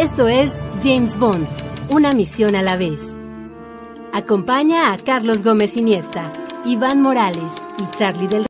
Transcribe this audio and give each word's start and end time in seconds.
Esto 0.00 0.28
es 0.28 0.50
James 0.82 1.14
Bond, 1.18 1.46
una 1.90 2.12
misión 2.12 2.56
a 2.56 2.62
la 2.62 2.78
vez. 2.78 3.18
Acompaña 4.14 4.94
a 4.94 4.96
Carlos 4.96 5.44
Gómez 5.44 5.76
Iniesta, 5.76 6.32
Iván 6.64 7.02
Morales 7.02 7.52
y 7.78 7.98
Charlie 7.98 8.26
del 8.26 8.46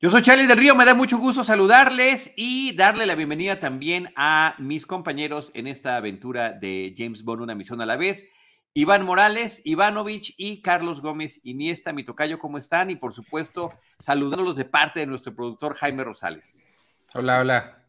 Yo 0.00 0.10
soy 0.10 0.22
Charlie 0.22 0.48
del 0.48 0.58
Río, 0.58 0.74
me 0.74 0.84
da 0.84 0.94
mucho 0.94 1.18
gusto 1.18 1.44
saludarles 1.44 2.32
y 2.34 2.74
darle 2.74 3.06
la 3.06 3.14
bienvenida 3.14 3.60
también 3.60 4.12
a 4.16 4.56
mis 4.58 4.86
compañeros 4.86 5.52
en 5.54 5.68
esta 5.68 5.94
aventura 5.94 6.50
de 6.50 6.96
James 6.98 7.22
Bond, 7.22 7.42
una 7.42 7.54
misión 7.54 7.80
a 7.80 7.86
la 7.86 7.94
vez. 7.94 8.26
Iván 8.72 9.04
Morales, 9.04 9.62
Ivanovich 9.64 10.34
y 10.36 10.62
Carlos 10.62 11.02
Gómez 11.02 11.40
Iniesta, 11.42 11.92
mi 11.92 12.04
tocayo, 12.04 12.38
¿cómo 12.38 12.56
están? 12.56 12.90
Y 12.90 12.96
por 12.96 13.12
supuesto, 13.12 13.72
saludándolos 13.98 14.54
de 14.54 14.64
parte 14.64 15.00
de 15.00 15.06
nuestro 15.06 15.34
productor 15.34 15.74
Jaime 15.74 16.04
Rosales. 16.04 16.66
Hola, 17.12 17.40
hola. 17.40 17.84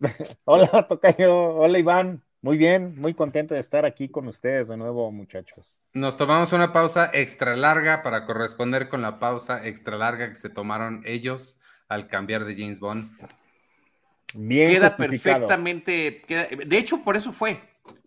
hola, 0.44 0.86
tocayo. 0.88 1.56
Hola, 1.56 1.78
Iván. 1.78 2.22
Muy 2.40 2.56
bien, 2.56 2.94
muy 2.96 3.12
contento 3.12 3.52
de 3.52 3.60
estar 3.60 3.84
aquí 3.84 4.08
con 4.08 4.28
ustedes 4.28 4.68
de 4.68 4.76
nuevo, 4.78 5.10
muchachos. 5.12 5.78
Nos 5.92 6.16
tomamos 6.16 6.52
una 6.52 6.72
pausa 6.72 7.10
extra 7.12 7.54
larga 7.56 8.02
para 8.02 8.24
corresponder 8.24 8.88
con 8.88 9.02
la 9.02 9.18
pausa 9.18 9.66
extra 9.66 9.96
larga 9.98 10.28
que 10.28 10.36
se 10.36 10.48
tomaron 10.48 11.02
ellos 11.04 11.60
al 11.88 12.08
cambiar 12.08 12.44
de 12.46 12.54
James 12.54 12.78
Bond. 12.78 13.10
Bien 14.34 14.70
queda 14.70 14.96
perfectamente, 14.96 16.22
de 16.66 16.78
hecho 16.78 17.02
por 17.02 17.16
eso 17.16 17.32
fue, 17.32 17.60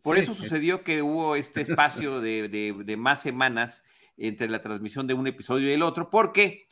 por 0.04 0.18
eso 0.18 0.34
sucedió 0.36 0.84
que 0.84 1.02
hubo 1.02 1.36
este 1.36 1.62
espacio 1.62 2.22
de, 2.22 2.48
de, 2.50 2.98
más 2.98 3.22
semanas 3.22 3.84
entre 4.18 4.50
la 4.50 4.62
transmisión 4.62 5.08
de 5.08 5.14
un 5.14 5.28
episodio 5.28 5.70
y 5.70 5.74
el 5.74 5.84
otro, 5.84 6.10
porque, 6.10 6.68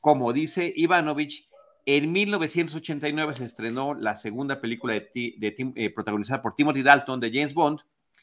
como 0.00 0.32
dice 0.32 0.72
Ivanovich, 0.76 1.48
en 1.84 2.12
1989 2.12 3.34
se 3.34 3.44
estrenó 3.44 3.94
la 3.94 4.14
segunda 4.14 4.60
película 4.60 4.94
de, 4.94 5.10
eh, 5.14 5.90
protagonizada 5.90 6.42
por 6.42 6.54
Timothy 6.54 6.82
Dalton 6.82 7.18
de 7.18 7.30
James 7.32 7.54
Bond. 7.54 7.80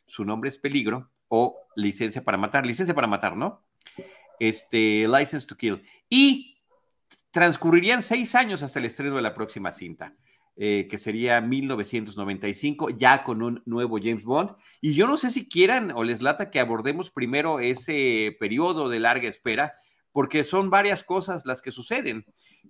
Su 0.08 0.24
nombre 0.24 0.50
es 0.50 0.58
Peligro 0.58 1.12
o 1.28 1.58
Licencia 1.76 2.24
para 2.24 2.38
Matar. 2.38 2.66
Licencia 2.66 2.96
para 2.96 3.08
Matar, 3.08 3.36
¿no? 3.36 3.62
Este, 4.40 5.08
License 5.08 5.46
to 5.46 5.58
Kill. 5.58 5.84
Y 6.10 6.58
transcurrirían 7.32 8.02
seis 8.02 8.34
años 8.34 8.64
hasta 8.64 8.80
el 8.80 8.86
estreno 8.86 9.18
de 9.18 9.22
la 9.22 9.34
próxima 9.34 9.74
cinta. 9.74 10.16
Eh, 10.62 10.90
que 10.90 10.98
sería 10.98 11.40
1995, 11.40 12.90
ya 12.90 13.24
con 13.24 13.42
un 13.42 13.64
nuevo 13.66 13.98
James 13.98 14.26
Bond. 14.26 14.58
Y 14.82 14.94
yo 14.94 15.08
no 15.08 15.16
sé 15.16 15.32
si 15.32 15.48
quieran 15.48 15.92
o 15.96 16.04
les 16.04 16.22
lata 16.22 16.50
que 16.52 16.60
abordemos 16.60 17.12
primero 17.12 17.62
ese 17.62 18.36
periodo 18.42 18.90
de 18.90 19.00
larga 19.00 19.30
espera, 19.30 19.72
porque 20.12 20.44
son 20.44 20.70
varias 20.70 21.06
cosas 21.06 21.46
las 21.46 21.62
que 21.62 21.72
suceden. 21.72 22.26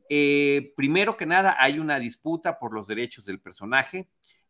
Eh, 0.07 0.71
primero 0.77 1.17
que 1.17 1.25
nada, 1.25 1.55
hay 1.57 1.79
una 1.79 1.97
disputa 1.97 2.59
por 2.59 2.75
los 2.75 2.87
derechos 2.87 3.25
del 3.25 3.41
personaje 3.41 4.07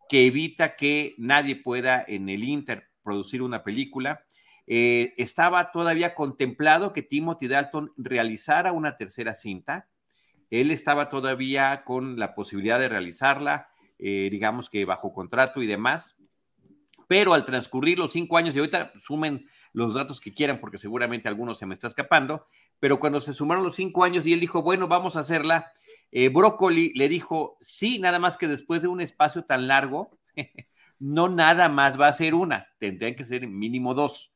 que 0.09 0.25
evita 0.25 0.75
que 0.75 1.15
nadie 1.17 1.55
pueda 1.55 2.03
en 2.05 2.27
el 2.27 2.43
Inter 2.43 2.89
producir 3.03 3.41
una 3.41 3.63
película. 3.63 4.25
Eh, 4.67 5.13
estaba 5.17 5.71
todavía 5.71 6.13
contemplado 6.13 6.91
que 6.91 7.03
Timothy 7.03 7.47
Dalton 7.47 7.93
realizara 7.95 8.73
una 8.73 8.97
tercera 8.97 9.33
cinta. 9.33 9.87
Él 10.49 10.71
estaba 10.71 11.09
todavía 11.09 11.83
con 11.83 12.17
la 12.17 12.33
posibilidad 12.33 12.79
de 12.79 12.89
realizarla, 12.89 13.69
eh, 13.97 14.29
digamos 14.31 14.69
que 14.69 14.85
bajo 14.85 15.13
contrato 15.13 15.61
y 15.61 15.67
demás. 15.67 16.17
Pero 17.07 17.33
al 17.33 17.45
transcurrir 17.45 17.97
los 17.97 18.11
cinco 18.11 18.37
años, 18.37 18.55
y 18.55 18.59
ahorita 18.59 18.93
sumen 19.01 19.47
los 19.73 19.93
datos 19.93 20.19
que 20.19 20.33
quieran, 20.33 20.59
porque 20.59 20.77
seguramente 20.77 21.27
algunos 21.27 21.57
se 21.57 21.65
me 21.65 21.73
está 21.73 21.87
escapando, 21.87 22.47
pero 22.79 22.99
cuando 22.99 23.21
se 23.21 23.33
sumaron 23.33 23.63
los 23.63 23.75
cinco 23.75 24.03
años 24.03 24.25
y 24.25 24.33
él 24.33 24.39
dijo, 24.39 24.61
bueno, 24.61 24.87
vamos 24.87 25.15
a 25.15 25.21
hacerla, 25.21 25.71
eh, 26.11 26.29
Brócoli 26.29 26.93
le 26.95 27.09
dijo, 27.09 27.57
sí, 27.59 27.99
nada 27.99 28.19
más 28.19 28.37
que 28.37 28.47
después 28.47 28.81
de 28.81 28.87
un 28.87 29.01
espacio 29.01 29.43
tan 29.43 29.67
largo, 29.67 30.17
no 30.99 31.29
nada 31.29 31.69
más 31.69 31.99
va 31.99 32.07
a 32.07 32.13
ser 32.13 32.33
una, 32.33 32.67
tendrían 32.79 33.15
que 33.15 33.23
ser 33.23 33.47
mínimo 33.47 33.93
dos. 33.93 34.31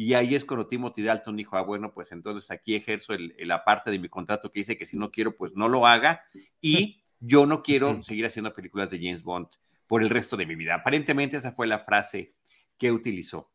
Y 0.00 0.14
ahí 0.14 0.36
es 0.36 0.44
cuando 0.44 0.68
Timothy 0.68 1.02
Dalton 1.02 1.34
dijo, 1.34 1.56
ah, 1.56 1.62
bueno, 1.62 1.92
pues 1.92 2.12
entonces 2.12 2.52
aquí 2.52 2.76
ejerzo 2.76 3.14
la 3.38 3.64
parte 3.64 3.90
de 3.90 3.98
mi 3.98 4.08
contrato 4.08 4.52
que 4.52 4.60
dice 4.60 4.78
que 4.78 4.86
si 4.86 4.96
no 4.96 5.10
quiero, 5.10 5.36
pues 5.36 5.54
no 5.56 5.66
lo 5.66 5.88
haga. 5.88 6.22
Y 6.60 7.02
yo 7.18 7.46
no 7.46 7.64
quiero 7.64 8.00
seguir 8.04 8.24
haciendo 8.24 8.52
películas 8.52 8.90
de 8.90 8.98
James 8.98 9.24
Bond 9.24 9.48
por 9.88 10.00
el 10.00 10.08
resto 10.08 10.36
de 10.36 10.46
mi 10.46 10.54
vida. 10.54 10.76
Aparentemente 10.76 11.36
esa 11.36 11.50
fue 11.50 11.66
la 11.66 11.80
frase 11.80 12.36
que 12.78 12.92
utilizó. 12.92 13.50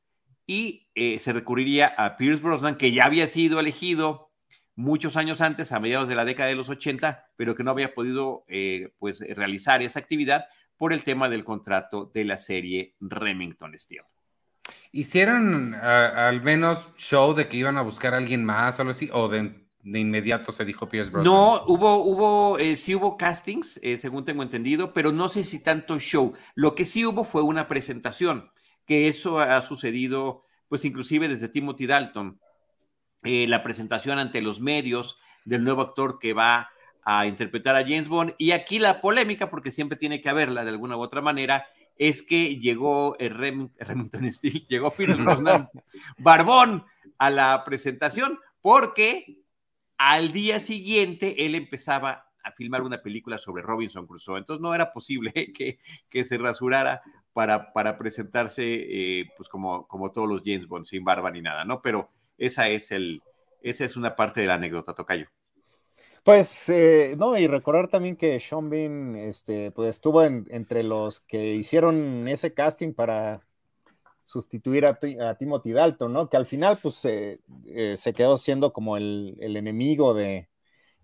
Y 0.45 0.89
eh, 0.95 1.17
se 1.17 1.31
recurriría 1.31 1.87
a 1.97 2.17
Pierce 2.17 2.43
Brosnan, 2.43 2.75
que 2.75 2.91
ya 2.91 3.05
había 3.05 3.27
sido 3.27 3.61
elegido 3.61 4.33
muchos 4.75 5.15
años 5.15 5.39
antes, 5.39 5.71
a 5.71 5.79
mediados 5.79 6.09
de 6.09 6.15
la 6.15 6.25
década 6.25 6.49
de 6.49 6.55
los 6.55 6.67
80, 6.67 7.25
pero 7.37 7.55
que 7.55 7.63
no 7.63 7.71
había 7.71 7.93
podido 7.93 8.43
eh, 8.49 8.93
pues, 8.99 9.21
realizar 9.21 9.81
esa 9.81 9.99
actividad 9.99 10.47
por 10.75 10.91
el 10.91 11.05
tema 11.05 11.29
del 11.29 11.45
contrato 11.45 12.11
de 12.13 12.25
la 12.25 12.37
serie 12.37 12.97
Remington 12.99 13.79
Steel. 13.79 14.03
¿Hicieron 14.95 15.73
al 15.73 16.43
menos 16.43 16.85
show 16.97 17.33
de 17.33 17.47
que 17.47 17.57
iban 17.57 17.77
a 17.77 17.81
buscar 17.81 18.13
a 18.13 18.17
alguien 18.17 18.45
más 18.45 18.77
o 18.77 18.83
algo 18.83 18.91
así? 18.91 19.09
¿O 19.11 19.27
de, 19.27 19.51
inmediato 19.83 20.51
se 20.51 20.65
dijo 20.65 20.87
Pierce 20.87 21.11
Brosnan? 21.11 21.33
No, 21.33 21.63
hubo, 21.65 21.95
hubo, 22.03 22.59
eh, 22.59 22.75
sí 22.75 22.93
hubo 22.93 23.17
castings, 23.17 23.79
eh, 23.81 23.97
según 23.97 24.23
tengo 24.23 24.43
entendido, 24.43 24.93
pero 24.93 25.11
no 25.11 25.29
sé 25.29 25.45
si 25.45 25.63
tanto 25.63 25.97
show. 25.99 26.33
Lo 26.53 26.75
que 26.75 26.85
sí 26.85 27.03
hubo 27.07 27.23
fue 27.23 27.41
una 27.41 27.67
presentación, 27.67 28.51
que 28.85 29.07
eso 29.07 29.39
ha 29.39 29.59
sucedido, 29.63 30.43
pues 30.69 30.85
inclusive 30.85 31.27
desde 31.27 31.49
Timothy 31.49 31.87
Dalton. 31.87 32.39
Eh, 33.23 33.47
la 33.47 33.63
presentación 33.63 34.19
ante 34.19 34.43
los 34.43 34.61
medios 34.61 35.17
del 35.43 35.63
nuevo 35.63 35.81
actor 35.81 36.19
que 36.19 36.33
va 36.33 36.69
a 37.03 37.25
interpretar 37.25 37.75
a 37.75 37.81
James 37.81 38.09
Bond. 38.09 38.35
Y 38.37 38.51
aquí 38.51 38.77
la 38.77 39.01
polémica, 39.01 39.49
porque 39.49 39.71
siempre 39.71 39.97
tiene 39.97 40.21
que 40.21 40.29
haberla 40.29 40.63
de 40.63 40.69
alguna 40.69 40.97
u 40.97 41.01
otra 41.01 41.21
manera, 41.21 41.65
es 41.97 42.21
que 42.21 42.57
llegó 42.57 43.17
el 43.19 43.35
Remington 43.35 44.31
Steel, 44.31 44.65
llegó 44.69 44.91
Pierce 44.91 45.19
Barbón 46.17 46.85
a 47.17 47.29
la 47.29 47.63
presentación, 47.63 48.39
porque 48.61 49.43
al 49.97 50.31
día 50.31 50.59
siguiente 50.59 51.45
él 51.45 51.55
empezaba 51.55 52.29
a 52.43 52.51
filmar 52.51 52.81
una 52.81 53.01
película 53.01 53.37
sobre 53.37 53.63
Robinson 53.63 54.05
Crusoe. 54.05 54.37
Entonces 54.37 54.61
no 54.61 54.75
era 54.75 54.91
posible 54.91 55.31
que, 55.55 55.79
que 56.09 56.25
se 56.25 56.37
rasurara 56.37 57.01
para, 57.31 57.73
para 57.73 57.97
presentarse 57.97 58.63
eh, 58.63 59.29
pues 59.35 59.49
como, 59.49 59.87
como 59.87 60.11
todos 60.11 60.29
los 60.29 60.43
James 60.45 60.67
Bond, 60.67 60.85
sin 60.85 61.03
barba 61.03 61.31
ni 61.31 61.41
nada, 61.41 61.65
¿no? 61.65 61.81
Pero 61.81 62.09
esa 62.37 62.69
es, 62.69 62.91
el, 62.91 63.21
esa 63.61 63.85
es 63.85 63.95
una 63.95 64.15
parte 64.15 64.41
de 64.41 64.47
la 64.47 64.55
anécdota, 64.55 64.93
Tocayo. 64.93 65.27
Pues, 66.23 66.69
eh, 66.69 67.15
no, 67.17 67.37
y 67.37 67.47
recordar 67.47 67.89
también 67.89 68.15
que 68.15 68.39
Sean 68.39 68.69
Bean, 68.69 69.15
este, 69.17 69.71
pues 69.71 69.89
estuvo 69.89 70.23
entre 70.23 70.81
los 70.83 71.19
que 71.19 71.55
hicieron 71.55 72.29
ese 72.29 72.53
casting 72.53 72.93
para 72.93 73.41
sustituir 74.23 74.85
a, 74.85 75.35
Timothy 75.37 75.73
Dalton, 75.73 76.13
¿no? 76.13 76.29
Que 76.29 76.37
al 76.37 76.45
final, 76.45 76.77
pues, 76.81 77.03
eh, 77.05 77.39
se 77.97 78.13
quedó 78.13 78.37
siendo 78.37 78.71
como 78.73 78.97
el, 78.97 79.37
enemigo 79.41 80.13
de, 80.13 80.49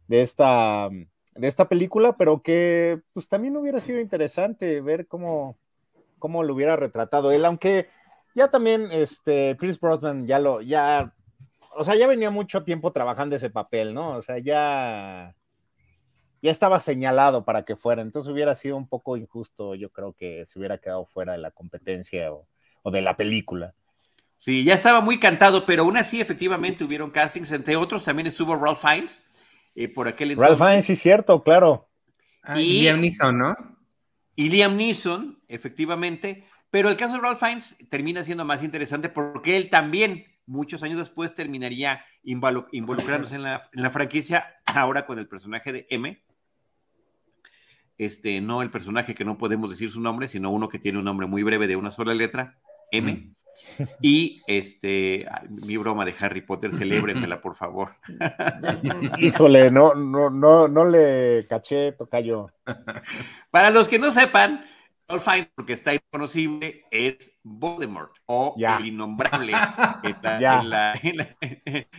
esta, 0.10 0.90
de 0.90 1.48
esta 1.48 1.68
película, 1.68 2.16
pero 2.18 2.42
que, 2.42 3.02
pues, 3.14 3.28
también 3.28 3.58
hubiera 3.58 3.82
sido 3.82 4.00
interesante 4.00 4.82
ver 4.82 5.08
cómo, 5.08 5.58
cómo 6.20 6.44
lo 6.44 6.54
hubiera 6.54 6.78
retratado 6.78 7.32
él, 7.34 7.46
aunque 7.46 7.90
ya 8.36 8.50
también, 8.52 8.92
este, 8.92 9.58
Chris 9.60 9.80
Brosnan 9.80 10.28
ya 10.28 10.40
lo, 10.40 10.62
ya 10.62 11.14
o 11.76 11.84
sea, 11.84 11.96
ya 11.96 12.08
venía 12.08 12.30
mucho 12.30 12.64
tiempo 12.64 12.92
trabajando 12.92 13.36
ese 13.36 13.50
papel, 13.50 13.94
¿no? 13.94 14.18
O 14.18 14.22
sea, 14.22 14.38
ya, 14.40 15.36
ya 16.42 16.52
estaba 16.52 16.80
señalado 16.80 17.46
para 17.46 17.64
que 17.66 17.76
fuera, 17.76 18.02
entonces 18.02 18.32
hubiera 18.32 18.56
sido 18.56 18.78
un 18.78 18.88
poco 18.88 19.18
injusto, 19.18 19.76
yo 19.76 19.90
creo 19.92 20.14
que 20.14 20.46
se 20.46 20.60
hubiera 20.60 20.78
quedado 20.78 21.06
fuera 21.06 21.34
de 21.34 21.40
la 21.40 21.52
competencia 21.52 22.32
o, 22.32 22.48
de 22.92 23.02
la 23.02 23.16
película. 23.16 23.74
Sí, 24.38 24.64
ya 24.64 24.74
estaba 24.74 25.02
muy 25.02 25.20
cantado, 25.20 25.66
pero 25.66 25.84
aún 25.84 25.98
así 25.98 26.22
efectivamente 26.22 26.84
hubieron 26.84 27.12
castings, 27.12 27.52
entre 27.52 27.76
otros 27.76 28.04
también 28.04 28.28
estuvo 28.28 28.56
Ralph 28.56 28.80
Fiennes, 28.80 29.30
eh, 29.76 29.88
por 29.90 30.08
aquel 30.08 30.32
entonces. 30.32 30.60
Ralph 30.60 30.70
Fiennes, 30.70 30.86
sí, 30.86 30.96
cierto, 30.96 31.44
claro. 31.44 31.90
Ah, 32.44 32.60
y 32.60 32.82
Liam 32.82 33.02
Neeson, 33.02 33.38
¿no? 33.38 33.56
Y 34.36 34.50
Liam 34.50 34.78
Neeson, 34.78 35.42
efectivamente, 35.50 36.46
pero 36.72 36.90
el 36.90 36.96
caso 36.96 37.16
de 37.16 37.20
Ralph 37.20 37.40
Fiennes 37.40 37.78
termina 37.90 38.24
siendo 38.24 38.46
más 38.46 38.64
interesante 38.64 39.10
porque 39.10 39.58
él 39.58 39.70
también 39.70 40.26
muchos 40.50 40.84
años 40.84 40.98
después 40.98 41.34
terminaría 41.34 42.04
involucrándose 42.24 43.36
en 43.36 43.44
la, 43.44 43.92
franquicia, 43.92 44.56
ahora 44.66 45.06
con 45.06 45.20
el 45.20 45.28
personaje 45.28 45.72
de 45.72 45.88
M. 45.90 46.22
este, 47.98 48.42
no 48.42 48.62
el 48.62 48.72
personaje 48.72 49.16
que 49.16 49.26
no 49.26 49.38
podemos 49.38 49.70
decir 49.70 49.92
su 49.92 50.02
nombre, 50.02 50.28
sino 50.28 50.52
uno 50.52 50.68
que 50.68 50.80
tiene 50.80 50.98
un 50.98 51.06
nombre 51.06 51.28
muy 51.28 51.44
breve 51.44 51.68
de 51.68 51.76
una 51.76 51.92
sola 51.92 52.14
letra, 52.14 52.60
M. 52.92 53.14
Mm. 53.14 53.36
Y 54.02 54.42
este, 54.48 55.28
mi 55.50 55.76
broma 55.78 56.06
de 56.06 56.14
Harry 56.20 56.42
Potter, 56.42 56.72
celébrenmela, 56.72 57.42
por 57.42 57.56
favor. 57.56 57.96
Híjole, 59.18 59.72
no, 59.72 59.96
no, 59.96 60.30
no, 60.30 60.68
no 60.68 60.86
le 60.86 61.46
caché, 61.48 61.96
yo. 62.24 62.52
Para 63.50 63.72
los 63.72 63.90
que 63.90 64.00
no 64.00 64.12
sepan, 64.12 64.62
All 65.10 65.22
Fine, 65.22 65.52
porque 65.56 65.74
está 65.74 65.94
inconocible, 65.96 66.86
es 66.92 67.36
Voldemort 67.42 68.12
o 68.28 68.56
el 68.58 68.86
innombrable 68.86 69.54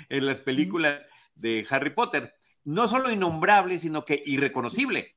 en, 0.09 0.27
las 0.27 0.41
películas 0.41 1.07
de 1.35 1.67
Harry 1.71 1.91
Potter. 1.91 2.33
No 2.65 2.87
solo 2.87 3.11
innombrable, 3.11 3.81
sino 3.81 4.05
que 4.05 4.23
irreconocible. 4.25 5.17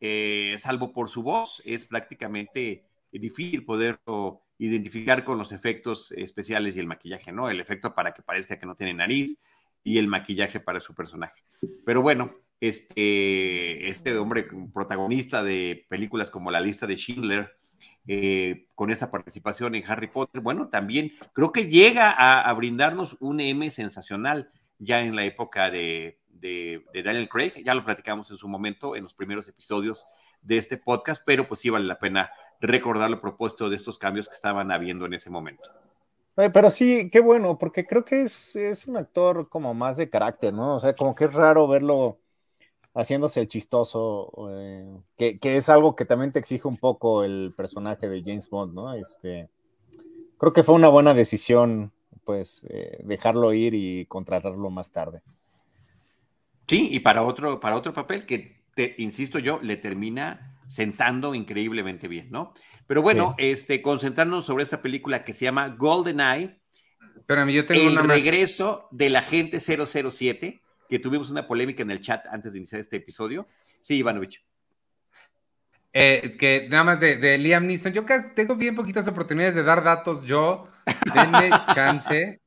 Eh, 0.00 0.56
salvo 0.58 0.92
por 0.92 1.08
su 1.08 1.22
voz, 1.22 1.62
es 1.64 1.86
prácticamente 1.86 2.84
difícil 3.10 3.64
poderlo 3.64 4.42
identificar 4.58 5.24
con 5.24 5.38
los 5.38 5.52
efectos 5.52 6.12
especiales 6.12 6.76
y 6.76 6.80
el 6.80 6.86
maquillaje, 6.86 7.32
¿no? 7.32 7.48
El 7.48 7.58
efecto 7.58 7.94
para 7.94 8.12
que 8.12 8.22
parezca 8.22 8.58
que 8.58 8.66
no 8.66 8.74
tiene 8.74 8.92
nariz 8.92 9.38
y 9.82 9.96
el 9.96 10.08
maquillaje 10.08 10.60
para 10.60 10.78
su 10.78 10.94
personaje. 10.94 11.42
Pero 11.86 12.02
bueno, 12.02 12.34
este, 12.60 13.88
este 13.88 14.16
hombre 14.16 14.46
protagonista 14.72 15.42
de 15.42 15.86
películas 15.88 16.30
como 16.30 16.50
La 16.50 16.60
lista 16.60 16.86
de 16.86 16.96
Schindler, 16.96 17.56
eh, 18.06 18.66
con 18.74 18.90
esta 18.90 19.10
participación 19.10 19.74
en 19.74 19.84
Harry 19.90 20.08
Potter, 20.08 20.40
bueno, 20.40 20.68
también 20.68 21.12
creo 21.32 21.52
que 21.52 21.66
llega 21.66 22.10
a, 22.10 22.52
brindarnos 22.54 23.16
un 23.20 23.40
M 23.40 23.70
sensacional 23.70 24.50
ya 24.78 25.02
en 25.02 25.16
la 25.16 25.24
época 25.24 25.70
de, 25.70 26.20
Daniel 27.04 27.28
Craig, 27.28 27.62
ya 27.64 27.74
lo 27.74 27.84
platicamos 27.84 28.30
en 28.30 28.36
su 28.36 28.46
momento 28.48 28.96
en 28.96 29.04
los 29.04 29.14
primeros 29.14 29.48
episodios 29.48 30.06
de 30.42 30.58
este 30.58 30.76
podcast, 30.76 31.22
pero 31.24 31.46
pues 31.46 31.60
sí 31.60 31.70
vale 31.70 31.86
la 31.86 31.98
pena 31.98 32.30
recordar 32.60 33.10
el 33.10 33.18
propósito 33.18 33.70
de 33.70 33.76
estos 33.76 33.98
cambios 33.98 34.28
que 34.28 34.34
estaban 34.34 34.70
habiendo 34.70 35.06
en 35.06 35.14
ese 35.14 35.30
momento. 35.30 35.70
Pero 36.34 36.70
sí, 36.70 37.08
qué 37.10 37.20
bueno, 37.20 37.56
porque 37.58 37.86
creo 37.86 38.04
que 38.04 38.22
es, 38.22 38.56
es, 38.56 38.86
un 38.86 38.96
actor 38.96 39.48
como 39.48 39.72
más 39.72 39.96
de 39.96 40.10
carácter, 40.10 40.52
¿no? 40.52 40.76
O 40.76 40.80
sea, 40.80 40.92
como 40.94 41.14
que 41.14 41.26
es 41.26 41.32
raro 41.32 41.68
verlo 41.68 42.18
haciéndose 42.94 43.40
el 43.40 43.48
chistoso, 43.48 44.32
eh, 44.50 44.96
que, 45.18 45.38
que, 45.38 45.56
es 45.56 45.68
algo 45.68 45.96
que 45.96 46.04
también 46.04 46.32
te 46.32 46.38
exige 46.38 46.68
un 46.68 46.76
poco 46.76 47.24
el 47.24 47.52
personaje 47.56 48.08
de 48.08 48.22
James 48.22 48.48
Bond, 48.48 48.74
¿no? 48.74 48.94
Este, 48.94 49.48
creo 50.38 50.52
que 50.52 50.62
fue 50.62 50.76
una 50.76 50.88
buena 50.88 51.12
decisión, 51.12 51.92
pues, 52.24 52.64
eh, 52.70 52.98
dejarlo 53.04 53.52
ir 53.52 53.74
y 53.74 54.06
contratarlo 54.06 54.70
más 54.70 54.92
tarde. 54.92 55.22
Sí, 56.66 56.88
y 56.90 57.00
para 57.00 57.22
otro, 57.22 57.60
para 57.60 57.76
otro 57.76 57.92
papel 57.92 58.24
que, 58.26 58.62
te, 58.74 58.94
insisto 58.98 59.38
yo, 59.38 59.60
le 59.60 59.76
termina 59.76 60.56
sentando 60.66 61.34
increíblemente 61.34 62.08
bien, 62.08 62.28
¿no? 62.30 62.54
Pero 62.86 63.02
bueno, 63.02 63.34
este, 63.38 63.82
concentrarnos 63.82 64.44
sobre 64.44 64.62
esta 64.62 64.82
película 64.82 65.24
que 65.24 65.32
se 65.32 65.44
llama 65.44 65.68
Golden 65.68 66.20
Eye. 66.20 66.60
Pero 67.26 67.48
yo 67.48 67.66
tengo 67.66 67.88
el 67.88 68.08
regreso 68.08 68.88
de 68.90 69.08
la 69.08 69.22
gente 69.22 69.60
007, 69.60 70.62
que 70.88 70.98
tuvimos 70.98 71.30
una 71.30 71.46
polémica 71.46 71.82
en 71.82 71.90
el 71.90 72.00
chat 72.00 72.26
antes 72.26 72.52
de 72.52 72.58
iniciar 72.58 72.80
este 72.80 72.96
episodio. 72.96 73.48
Sí, 73.80 73.96
Ivanovich. 73.96 74.44
Eh, 75.92 76.36
que 76.38 76.66
nada 76.68 76.82
más 76.82 77.00
de, 77.00 77.38
Liam 77.38 77.66
Neeson, 77.66 77.92
yo 77.92 78.04
tengo 78.34 78.56
bien 78.56 78.74
poquitas 78.74 79.06
oportunidades 79.06 79.54
de 79.54 79.62
dar 79.62 79.84
datos, 79.84 80.24
yo, 80.24 80.68
denme 81.14 81.50
chance 81.74 82.40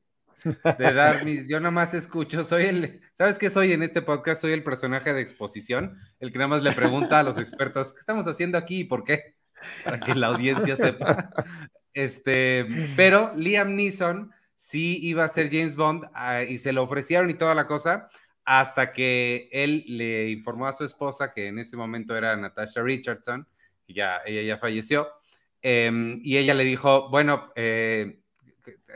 de 0.44 0.92
dar 0.92 1.24
mis, 1.24 1.48
yo 1.48 1.58
nada 1.58 1.70
más 1.70 1.94
escucho, 1.94 2.44
soy 2.44 2.64
el, 2.64 3.00
¿sabes 3.16 3.38
qué 3.38 3.50
soy 3.50 3.72
en 3.72 3.82
este 3.82 4.02
podcast? 4.02 4.42
Soy 4.42 4.52
el 4.52 4.62
personaje 4.62 5.12
de 5.12 5.20
exposición, 5.20 5.98
el 6.20 6.30
que 6.30 6.38
nada 6.38 6.48
más 6.48 6.62
le 6.62 6.72
pregunta 6.72 7.18
a 7.18 7.22
los 7.22 7.38
expertos, 7.38 7.94
¿qué 7.94 8.00
estamos 8.00 8.26
haciendo 8.26 8.58
aquí 8.58 8.80
y 8.80 8.84
por 8.84 9.04
qué? 9.04 9.36
Para 9.84 9.98
que 9.98 10.14
la 10.14 10.28
audiencia 10.28 10.76
sepa. 10.76 11.30
Este, 11.94 12.66
pero 12.96 13.32
Liam 13.34 13.74
Neeson 13.74 14.30
sí 14.54 14.98
iba 15.02 15.24
a 15.24 15.28
ser 15.28 15.50
James 15.50 15.74
Bond 15.74 16.04
ah, 16.14 16.44
y 16.44 16.58
se 16.58 16.72
lo 16.72 16.84
ofrecieron 16.84 17.28
y 17.30 17.34
toda 17.34 17.54
la 17.56 17.66
cosa, 17.66 18.08
hasta 18.48 18.94
que 18.94 19.50
él 19.52 19.84
le 19.86 20.30
informó 20.30 20.66
a 20.66 20.72
su 20.72 20.82
esposa, 20.82 21.34
que 21.34 21.48
en 21.48 21.58
ese 21.58 21.76
momento 21.76 22.16
era 22.16 22.34
Natasha 22.34 22.80
Richardson, 22.82 23.46
y 23.86 23.92
ya, 23.92 24.22
ella 24.24 24.40
ya 24.40 24.56
falleció, 24.56 25.06
em, 25.60 26.18
y 26.24 26.38
ella 26.38 26.54
le 26.54 26.64
dijo, 26.64 27.10
bueno, 27.10 27.52
eh, 27.56 28.20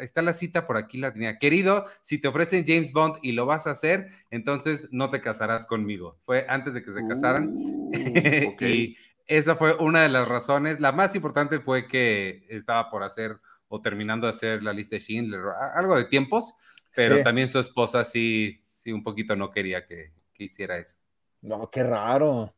está 0.00 0.22
la 0.22 0.32
cita 0.32 0.66
por 0.66 0.78
aquí, 0.78 0.96
la 0.96 1.12
tenía. 1.12 1.38
Querido, 1.38 1.84
si 2.00 2.18
te 2.18 2.28
ofrecen 2.28 2.64
James 2.66 2.92
Bond 2.92 3.16
y 3.20 3.32
lo 3.32 3.44
vas 3.44 3.66
a 3.66 3.72
hacer, 3.72 4.08
entonces 4.30 4.88
no 4.90 5.10
te 5.10 5.20
casarás 5.20 5.66
conmigo. 5.66 6.18
Fue 6.24 6.46
antes 6.48 6.72
de 6.72 6.82
que 6.82 6.92
se 6.92 7.06
casaran. 7.06 7.52
Uh, 7.54 7.92
y 8.64 8.96
esa 9.26 9.54
fue 9.54 9.74
una 9.74 10.00
de 10.00 10.08
las 10.08 10.26
razones. 10.26 10.80
La 10.80 10.92
más 10.92 11.14
importante 11.14 11.60
fue 11.60 11.88
que 11.88 12.46
estaba 12.48 12.88
por 12.88 13.02
hacer 13.02 13.36
o 13.68 13.82
terminando 13.82 14.26
de 14.26 14.30
hacer 14.30 14.62
la 14.62 14.72
lista 14.72 14.96
de 14.96 15.00
Schindler, 15.00 15.42
algo 15.74 15.94
de 15.94 16.04
tiempos, 16.04 16.54
pero 16.94 17.22
también 17.22 17.48
su 17.48 17.58
esposa 17.58 18.02
sí, 18.04 18.61
sí, 18.82 18.92
un 18.92 19.04
poquito 19.04 19.36
no 19.36 19.50
quería 19.50 19.86
que, 19.86 20.12
que 20.34 20.44
hiciera 20.44 20.78
eso. 20.78 20.98
No, 21.40 21.70
qué 21.70 21.82
raro. 21.82 22.54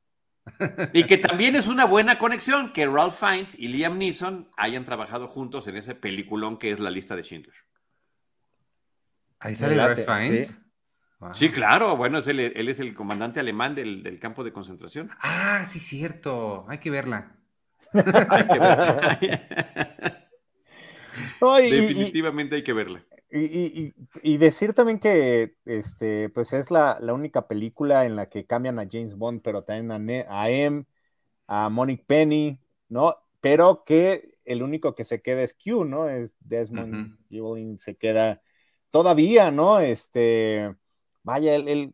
Y 0.93 1.05
que 1.05 1.17
también 1.19 1.56
es 1.56 1.67
una 1.67 1.87
buena 1.87 2.19
conexión 2.19 2.73
que 2.73 2.87
Ralph 2.87 3.19
Fiennes 3.19 3.59
y 3.59 3.69
Liam 3.69 3.99
Neeson 3.99 4.50
hayan 4.56 4.85
trabajado 4.85 5.29
juntos 5.29 5.67
en 5.69 5.76
ese 5.76 5.94
peliculón 5.94 6.59
que 6.59 6.71
es 6.71 6.79
la 6.81 6.91
lista 6.91 7.17
de 7.17 7.23
Schindler. 7.23 7.55
Ahí 9.38 9.55
sale 9.55 9.75
Ralph 9.75 10.05
Fiennes. 10.05 10.59
Sí. 11.32 11.49
claro, 11.49 11.97
bueno, 11.97 12.19
es 12.19 12.27
él 12.27 12.41
es 12.41 12.81
el 12.81 12.94
comandante 12.94 13.41
alemán 13.41 13.75
del, 13.75 14.19
campo 14.20 14.44
de 14.44 14.53
concentración. 14.53 15.11
Ah, 15.20 15.65
sí, 15.67 15.81
cierto. 15.81 16.67
Hay 16.69 16.79
que 16.79 16.91
verla. 16.91 17.37
hay 17.93 18.47
que 18.47 18.59
verla. 18.59 19.19
Definitivamente 21.41 22.56
hay 22.56 22.62
que 22.62 22.73
verla. 22.75 23.03
Y, 23.36 24.38
decir 24.38 24.75
también 24.75 25.00
que 25.00 25.56
este, 25.64 26.28
pues 26.28 26.52
es 26.52 26.70
la, 26.70 26.98
única 27.12 27.48
película 27.48 28.04
en 28.06 28.14
la 28.14 28.28
que 28.28 28.46
cambian 28.46 28.78
a 28.78 28.86
James 28.88 29.16
Bond, 29.16 29.42
pero 29.42 29.64
también 29.64 30.25
a, 30.28 30.42
a 30.42 30.50
M, 30.50 30.84
a 31.48 31.69
Monique 31.69 32.04
Penny, 32.06 32.60
¿no? 32.88 33.16
Pero 33.40 33.82
que 33.84 34.38
el 34.44 34.62
único 34.62 34.94
que 34.94 35.04
se 35.04 35.20
queda 35.20 35.42
es 35.42 35.54
Q, 35.54 35.84
¿no? 35.84 36.08
Es 36.08 36.36
Desmond 36.40 37.19
uh 37.31 37.78
se 37.78 37.96
queda 37.96 38.40
todavía, 38.90 39.50
¿no? 39.50 39.81
Este, 39.81 40.72
vaya, 41.25 41.56
él, 41.56 41.92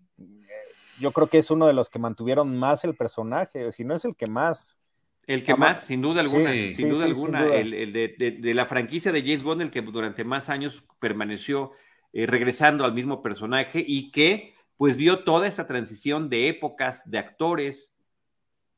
yo 1.01 1.13
creo 1.13 1.29
que 1.29 1.39
es 1.39 1.51
uno 1.51 1.67
de 1.67 1.73
los 1.73 1.89
que 1.89 1.99
mantuvieron 1.99 2.55
más 2.59 2.85
el 2.85 2.95
personaje, 2.95 3.73
si 3.73 3.85
no 3.85 3.95
es 3.95 4.05
el 4.05 4.15
que 4.15 4.27
más. 4.27 4.80
El 5.27 5.45
que 5.45 5.55
más, 5.55 5.85
sin 5.85 6.03
duda 6.03 6.21
alguna, 6.21 6.51
sin 6.75 6.89
duda 6.89 7.05
alguna, 7.05 7.55
el, 7.55 7.93
de, 7.93 8.55
la 8.55 8.67
franquicia 8.67 9.13
de 9.13 9.23
James 9.23 9.43
Bond, 9.43 9.63
el 9.63 9.71
que 9.71 9.83
durante 9.83 10.25
más 10.25 10.49
años 10.49 10.85
permaneció 10.99 11.73
eh, 12.13 12.27
regresando 12.27 12.85
al 12.85 12.95
mismo 12.95 13.23
personaje 13.23 13.85
y 13.87 14.11
que 14.11 14.55
pues 14.77 14.97
vio 14.97 15.25
toda 15.25 15.47
esta 15.47 15.67
transición 15.67 16.31
de 16.31 16.49
épocas, 16.49 17.09
de 17.09 17.19
actores, 17.19 17.93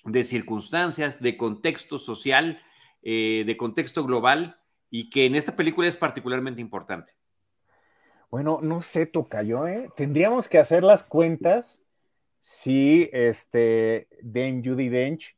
de 0.04 0.24
circunstancias, 0.24 1.22
de 1.22 1.36
contexto 1.36 1.98
social, 1.98 2.60
eh, 3.02 3.44
de 3.46 3.56
contexto 3.56 4.04
global 4.04 4.60
y 4.90 5.10
que 5.10 5.26
en 5.26 5.36
esta 5.36 5.56
película 5.56 5.88
es 5.88 5.96
particularmente 5.96 6.60
importante. 6.60 7.14
Bueno, 8.30 8.60
no 8.62 8.82
sé, 8.82 9.06
Tocayo, 9.06 9.66
¿eh? 9.66 9.90
Tendríamos 9.96 10.48
que 10.48 10.58
hacer 10.58 10.82
las 10.82 11.02
cuentas 11.04 11.80
si 12.40 13.08
este 13.12 14.08
Dame 14.22 14.62
Judy 14.64 14.88
Dench 14.88 15.36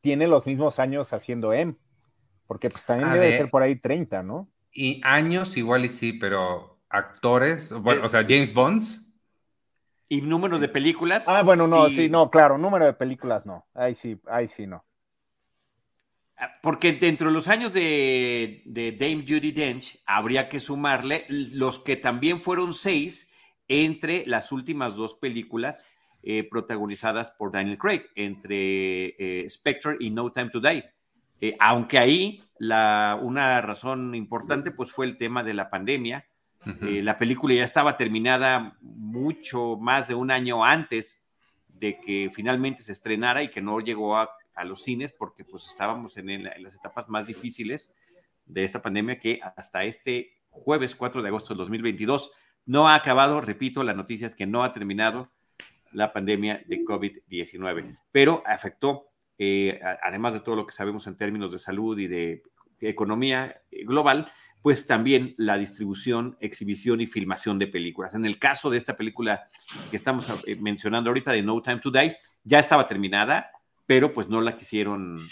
tiene 0.00 0.26
los 0.26 0.46
mismos 0.46 0.78
años 0.78 1.12
haciendo 1.12 1.52
M, 1.52 1.74
porque 2.46 2.70
pues 2.70 2.84
también 2.84 3.12
debe 3.12 3.36
ser 3.36 3.50
por 3.50 3.62
ahí 3.62 3.76
30, 3.76 4.22
¿no? 4.22 4.48
Y 4.72 5.00
años 5.04 5.56
igual 5.56 5.84
y 5.84 5.88
sí, 5.88 6.12
pero 6.12 6.80
actores, 6.88 7.72
bueno, 7.72 8.06
o 8.06 8.08
sea, 8.08 8.22
James 8.22 8.52
Bonds. 8.52 9.04
¿Y 10.08 10.22
número 10.22 10.58
de 10.58 10.68
películas? 10.68 11.28
Ah, 11.28 11.42
bueno, 11.42 11.66
no, 11.66 11.88
sí. 11.90 12.08
no, 12.08 12.30
claro, 12.30 12.56
número 12.56 12.86
de 12.86 12.94
películas 12.94 13.44
no. 13.44 13.66
Ahí 13.74 13.94
sí, 13.94 14.18
ahí 14.26 14.48
sí 14.48 14.66
no. 14.66 14.84
Ah, 16.38 16.52
porque 16.62 16.92
dentro 16.92 17.28
de 17.28 17.34
los 17.34 17.48
años 17.48 17.72
de, 17.72 18.62
de 18.64 18.92
Dame 18.92 19.24
Judy 19.28 19.52
Dench 19.52 20.00
habría 20.06 20.48
que 20.48 20.60
sumarle 20.60 21.26
los 21.28 21.80
que 21.80 21.96
también 21.96 22.40
fueron 22.40 22.72
seis 22.72 23.30
entre 23.66 24.24
las 24.26 24.50
últimas 24.50 24.94
dos 24.94 25.14
películas 25.14 25.84
eh, 26.22 26.48
protagonizadas 26.48 27.30
por 27.30 27.52
Daniel 27.52 27.78
Craig, 27.78 28.02
entre 28.16 29.14
eh, 29.18 29.48
Spectre 29.48 29.96
y 30.00 30.10
No 30.10 30.32
Time 30.32 30.50
to 30.50 30.60
Die. 30.60 30.84
Eh, 31.40 31.56
aunque 31.60 31.98
ahí 31.98 32.42
la, 32.58 33.18
una 33.22 33.60
razón 33.60 34.14
importante 34.16 34.72
pues 34.72 34.90
fue 34.90 35.06
el 35.06 35.16
tema 35.16 35.44
de 35.44 35.54
la 35.54 35.70
pandemia. 35.70 36.26
la 36.80 37.16
película 37.18 37.54
ya 37.54 37.64
estaba 37.64 37.96
terminada 37.96 38.76
mucho 38.80 39.76
más 39.76 40.08
de 40.08 40.14
un 40.14 40.30
año 40.30 40.64
antes 40.64 41.24
de 41.68 42.00
que 42.00 42.30
finalmente 42.34 42.82
se 42.82 42.92
estrenara 42.92 43.42
y 43.42 43.48
que 43.48 43.62
no 43.62 43.78
llegó 43.80 44.16
a, 44.16 44.28
los 44.64 44.82
cines 44.82 45.12
porque 45.12 45.44
pues 45.44 45.66
estábamos 45.68 46.16
en, 46.16 46.30
en, 46.30 46.42
las 46.42 46.74
etapas 46.74 47.08
más 47.08 47.28
difíciles 47.28 47.94
de 48.44 48.64
esta 48.64 48.82
pandemia 48.82 49.20
que 49.20 49.38
hasta 49.56 49.84
este 49.84 50.32
jueves 50.50 50.96
4 50.96 51.22
de 51.22 51.28
agosto 51.28 51.54
de 51.54 51.58
2022 51.58 52.32
no 52.66 52.88
ha 52.88 52.96
acabado, 52.96 53.40
repito, 53.40 53.82
la 53.84 53.94
noticia 53.94 54.26
es 54.26 54.34
que 54.34 54.46
no 54.46 54.64
ha 54.64 54.72
terminado 54.72 55.30
la 55.92 56.12
pandemia 56.12 56.62
de 56.66 56.84
COVID-19. 56.84 57.98
Pero 58.12 58.42
afectó, 58.46 59.08
eh, 59.38 59.80
además 60.02 60.34
de 60.34 60.40
todo 60.40 60.56
lo 60.56 60.66
que 60.66 60.72
sabemos 60.72 61.06
en 61.06 61.16
términos 61.16 61.52
de 61.52 61.58
salud 61.58 61.98
y 61.98 62.06
de 62.06 62.42
economía 62.80 63.60
global, 63.70 64.30
pues 64.62 64.86
también 64.86 65.34
la 65.38 65.56
distribución, 65.56 66.36
exhibición 66.40 67.00
y 67.00 67.06
filmación 67.06 67.58
de 67.58 67.68
películas. 67.68 68.14
En 68.14 68.24
el 68.24 68.38
caso 68.38 68.70
de 68.70 68.78
esta 68.78 68.96
película 68.96 69.48
que 69.90 69.96
estamos 69.96 70.28
eh, 70.46 70.56
mencionando 70.56 71.10
ahorita 71.10 71.32
de 71.32 71.42
No 71.42 71.62
Time 71.62 71.80
to 71.80 71.90
Die, 71.90 72.16
ya 72.44 72.58
estaba 72.58 72.86
terminada, 72.86 73.50
pero 73.86 74.12
pues 74.12 74.28
no 74.28 74.40
la 74.40 74.56
quisieron, 74.56 75.28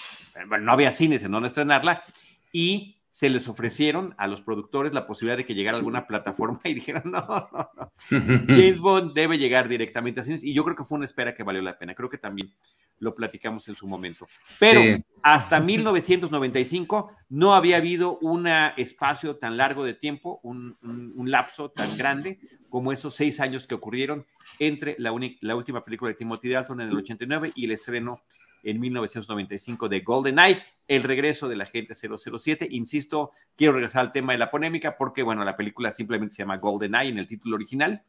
bueno, 0.49 0.65
no 0.65 0.73
había 0.73 0.93
cines 0.93 1.23
en 1.25 1.33
donde 1.33 1.49
estrenarla 1.49 2.05
y 2.53 2.96
se 3.17 3.31
les 3.31 3.49
ofrecieron 3.49 4.15
a 4.19 4.27
los 4.27 4.43
productores 4.43 4.93
la 4.93 5.07
posibilidad 5.07 5.39
de 5.39 5.47
que 5.47 5.55
llegara 5.55 5.79
alguna 5.79 6.07
plataforma 6.07 6.61
y 6.65 6.75
dijeron, 6.75 7.05
no, 7.07 7.27
no, 7.51 7.71
no, 7.75 7.93
James 8.47 8.79
Bond 8.79 9.15
debe 9.15 9.39
llegar 9.39 9.69
directamente 9.69 10.21
a 10.21 10.25
cines 10.25 10.45
y 10.45 10.53
yo 10.53 10.63
creo 10.65 10.77
que 10.77 10.85
fue 10.85 10.97
una 10.97 11.07
espera 11.07 11.35
que 11.35 11.43
valió 11.43 11.63
la 11.63 11.79
pena, 11.79 11.95
creo 11.95 12.11
que 12.11 12.19
también 12.19 12.53
lo 12.99 13.15
platicamos 13.15 13.69
en 13.69 13.75
su 13.75 13.87
momento. 13.87 14.29
Pero 14.59 14.83
hasta 15.23 15.61
1995 15.61 17.11
no 17.31 17.55
había 17.55 17.79
habido 17.79 18.19
un 18.19 18.49
espacio 18.77 19.37
tan 19.37 19.57
largo 19.57 19.83
de 19.83 19.95
tiempo, 19.95 20.39
un, 20.43 20.77
lapso 21.25 21.71
tan 21.71 21.97
grande 21.97 22.39
como 22.69 22.93
esos 22.93 23.15
seis 23.15 23.41
años 23.41 23.67
que 23.67 23.75
ocurrieron 23.75 24.27
entre 24.59 24.95
la, 24.99 25.11
la 25.41 25.57
última 25.57 25.83
película 25.83 26.11
de 26.11 26.17
Timothy 26.17 26.51
Dalton 26.51 26.83
en 26.83 26.91
el 26.91 26.97
89 26.99 27.53
y 27.55 27.65
el 27.65 27.71
estreno 27.71 28.21
en 28.67 28.81
1995 28.81 29.89
de 29.89 30.01
GoldenEye, 30.01 30.63
el 30.89 31.03
regreso 31.05 31.49
de 31.49 31.57
la 31.57 31.67
gente 31.67 31.95
007. 31.95 32.67
Insisto, 32.71 33.31
quiero 33.57 33.75
regresar 33.75 34.07
al 34.07 34.13
tema 34.13 34.33
de 34.33 34.39
la 34.39 34.51
polémica 34.51 34.97
porque, 34.97 35.23
bueno, 35.23 35.45
la 35.45 35.57
película 35.57 35.91
simplemente 35.91 36.35
se 36.35 36.43
llama 36.43 36.59
GoldenEye 36.59 37.11
en 37.11 37.19
el 37.19 37.27
título 37.27 37.57
original. 37.57 38.03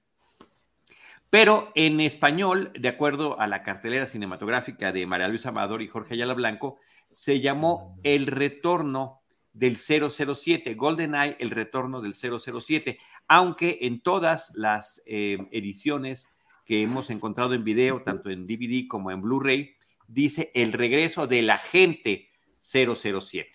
Pero 1.30 1.72
en 1.76 2.00
español, 2.00 2.72
de 2.78 2.88
acuerdo 2.88 3.40
a 3.40 3.48
la 3.48 3.62
cartelera 3.62 4.08
cinematográfica 4.08 4.92
de 4.92 5.06
María 5.06 5.28
Luisa 5.28 5.50
Amador 5.50 5.82
y 5.82 5.88
Jorge 5.88 6.16
Ayala 6.16 6.34
Blanco, 6.34 6.78
se 7.12 7.40
llamó 7.40 8.00
El 8.04 8.28
Retorno 8.28 9.22
del 9.54 9.78
007, 9.78 10.76
GoldenEye, 10.76 11.36
El 11.40 11.52
Retorno 11.52 12.02
del 12.02 12.16
007, 12.16 12.98
aunque 13.28 13.80
en 13.82 14.02
todas 14.02 14.52
las 14.56 15.02
eh, 15.06 15.38
ediciones 15.52 16.28
que 16.64 16.82
hemos 16.82 17.10
encontrado 17.10 17.54
en 17.54 17.64
video, 17.64 18.04
tanto 18.04 18.30
en 18.30 18.46
DVD 18.46 18.88
como 18.88 19.12
en 19.12 19.22
Blu-ray, 19.22 19.77
dice 20.08 20.52
el 20.56 20.74
regreso 20.74 21.28
del 21.28 21.50
agente 21.50 22.30
007. 22.60 23.52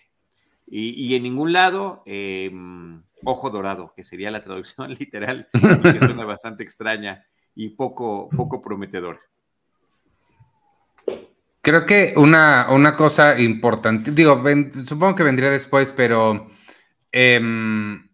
Y, 0.65 1.13
en 1.13 1.23
ningún 1.23 1.53
lado, 1.53 2.03
em, 2.05 3.03
ojo 3.23 3.49
dorado, 3.49 3.93
que 3.95 4.03
sería 4.03 4.31
la 4.31 4.41
traducción 4.41 4.93
literal, 4.99 5.47
que 5.51 5.99
suena 5.99 6.25
bastante 6.25 6.63
extraña 6.63 7.25
y 7.53 7.69
poco, 7.69 8.29
poco 8.29 8.61
prometedora. 8.61 9.19
Creo 11.61 11.85
que 11.85 12.13
una, 12.17 12.67
una 12.71 12.95
cosa 12.95 13.39
importante, 13.39 14.11
digo, 14.11 14.43
supongo 14.85 15.15
que 15.15 15.23
vendría 15.23 15.49
después, 15.49 15.93
pero 15.95 16.49
em, 17.11 18.09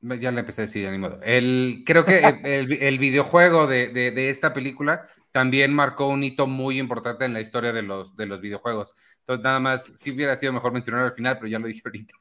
ya 0.00 0.30
le 0.30 0.40
empecé 0.40 0.62
a 0.62 0.66
decir, 0.66 0.84
ya. 0.84 1.18
El, 1.22 1.82
creo 1.84 2.04
que 2.04 2.22
el, 2.44 2.98
videojuego 2.98 3.66
de, 3.66 4.30
esta 4.30 4.54
película 4.54 5.02
también 5.38 5.72
marcó 5.72 6.08
un 6.08 6.24
hito 6.24 6.48
muy 6.48 6.80
importante 6.80 7.24
en 7.24 7.32
la 7.32 7.40
historia 7.40 7.72
de 7.72 7.82
los, 7.82 8.16
de 8.16 8.26
los 8.26 8.40
videojuegos. 8.40 8.96
Entonces, 9.20 9.44
nada 9.44 9.60
más, 9.60 9.92
sí 9.94 10.10
hubiera 10.10 10.34
sido 10.34 10.52
mejor 10.52 10.72
mencionar 10.72 11.04
al 11.04 11.12
final, 11.12 11.38
pero 11.38 11.46
ya 11.46 11.60
lo 11.60 11.68
dije 11.68 11.80
ahorita. 11.84 12.14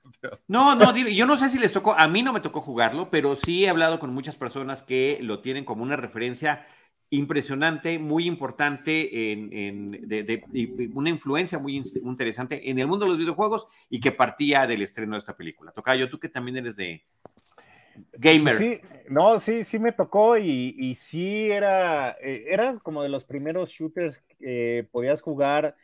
No, 0.48 0.76
no, 0.76 0.96
yo 0.96 1.26
no 1.26 1.36
sé 1.36 1.50
si 1.50 1.58
les 1.58 1.72
tocó, 1.72 1.96
a 1.96 2.08
mí 2.08 2.22
no 2.22 2.32
me 2.32 2.42
tocó 2.42 2.62
jugarlo, 2.62 3.10
pero 3.10 3.36
sí 3.36 3.66
he 3.66 3.70
hablado 3.70 3.98
con 3.98 4.14
muchas 4.14 4.36
personas 4.36 4.84
que 4.84 5.18
lo 5.24 5.40
tienen 5.40 5.66
como 5.66 5.82
una 5.82 5.96
referencia 5.96 6.68
impresionante, 7.10 7.98
muy 7.98 8.28
importante, 8.28 9.32
en, 9.32 9.90
de, 9.90 10.44
una 10.94 11.10
influencia 11.10 11.58
muy 11.58 11.82
interesante 12.04 12.70
en 12.70 12.78
el 12.78 12.86
mundo 12.86 13.06
de 13.06 13.10
los 13.10 13.18
videojuegos 13.18 13.66
y 13.90 14.00
que 14.00 14.12
partía 14.12 14.68
del 14.68 14.84
estreno 14.84 15.14
de 15.14 15.20
esta 15.20 15.36
película. 15.36 15.72
Tocayo, 15.72 16.08
tú 16.08 16.20
que 16.20 16.30
también 16.30 16.58
eres 16.58 16.76
de, 16.76 17.04
gamer. 18.14 18.54
Sí, 18.54 18.80
no, 19.10 19.40
sí, 19.40 19.64
sí 19.64 19.80
me 19.80 19.92
tocó 19.92 20.38
y, 20.38 20.76
y 20.78 20.96
sí 20.96 21.50
era, 21.50 22.18
eh, 22.22 22.46
era 22.50 22.78
como 22.80 23.04
de 23.04 23.10
los 23.10 23.26
primeros 23.26 23.70
shooters 23.72 24.22
que 24.40 24.88
podías 24.92 25.22
jugar 25.22 25.76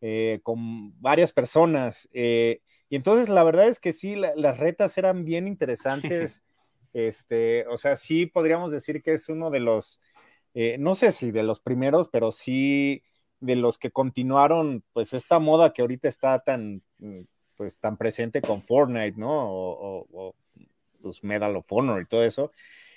eh, 0.00 0.40
con 0.42 1.00
varias 1.00 1.32
personas. 1.32 2.08
Eh, 2.12 2.60
y 2.88 2.96
entonces 2.96 3.28
la 3.28 3.44
verdad 3.44 3.68
es 3.68 3.80
que 3.80 3.92
sí, 3.92 4.14
las 4.16 4.58
retas 4.58 4.96
eran 4.98 5.24
bien 5.24 5.48
interesantes. 5.48 6.44
este, 6.92 7.66
o 7.68 7.78
sea, 7.78 7.96
sí 7.96 8.26
podríamos 8.26 8.70
decir 8.70 9.02
que 9.02 9.12
es 9.14 9.28
uno 9.28 9.50
de 9.50 9.60
los, 9.60 10.00
no 10.78 10.94
sé 10.94 11.12
si 11.12 11.32
de 11.32 11.42
los 11.42 11.60
primeros, 11.60 12.08
pero 12.08 12.32
sí 12.32 13.02
de 13.40 13.56
los 13.56 13.78
que 13.78 13.90
continuaron, 13.90 14.82
pues 14.94 15.12
esta 15.12 15.38
moda 15.38 15.72
que 15.72 15.82
ahorita 15.82 16.08
está 16.08 16.38
tan, 16.38 16.82
pues 17.56 17.78
tan 17.78 17.98
presente 17.98 18.40
con 18.40 18.62
Fortnite, 18.62 19.18
¿no? 19.18 19.28
o 19.30 20.34
pues, 21.06 21.24
Medal 21.24 21.56
of 21.56 21.66
Honor 21.70 22.02
y 22.02 22.06
todo 22.06 22.24
eso. 22.24 22.52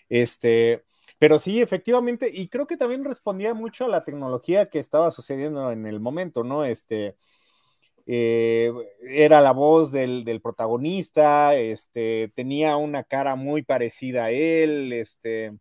Este, 0.09 0.83
pero 1.19 1.39
sí, 1.39 1.61
efectivamente, 1.61 2.29
y 2.33 2.47
creo 2.49 2.67
que 2.67 2.77
también 2.77 3.03
respondía 3.03 3.53
mucho 3.53 3.85
a 3.85 3.89
la 3.89 4.05
tecnología 4.05 4.69
que 4.69 4.79
estaba 4.79 5.11
sucediendo 5.11 5.71
en 5.71 5.85
el 5.85 5.99
momento, 5.99 6.43
¿no? 6.43 6.65
Este, 6.65 7.17
eh, 8.07 8.73
era 9.03 9.41
la 9.41 9.51
voz 9.51 9.91
del, 9.91 10.41
protagonista, 10.41 11.55
este, 11.55 12.31
tenía 12.35 12.77
una 12.77 13.03
cara 13.03 13.35
muy 13.35 13.63
parecida 13.63 14.25
a 14.25 14.31
él, 14.31 14.93
este, 14.93 15.57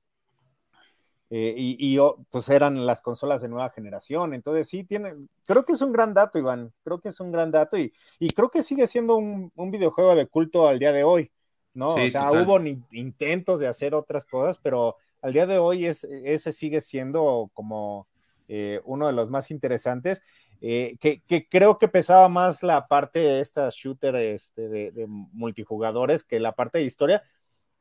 eh, 1.31 1.55
y, 1.59 1.99
pues 2.31 2.49
eran 2.49 2.87
las 2.87 3.03
consolas 3.03 3.43
de 3.43 3.49
nueva 3.49 3.71
generación, 3.71 4.33
entonces 4.33 4.69
sí, 4.69 4.85
tiene, 4.85 5.15
creo 5.47 5.65
que 5.65 5.75
es 5.75 5.83
un 5.83 5.93
gran 5.93 6.15
dato, 6.15 6.39
Iván, 6.39 6.73
creo 6.85 7.01
que 7.01 7.11
es 7.11 7.21
un 7.21 7.33
gran 7.33 7.51
dato 7.51 7.77
y, 7.77 7.93
y 8.19 8.31
creo 8.31 8.51
que 8.51 8.63
sigue 8.63 8.87
siendo 8.87 9.17
un 9.17 9.71
videojuego 9.71 10.15
de 10.15 10.27
culto 10.27 10.69
al 10.69 10.79
día 10.79 10.93
de 10.93 11.05
hoy. 11.05 11.31
¿No? 11.75 11.95
o 11.95 12.09
sea, 12.09 12.33
hubo 12.33 12.59
intentos 12.91 13.61
de 13.61 13.67
hacer 13.67 13.95
otras 13.95 14.25
cosas, 14.25 14.59
pero 14.63 14.97
al 15.23 15.33
día 15.33 15.47
de 15.47 15.59
hoy 15.59 15.87
es, 15.87 16.05
ese 16.05 16.53
sigue 16.53 16.81
siendo 16.81 17.51
como 17.55 18.09
eh, 18.49 18.81
uno 18.85 19.07
de 19.07 19.13
los 19.13 19.29
más 19.31 19.51
interesantes, 19.51 20.23
eh, 20.61 20.97
que, 21.01 21.23
creo 21.49 21.79
que 21.79 21.87
pesaba 21.87 22.29
más 22.29 22.63
la 22.63 22.89
parte 22.89 23.21
de 23.21 23.41
esta 23.41 23.69
shooter 23.71 24.17
este, 24.17 24.69
de, 24.69 25.07
multijugadores 25.07 26.25
que 26.25 26.41
la 26.41 26.53
parte 26.53 26.79
de 26.79 26.85
historia, 26.85 27.23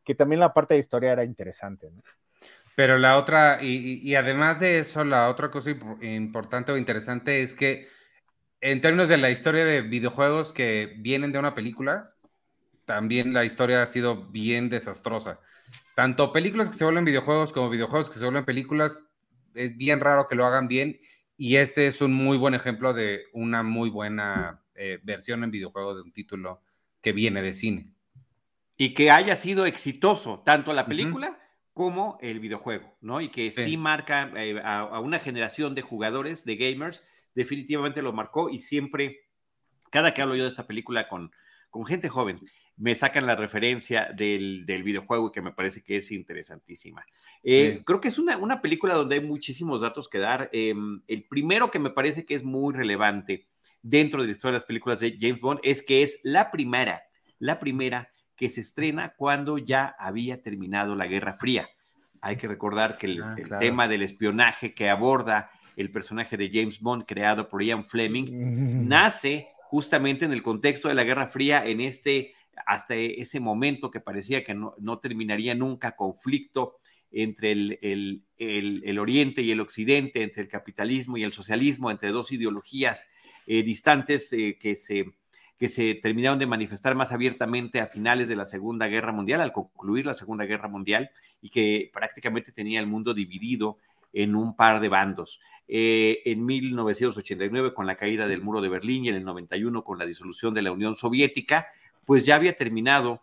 que 0.04 0.14
también 0.14 0.40
la 0.40 0.54
parte 0.54 0.76
de 0.76 0.80
historia 0.80 1.12
era 1.12 1.24
interesante. 1.24 1.90
Pero 2.76 3.00
la 3.00 3.18
otra, 3.18 3.60
y, 3.64 4.14
además 4.14 4.60
de 4.60 4.78
eso, 4.80 5.04
la 5.04 5.30
otra 5.30 5.50
cosa 5.50 5.72
importante 5.72 6.72
o 6.72 6.78
interesante 6.78 7.42
es 7.42 7.56
que 7.56 7.88
en 8.62 8.82
términos 8.82 9.10
de 9.10 9.18
la 9.18 9.32
historia 9.32 9.66
de 9.66 9.82
videojuegos 9.82 10.54
que 10.54 10.96
vienen 11.00 11.32
de 11.32 11.40
una 11.40 11.56
película, 11.56 12.14
también 12.88 13.34
la 13.34 13.44
historia 13.44 13.84
ha 13.84 13.88
sido 13.88 14.24
bien 14.32 14.70
desastrosa. 14.70 15.42
Tanto 15.94 16.32
películas 16.32 16.70
que 16.70 16.76
se 16.76 16.86
vuelven 16.86 17.04
videojuegos 17.04 17.52
como 17.52 17.70
videojuegos 17.70 18.10
que 18.10 18.18
se 18.18 18.24
vuelven 18.24 18.46
películas, 18.46 19.04
es 19.54 19.76
bien 19.76 20.00
raro 20.00 20.28
que 20.30 20.36
lo 20.36 20.46
hagan 20.46 20.70
bien 20.70 21.00
y 21.36 21.58
este 21.58 21.88
es 21.88 22.02
un 22.02 22.14
muy 22.14 22.38
buen 22.38 22.54
ejemplo 22.54 22.94
de 22.94 23.26
una 23.34 23.62
muy 23.62 23.90
buena 23.90 24.64
eh, 24.74 25.00
versión 25.04 25.44
en 25.44 25.52
videojuego 25.52 25.96
de 25.96 26.02
un 26.02 26.14
título 26.14 26.62
que 27.02 27.12
viene 27.12 27.42
de 27.42 27.54
cine. 27.54 27.92
Y 28.78 28.94
que 28.94 29.12
haya 29.12 29.36
sido 29.36 29.66
exitoso 29.66 30.42
tanto 30.46 30.72
la 30.72 30.86
película 30.86 31.38
como 31.74 32.18
el 32.22 32.40
videojuego, 32.40 32.96
¿no? 33.02 33.20
Y 33.20 33.30
que 33.30 33.52
sí, 33.52 33.76
marca 33.76 34.32
eh, 34.38 34.62
a, 34.64 34.80
a, 34.80 35.00
una 35.02 35.20
generación 35.20 35.76
de 35.76 35.82
jugadores, 35.82 36.46
de 36.46 36.56
gamers, 36.56 37.04
definitivamente 37.36 38.02
lo 38.02 38.14
marcó 38.14 38.50
y 38.50 38.62
siempre, 38.62 39.26
cada 39.92 40.14
que 40.14 40.22
hablo 40.22 40.36
yo 40.36 40.44
de 40.44 40.50
esta 40.50 40.68
película 40.68 41.10
con, 41.10 41.32
con 41.70 41.86
gente 41.86 42.08
joven, 42.08 42.40
me 42.78 42.94
sacan 42.94 43.26
la 43.26 43.36
referencia 43.36 44.12
del, 44.16 44.64
videojuego 44.66 45.28
y 45.28 45.32
que 45.32 45.42
me 45.42 45.52
parece 45.52 45.82
que 45.82 45.98
es 45.98 46.12
interesantísima. 46.12 47.04
Eh, 47.44 47.82
creo 47.84 48.00
que 48.00 48.08
es 48.08 48.20
una, 48.20 48.62
película 48.62 48.94
donde 48.94 49.16
hay 49.16 49.22
muchísimos 49.22 49.82
datos 49.82 50.08
que 50.08 50.20
dar. 50.20 50.50
Em, 50.54 51.02
el 51.08 51.24
primero 51.24 51.72
que 51.72 51.80
me 51.80 51.90
parece 51.90 52.26
que 52.26 52.36
es 52.36 52.44
muy 52.44 52.74
relevante 52.76 53.48
dentro 53.82 54.22
de 54.22 54.28
la 54.28 54.32
historia 54.32 54.54
de 54.54 54.58
las 54.60 54.66
películas 54.66 55.00
de 55.00 55.18
James 55.20 55.42
Bond 55.42 55.60
es 55.64 55.82
que 55.82 56.04
es 56.04 56.20
la 56.24 56.52
primera, 56.52 57.04
la 57.40 57.60
primera 57.60 58.12
que 58.36 58.50
se 58.50 58.62
estrena 58.62 59.16
cuando 59.18 59.58
ya 59.58 59.96
había 59.98 60.44
terminado 60.44 60.96
la 60.96 61.08
Guerra 61.08 61.34
Fría. 61.34 61.68
Hay 62.22 62.38
que 62.38 62.48
recordar 62.48 62.98
que 62.98 63.08
el, 63.08 63.24
ah, 63.24 63.36
tema 63.60 63.88
del 63.88 64.04
espionaje 64.04 64.76
que 64.76 64.90
aborda 64.90 65.50
el 65.76 65.92
personaje 65.92 66.38
de 66.38 66.52
James 66.54 66.80
Bond 66.80 67.06
creado 67.08 67.50
por 67.50 67.64
Ian 67.64 67.86
Fleming 67.86 68.28
nace 68.88 69.48
justamente 69.64 70.26
en 70.26 70.32
el 70.32 70.44
contexto 70.44 70.88
de 70.88 70.94
la 70.94 71.04
Guerra 71.04 71.28
Fría, 71.28 71.66
en 71.66 71.82
este 71.82 72.34
hasta 72.66 72.96
ese 72.96 73.40
momento 73.40 73.92
que 73.92 74.00
parecía 74.00 74.44
que 74.44 74.56
no, 74.56 75.00
terminaría 75.00 75.56
nunca 75.56 75.96
conflicto 75.96 76.78
entre 77.12 77.52
el, 77.52 79.00
Oriente 79.00 79.42
y 79.42 79.52
el 79.52 79.62
Occidente, 79.62 80.24
entre 80.24 80.44
el 80.44 80.50
capitalismo 80.50 81.18
y 81.18 81.24
el 81.24 81.34
socialismo, 81.34 81.92
entre 81.92 82.12
dos 82.12 82.32
ideologías 82.32 83.08
eh, 83.46 83.64
distantes 83.64 84.32
eh, 84.34 84.58
que, 84.60 84.76
se, 84.76 85.06
que 85.58 85.70
se 85.70 85.96
terminaron 85.96 86.40
de 86.40 86.48
manifestar 86.48 86.96
más 86.96 87.12
abiertamente 87.12 87.80
a 87.80 87.88
finales 87.88 88.28
de 88.28 88.36
la 88.36 88.46
Segunda 88.46 88.88
Guerra 88.88 89.14
Mundial, 89.14 89.42
al 89.42 89.54
concluir 89.54 90.06
la 90.06 90.14
Segunda 90.14 90.46
Guerra 90.46 90.68
Mundial, 90.68 91.10
y 91.42 91.50
que 91.50 91.90
prácticamente 91.94 92.52
tenía 92.52 92.80
el 92.80 92.88
mundo 92.88 93.14
dividido 93.14 93.78
en 94.14 94.36
un 94.36 94.56
par 94.56 94.80
de 94.80 94.90
bandos. 94.90 95.40
Eh, 95.68 96.22
en 96.26 96.46
1989 96.46 97.74
con 97.74 97.86
la 97.86 97.96
caída 97.96 98.28
del 98.28 98.42
muro 98.42 98.62
de 98.62 98.70
Berlín 98.70 99.04
y 99.04 99.10
en 99.10 99.16
el 99.16 99.26
91 99.26 99.84
con 99.84 100.00
la 100.00 100.06
disolución 100.06 100.54
de 100.54 100.62
la 100.62 100.72
Unión 100.72 100.96
Soviética, 100.96 101.68
pues 102.08 102.26
ya 102.26 102.36
había 102.36 102.56
terminado 102.56 103.22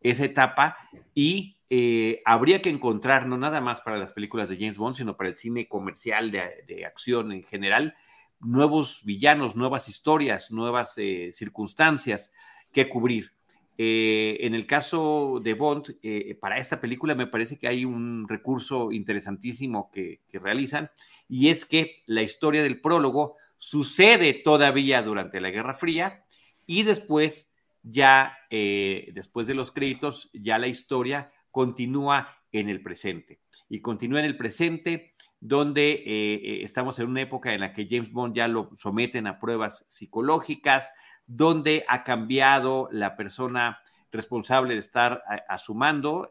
esa 0.00 0.24
etapa 0.24 0.76
y 1.14 1.58
eh, 1.70 2.20
habría 2.24 2.60
que 2.60 2.70
encontrar, 2.70 3.28
no 3.28 3.38
nada 3.38 3.60
más 3.60 3.80
para 3.82 3.98
las 3.98 4.12
películas 4.12 4.48
de 4.48 4.56
James 4.56 4.78
Bond, 4.78 4.96
sino 4.96 5.16
para 5.16 5.30
el 5.30 5.36
cine 5.36 5.68
comercial 5.68 6.32
de, 6.32 6.84
acción 6.84 7.30
en 7.30 7.44
general, 7.44 7.94
nuevos 8.40 9.04
villanos, 9.04 9.54
nuevas 9.54 9.88
historias, 9.88 10.50
nuevas 10.50 10.94
eh, 10.98 11.30
circunstancias 11.30 12.32
que 12.72 12.88
cubrir. 12.88 13.30
Eh, 13.78 14.38
en 14.40 14.56
el 14.56 14.66
caso 14.66 15.40
de 15.40 15.54
Bond, 15.54 15.96
para 16.40 16.58
esta 16.58 16.80
película 16.80 17.14
me 17.14 17.28
parece 17.28 17.58
que 17.60 17.68
hay 17.68 17.84
un 17.84 18.26
recurso 18.28 18.90
interesantísimo 18.90 19.92
que, 19.92 20.22
que, 20.28 20.40
realizan, 20.40 20.90
y 21.28 21.50
es 21.50 21.64
que 21.64 22.02
la 22.06 22.22
historia 22.22 22.64
del 22.64 22.80
prólogo 22.80 23.36
sucede 23.56 24.34
todavía 24.34 25.00
durante 25.02 25.40
la 25.40 25.50
Guerra 25.50 25.74
Fría 25.74 26.24
y 26.66 26.82
después 26.82 27.52
ya 27.88 28.36
eh, 28.50 29.10
después 29.14 29.46
de 29.46 29.54
los 29.54 29.70
créditos, 29.70 30.28
ya 30.32 30.58
la 30.58 30.66
historia 30.66 31.30
continúa 31.52 32.36
en 32.50 32.68
el 32.68 32.82
presente. 32.82 33.40
Y 33.68 33.80
continúa 33.80 34.20
en 34.20 34.26
el 34.26 34.36
presente 34.36 35.14
donde 35.38 35.92
eh, 35.92 36.02
eh, 36.04 36.60
estamos 36.62 36.98
en 36.98 37.08
una 37.08 37.22
época 37.22 37.54
en 37.54 37.60
la 37.60 37.72
que 37.72 37.86
James 37.88 38.10
Bond 38.10 38.34
ya 38.34 38.48
lo 38.48 38.70
someten 38.76 39.28
a 39.28 39.38
pruebas 39.38 39.84
psicológicas, 39.88 40.92
donde 41.26 41.84
ha 41.88 42.02
cambiado 42.02 42.88
la 42.90 43.16
persona 43.16 43.78
responsable 44.10 44.74
de 44.74 44.80
estar 44.80 45.22
a, 45.26 45.58
su 45.58 45.74
mando, 45.74 46.30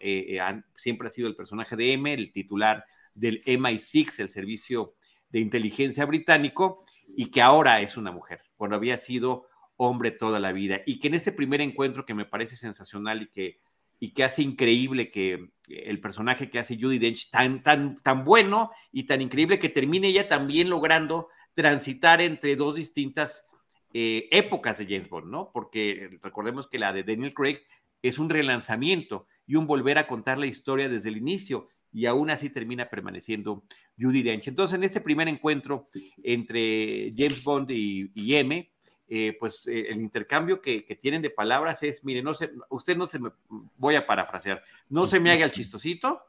siempre 0.76 1.08
ha 1.08 1.12
sido 1.12 1.28
el 1.28 1.36
personaje 1.36 1.76
de 1.76 1.94
M, 1.94 2.12
el 2.12 2.32
titular 2.32 2.84
del 3.14 3.44
MI6, 3.44 4.20
el 4.22 4.30
servicio 4.30 4.96
de 5.30 5.40
inteligencia 5.40 6.06
británico, 6.06 6.84
y 7.16 7.28
que 7.28 7.42
ahora 7.42 7.82
es 7.82 7.96
una 7.96 8.12
mujer, 8.12 8.42
cuando 8.56 8.78
había 8.78 8.98
sido 8.98 9.48
hombre 9.78 10.12
toda 10.12 10.40
la 10.40 10.52
vida. 10.52 10.82
Y 10.86 11.00
que 11.00 11.08
en 11.08 11.16
este 11.16 11.32
primer 11.32 11.62
encuentro 11.62 12.06
que 12.06 12.14
me 12.14 12.26
parece 12.26 12.56
sensacional 12.56 13.24
y 13.24 13.28
que, 13.28 13.60
y 14.00 14.14
que 14.14 14.24
hace 14.24 14.42
increíble 14.42 15.10
que 15.12 15.50
el 15.68 16.00
personaje 16.00 16.50
que 16.50 16.60
hace 16.60 16.78
Judy 16.80 17.00
Dench 17.00 17.30
tan, 17.30 17.64
tan, 17.64 17.96
tan 17.96 18.24
bueno 18.24 18.72
y 18.92 19.04
tan 19.04 19.22
increíble 19.22 19.60
que 19.60 19.70
termine 19.70 20.08
ella 20.08 20.28
también 20.28 20.70
logrando 20.70 21.30
transitar 21.54 22.22
entre 22.22 22.56
dos 22.56 22.76
distintas 22.76 23.46
eh, 23.94 24.28
épocas 24.32 24.78
de 24.78 24.86
James 24.86 25.10
Bond, 25.10 25.28
¿no? 25.28 25.52
Porque 25.54 26.20
recordemos 26.22 26.68
que 26.68 26.80
la 26.80 26.92
de 26.92 27.04
Daniel 27.04 27.34
Craig 27.34 27.60
es 28.02 28.20
un 28.20 28.30
relanzamiento 28.30 29.28
y 29.48 29.56
un 29.56 29.68
volver 29.68 29.98
a 29.98 30.08
contar 30.08 30.38
la 30.38 30.48
historia 30.48 30.90
desde 30.90 31.10
el 31.10 31.18
inicio 31.18 31.70
y 31.94 32.08
aún 32.08 32.30
así 32.30 32.50
termina 32.50 32.90
permaneciendo 32.90 33.64
Judy 33.98 34.22
Dench. 34.22 34.50
Entonces, 34.50 34.76
en 34.76 34.84
este 34.84 35.00
primer 35.00 35.30
encuentro 35.30 35.88
entre 36.24 37.14
James 37.16 37.42
Bond 37.42 37.72
y, 37.72 38.12
y 38.14 38.36
M, 38.36 38.70
eh, 39.08 39.38
pues 39.40 39.68
eh, 39.68 39.86
el 39.90 40.02
intercambio 40.02 40.62
que, 40.62 40.82
tienen 41.00 41.22
de 41.22 41.30
palabras 41.30 41.84
es, 41.84 42.04
mire, 42.04 42.24
no 42.24 42.34
se, 42.34 42.50
usted 42.70 42.98
no 42.98 43.06
se 43.06 43.20
me, 43.20 43.30
voy 43.78 43.96
a 43.96 44.08
parafrasear, 44.08 44.64
no 44.90 45.06
se 45.06 45.20
me 45.20 45.32
haga 45.32 45.46
el 45.46 45.52
chistosito, 45.52 46.24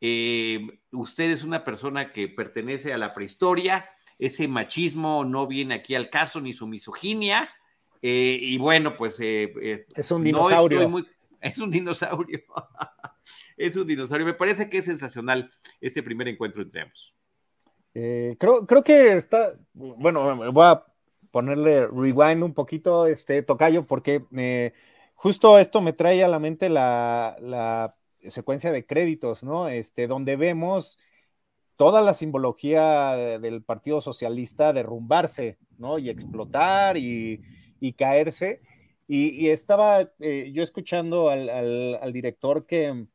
eh, 0.00 0.78
usted 0.92 1.30
es 1.30 1.42
una 1.42 1.64
persona 1.64 2.12
que 2.12 2.28
pertenece 2.28 2.92
a 2.92 2.98
la 2.98 3.14
prehistoria, 3.14 3.88
ese 4.16 4.46
machismo 4.46 5.24
no 5.24 5.48
viene 5.48 5.74
aquí 5.74 5.96
al 5.96 6.08
caso, 6.08 6.40
ni 6.40 6.52
su 6.52 6.68
misoginia, 6.68 7.50
y 8.00 8.58
bueno, 8.58 8.96
pues... 8.98 9.18
es 9.18 10.10
un 10.10 10.22
dinosaurio. 10.22 11.06
es 11.40 11.58
un 11.58 11.70
dinosaurio. 11.70 12.44
es 13.56 13.76
un 13.76 13.86
dinosaurio. 13.86 14.26
Me 14.26 14.34
parece 14.34 14.68
que 14.68 14.76
es 14.76 14.84
sensacional 14.84 15.50
este 15.80 16.02
primer 16.02 16.28
encuentro 16.28 16.60
entre 16.60 16.82
ambos. 16.82 17.14
creo, 17.94 18.66
creo 18.66 18.84
que 18.84 19.14
está, 19.14 19.54
bueno, 19.72 20.52
voy 20.52 20.64
a 20.66 20.84
ponerle 21.34 21.88
rewind 21.88 22.44
un 22.44 22.54
poquito, 22.54 23.08
este 23.08 23.42
tocayo, 23.42 23.84
porque 23.84 24.24
eh, 24.36 24.72
justo 25.14 25.58
esto 25.58 25.80
me 25.80 25.92
trae 25.92 26.22
a 26.22 26.28
la 26.28 26.38
mente 26.38 26.68
la, 26.68 27.90
secuencia 28.28 28.70
de 28.70 28.86
créditos, 28.86 29.42
¿no? 29.42 29.68
Este, 29.68 30.06
donde 30.06 30.36
vemos 30.36 30.96
toda 31.76 32.02
la 32.02 32.14
simbología 32.14 33.16
del 33.16 33.64
Partido 33.64 34.00
Socialista 34.00 34.72
derrumbarse, 34.72 35.58
¿no? 35.76 35.98
Y 35.98 36.08
explotar 36.08 36.96
y, 36.96 37.42
caerse. 37.98 38.60
Y, 39.08 39.48
estaba 39.48 40.12
eh, 40.20 40.52
yo 40.54 40.62
escuchando 40.62 41.30
al, 41.30 42.12
director 42.12 42.64
que 42.64 43.06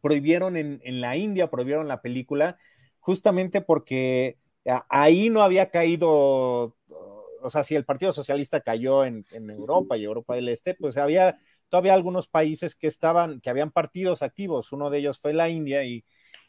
prohibieron 0.00 0.56
en, 0.56 0.80
en, 0.82 1.00
la 1.00 1.16
India, 1.16 1.50
prohibieron 1.50 1.86
la 1.86 2.02
película, 2.02 2.58
justamente 2.98 3.60
porque 3.60 4.38
ahí 4.88 5.30
no 5.30 5.42
había 5.42 5.70
caído 5.70 6.74
o 7.42 7.50
sea, 7.50 7.62
si 7.62 7.74
el 7.74 7.84
Partido 7.84 8.12
Socialista 8.12 8.60
cayó 8.60 9.04
en, 9.04 9.24
Europa 9.32 9.96
y 9.96 10.04
Europa 10.04 10.34
del 10.34 10.48
Este, 10.48 10.74
pues 10.74 10.96
había 10.96 11.38
todavía 11.68 11.94
algunos 11.94 12.28
países 12.28 12.74
que 12.74 12.86
estaban, 12.86 13.40
que 13.40 13.50
habían 13.50 13.70
partidos 13.70 14.22
activos, 14.22 14.72
uno 14.72 14.90
de 14.90 14.98
ellos 14.98 15.18
fue 15.18 15.32
la 15.32 15.48
India 15.48 15.84
y, 15.84 16.04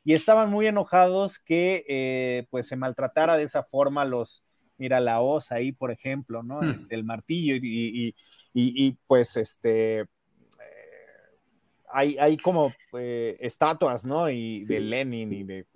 estaban 0.06 0.50
muy 0.50 0.66
enojados 0.66 1.38
que 1.38 1.86
eh, 1.88 2.48
pues 2.50 2.68
se 2.68 2.76
maltratara 2.76 3.38
de 3.38 3.44
esa 3.44 3.62
forma 3.62 4.06
los, 4.06 4.44
mira 4.78 5.00
la 5.00 5.22
osa 5.22 5.56
ahí, 5.56 5.72
por 5.72 5.92
ejemplo, 5.92 6.42
¿no? 6.42 6.62
Hmm. 6.62 6.72
Este, 6.72 6.96
el 6.96 7.04
martillo 7.04 7.56
y, 7.62 8.98
pues 9.06 9.38
este, 9.38 10.00
eh, 10.00 10.08
hay, 11.92 12.18
hay, 12.18 12.38
como 12.38 12.74
eh, 12.98 13.38
estatuas, 13.40 14.04
¿no? 14.04 14.32
Y 14.32 14.66
de 14.66 14.80
Lenin 14.80 15.32
y 15.32 15.44
de 15.44 15.68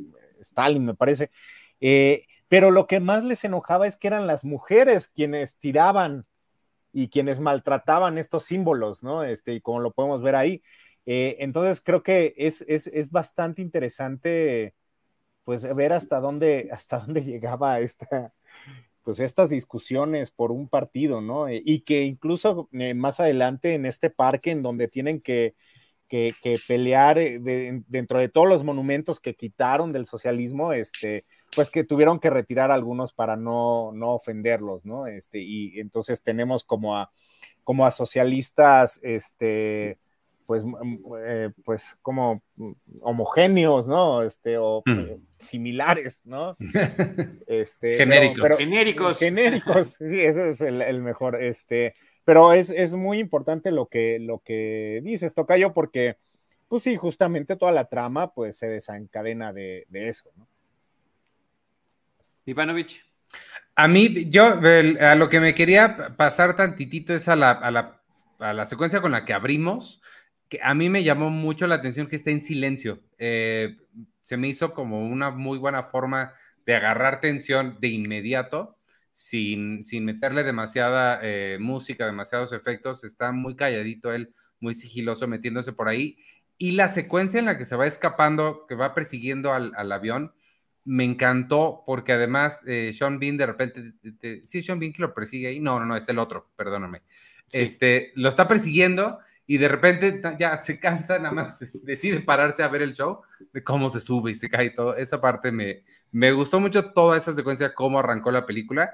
Stalin, 0.41 0.84
me 0.84 0.95
parece. 0.95 1.30
Pero 2.54 2.70
lo 2.70 2.86
que 2.86 3.00
más 3.00 3.24
les 3.24 3.44
enojaba 3.46 3.88
es 3.88 3.98
que 3.98 4.06
eran 4.06 4.28
las 4.28 4.44
mujeres 4.44 5.08
quienes 5.08 5.58
tiraban 5.58 6.28
y 6.92 7.10
quienes 7.10 7.39
maltrataban 7.39 8.20
estos 8.20 8.44
símbolos, 8.44 9.02
¿no? 9.02 9.24
Este, 9.24 9.56
y 9.56 9.60
como 9.60 9.80
lo 9.80 9.89
podemos 9.89 10.22
ver 10.22 10.36
ahí. 10.36 10.62
Eh, 11.08 11.38
entonces 11.39 11.82
creo 11.82 12.04
que 12.04 12.36
es, 12.38 12.63
bastante 13.10 13.63
interesante, 13.63 14.76
pues, 15.46 15.63
ver 15.76 15.94
hasta 15.94 16.20
dónde, 16.20 16.70
hasta 16.72 17.00
dónde 17.00 17.22
llegaba 17.24 17.80
esta, 17.80 18.36
pues, 19.02 19.20
estas 19.20 19.50
discusiones 19.50 20.30
por 20.30 20.52
un 20.52 20.70
partido, 20.70 21.22
¿no? 21.22 21.48
Eh, 21.48 21.60
y 21.66 21.82
que 21.82 22.04
incluso 22.04 22.70
eh, 22.74 22.94
más 22.94 23.20
adelante 23.20 23.74
en 23.74 23.88
este 23.88 24.12
parque 24.12 24.52
en 24.52 24.62
donde 24.62 24.88
tienen 24.88 25.22
que, 25.22 25.56
que, 26.08 26.36
pelear 26.68 27.18
dentro 27.18 28.20
de 28.20 28.30
todos 28.30 28.48
los 28.48 28.63
monumentos 28.63 29.20
que 29.20 29.36
quitaron 29.36 29.92
del 29.92 30.06
socialismo, 30.06 30.72
este, 30.72 31.26
pues 31.56 31.70
que 31.70 31.84
tuvieron 31.84 32.20
que 32.20 32.30
retirar 32.30 32.72
algunos 32.72 33.13
para 33.13 33.36
no, 33.36 33.92
no 33.94 34.12
ofenderlos, 34.12 34.86
¿no? 34.86 35.08
Este, 35.08 35.39
y 35.39 35.80
entonces 35.80 36.22
tenemos 36.22 36.63
como 36.63 36.98
a, 36.98 37.12
como 37.63 37.86
a 37.86 37.92
socialistas, 37.92 39.00
este, 39.04 39.98
pues, 40.46 40.63
eh, 41.26 41.52
pues 41.63 41.98
como 42.02 42.42
homogéneos, 43.02 43.88
¿no? 43.88 44.24
Este, 44.24 44.58
o 44.58 44.84
mm. 44.86 45.00
eh, 45.00 45.18
similares, 45.39 46.26
¿no? 46.26 46.58
Este, 47.48 47.98
genéricos. 47.98 48.58
genéricos. 48.58 49.20
Genéricos, 49.20 49.88
sí, 50.00 50.20
ese 50.20 50.50
es 50.52 50.62
el, 50.62 51.02
mejor, 51.02 51.42
este, 51.42 51.96
pero 52.26 52.54
es, 52.54 52.70
es, 52.70 52.96
muy 52.96 53.20
importante 53.20 53.72
lo 53.72 53.88
que, 53.88 54.20
lo 54.20 54.39
que 54.39 55.02
dices, 55.04 55.34
Tocayo, 55.34 55.74
porque, 55.74 56.18
pues 56.68 56.84
sí, 56.84 56.96
justamente 56.96 57.56
toda 57.56 57.72
la 57.72 57.86
trama, 57.86 58.34
pues 58.34 58.58
se 58.58 58.68
desencadena 58.68 59.54
de, 59.54 59.86
de 59.89 60.10
eso, 60.10 60.30
¿no? 60.36 60.48
Ivanovich. 62.46 63.04
A 63.76 63.88
mí, 63.88 64.30
yo, 64.30 64.60
a 65.02 65.16
lo 65.16 65.30
que 65.30 65.40
me 65.40 65.56
quería 65.56 66.16
pasar 66.16 66.56
tantitito 66.56 67.14
es 67.14 67.28
a 67.28 67.36
la, 67.36 67.52
a 68.40 68.54
la, 68.54 68.66
secuencia 68.66 69.02
con 69.02 69.12
la 69.12 69.26
que 69.26 69.34
abrimos, 69.34 70.02
que 70.48 70.60
a 70.62 70.76
mí 70.76 70.90
me 70.90 71.04
llamó 71.04 71.32
mucho 71.32 71.66
la 71.66 71.76
atención 71.76 72.08
que 72.08 72.16
está 72.16 72.30
en 72.30 72.42
silencio. 72.42 73.02
Eh, 73.18 73.78
se 74.22 74.38
me 74.38 74.48
hizo 74.48 74.74
como 74.74 75.08
una 75.08 75.32
muy 75.32 75.58
buena 75.58 75.84
forma 75.84 76.34
de 76.66 76.76
agarrar 76.76 77.20
tensión 77.20 77.78
de 77.82 77.88
inmediato, 77.88 78.78
sin, 79.12 79.84
sin 79.84 80.06
meterle 80.06 80.44
demasiada 80.44 81.20
eh, 81.24 81.58
música, 81.60 82.06
demasiados 82.06 82.54
efectos. 82.54 83.04
Está 83.04 83.32
muy 83.32 83.56
calladito 83.56 84.14
él, 84.14 84.36
muy 84.60 84.76
sigiloso, 84.76 85.28
metiéndose 85.28 85.74
por 85.74 85.88
ahí. 85.88 86.18
Y 86.60 86.72
la 86.74 86.90
secuencia 86.90 87.40
en 87.40 87.46
la 87.46 87.58
que 87.58 87.66
se 87.66 87.76
va 87.76 87.88
escapando, 87.88 88.68
que 88.68 88.76
va 88.76 88.94
persiguiendo 88.94 89.52
al, 89.52 89.72
al 89.76 89.92
avión, 89.92 90.34
me 90.86 91.04
encantó 91.04 91.84
porque 91.86 92.13
además 92.13 92.63
eh, 92.67 92.91
Sean 92.93 93.19
Bean 93.19 93.38
de 93.38 93.46
repente, 93.46 93.93
sí, 94.46 94.62
Sean 94.62 94.80
Bean 94.80 94.93
que 94.93 95.02
lo 95.02 95.13
persigue 95.13 95.48
ahí, 95.48 95.60
no, 95.60 95.80
no, 95.80 95.86
no, 95.86 95.96
es 95.96 96.08
el 96.10 96.19
otro, 96.19 96.50
perdóname. 96.56 97.02
Este, 97.52 98.12
lo 98.15 98.30
está 98.30 98.48
persiguiendo 98.48 99.19
y 99.46 99.58
de 99.58 99.67
repente 99.67 100.22
ya 100.39 100.62
se 100.62 100.80
cansa, 100.80 101.19
nada 101.19 101.34
más 101.34 101.60
decide 101.84 102.22
pararse 102.22 102.63
a 102.63 102.67
ver 102.67 102.82
el 102.82 102.93
show 102.93 103.22
de 103.52 103.63
cómo 103.63 103.89
se 103.89 104.02
sube 104.02 104.32
y 104.32 104.36
se 104.36 104.50
cae 104.50 104.67
y 104.67 104.76
todo. 104.76 104.96
Esa 104.96 105.22
parte 105.22 105.52
me, 105.52 105.84
me 106.12 106.32
gustó 106.32 106.60
mucho 106.60 106.91
toda 106.91 107.17
esa 107.17 107.34
secuencia, 107.34 107.74
cómo 107.74 108.00
arrancó 108.00 108.32
la 108.32 108.46
película 108.46 108.93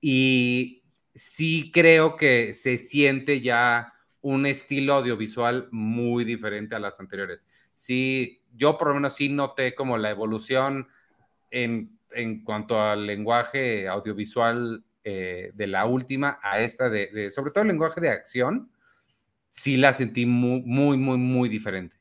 y 0.00 0.82
sí 1.14 1.70
creo 1.72 2.16
que 2.16 2.54
se 2.54 2.78
siente 2.78 3.40
ya 3.40 3.92
un 4.22 4.46
estilo 4.46 4.94
audiovisual 4.94 5.68
muy 5.70 6.24
diferente 6.24 6.74
a 6.74 6.80
las 6.80 7.00
anteriores. 7.00 7.46
Sí, 7.74 8.42
yo 8.54 8.76
por 8.76 8.88
lo 8.88 8.94
menos 8.94 9.14
sí 9.14 9.28
noté 9.28 9.74
como 9.74 9.96
la 9.96 10.10
evolución 10.10 10.88
en, 11.50 11.98
cuanto 12.44 12.80
al 12.80 13.06
lenguaje 13.06 13.88
audiovisual 13.88 14.82
eh, 15.04 15.50
de 15.54 15.66
la 15.66 15.86
última 15.86 16.38
a 16.42 16.60
esta, 16.60 16.88
de, 16.88 17.30
sobre 17.30 17.50
todo 17.50 17.62
el 17.62 17.68
lenguaje 17.68 18.00
de 18.00 18.10
acción, 18.10 18.70
sí 19.48 19.76
la 19.76 19.92
sentí 19.92 20.26
muy, 20.26 20.62
muy, 20.62 20.96
muy, 20.96 21.18
muy 21.18 21.48
diferente. 21.48 21.96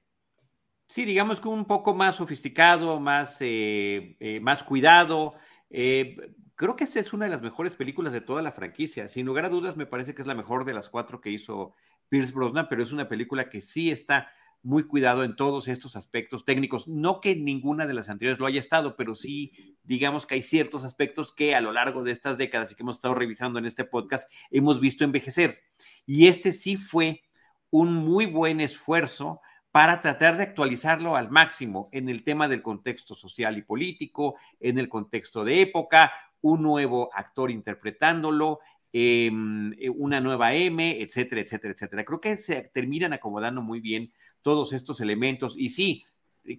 Sí, 0.87 1.05
digamos 1.05 1.39
que 1.39 1.47
un 1.47 1.65
poco 1.65 1.93
más 1.93 2.15
sofisticado, 2.15 2.99
más, 2.99 3.37
eh, 3.41 4.15
eh, 4.19 4.39
más 4.39 4.63
cuidado. 4.63 5.35
creo 5.69 6.75
que 6.75 6.83
esta 6.83 6.99
es 6.99 7.13
una 7.13 7.25
de 7.25 7.31
las 7.31 7.41
mejores 7.41 7.75
películas 7.75 8.11
de 8.11 8.21
toda 8.21 8.41
la 8.41 8.51
franquicia. 8.51 9.07
Sin 9.07 9.25
lugar 9.25 9.45
a 9.45 9.49
dudas, 9.49 9.77
me 9.77 9.85
parece 9.85 10.15
que 10.15 10.23
es 10.23 10.27
la 10.27 10.35
mejor 10.35 10.65
de 10.65 10.73
las 10.73 10.89
cuatro 10.89 11.21
que 11.21 11.29
hizo 11.29 11.75
Pierce 12.09 12.33
Brosnan, 12.33 12.67
pero 12.67 12.81
es 12.81 12.91
una 12.91 13.07
película 13.07 13.49
que 13.49 13.61
sí 13.61 13.91
está 13.91 14.31
muy 14.61 14.83
cuidado 14.83 15.23
en 15.23 15.35
todos 15.35 15.67
estos 15.67 15.95
aspectos 15.95 16.45
técnicos. 16.45 16.87
No 16.87 17.21
que 17.21 17.35
ninguna 17.35 17.87
de 17.87 17.93
las 17.93 18.09
anteriores 18.09 18.39
lo 18.39 18.45
haya 18.45 18.59
estado, 18.59 18.95
pero 18.95 19.15
sí, 19.15 19.77
digamos 19.83 20.25
que 20.25 20.35
hay 20.35 20.41
ciertos 20.41 20.83
aspectos 20.83 21.33
que 21.33 21.55
a 21.55 21.61
lo 21.61 21.71
largo 21.71 22.03
de 22.03 22.11
estas 22.11 22.37
décadas 22.37 22.71
y 22.71 22.75
que 22.75 22.83
hemos 22.83 22.97
estado 22.97 23.15
revisando 23.15 23.59
en 23.59 23.65
este 23.65 23.85
podcast, 23.85 24.31
hemos 24.51 24.79
visto 24.79 25.03
envejecer. 25.03 25.61
Y 26.05 26.27
este 26.27 26.51
sí 26.51 26.75
fue 26.75 27.21
un 27.69 27.93
muy 27.93 28.25
buen 28.25 28.61
esfuerzo 28.61 29.41
para 29.71 30.01
tratar 30.01 30.37
de 30.37 30.43
actualizarlo 30.43 31.15
al 31.15 31.29
máximo 31.29 31.89
en 31.91 32.09
el 32.09 32.23
tema 32.23 32.47
del 32.47 32.61
contexto 32.61 33.13
social 33.13 33.57
y 33.57 33.61
político, 33.61 34.35
en 34.59 34.79
el 34.79 34.89
contexto 34.89 35.43
de 35.43 35.61
época, 35.61 36.11
un 36.41 36.63
nuevo 36.63 37.09
actor 37.13 37.51
interpretándolo, 37.51 38.59
em, 38.91 39.71
una 39.95 40.19
nueva 40.19 40.53
M, 40.55 40.99
etcétera, 41.01 41.41
etcétera, 41.41 41.73
etcétera. 41.73 42.03
Creo 42.03 42.19
que 42.19 42.37
se 42.37 42.63
terminan 42.73 43.13
acomodando 43.13 43.61
muy 43.61 43.79
bien 43.79 44.11
todos 44.41 44.73
estos 44.73 45.01
elementos. 45.01 45.55
Y 45.57 45.69
sí, 45.69 46.05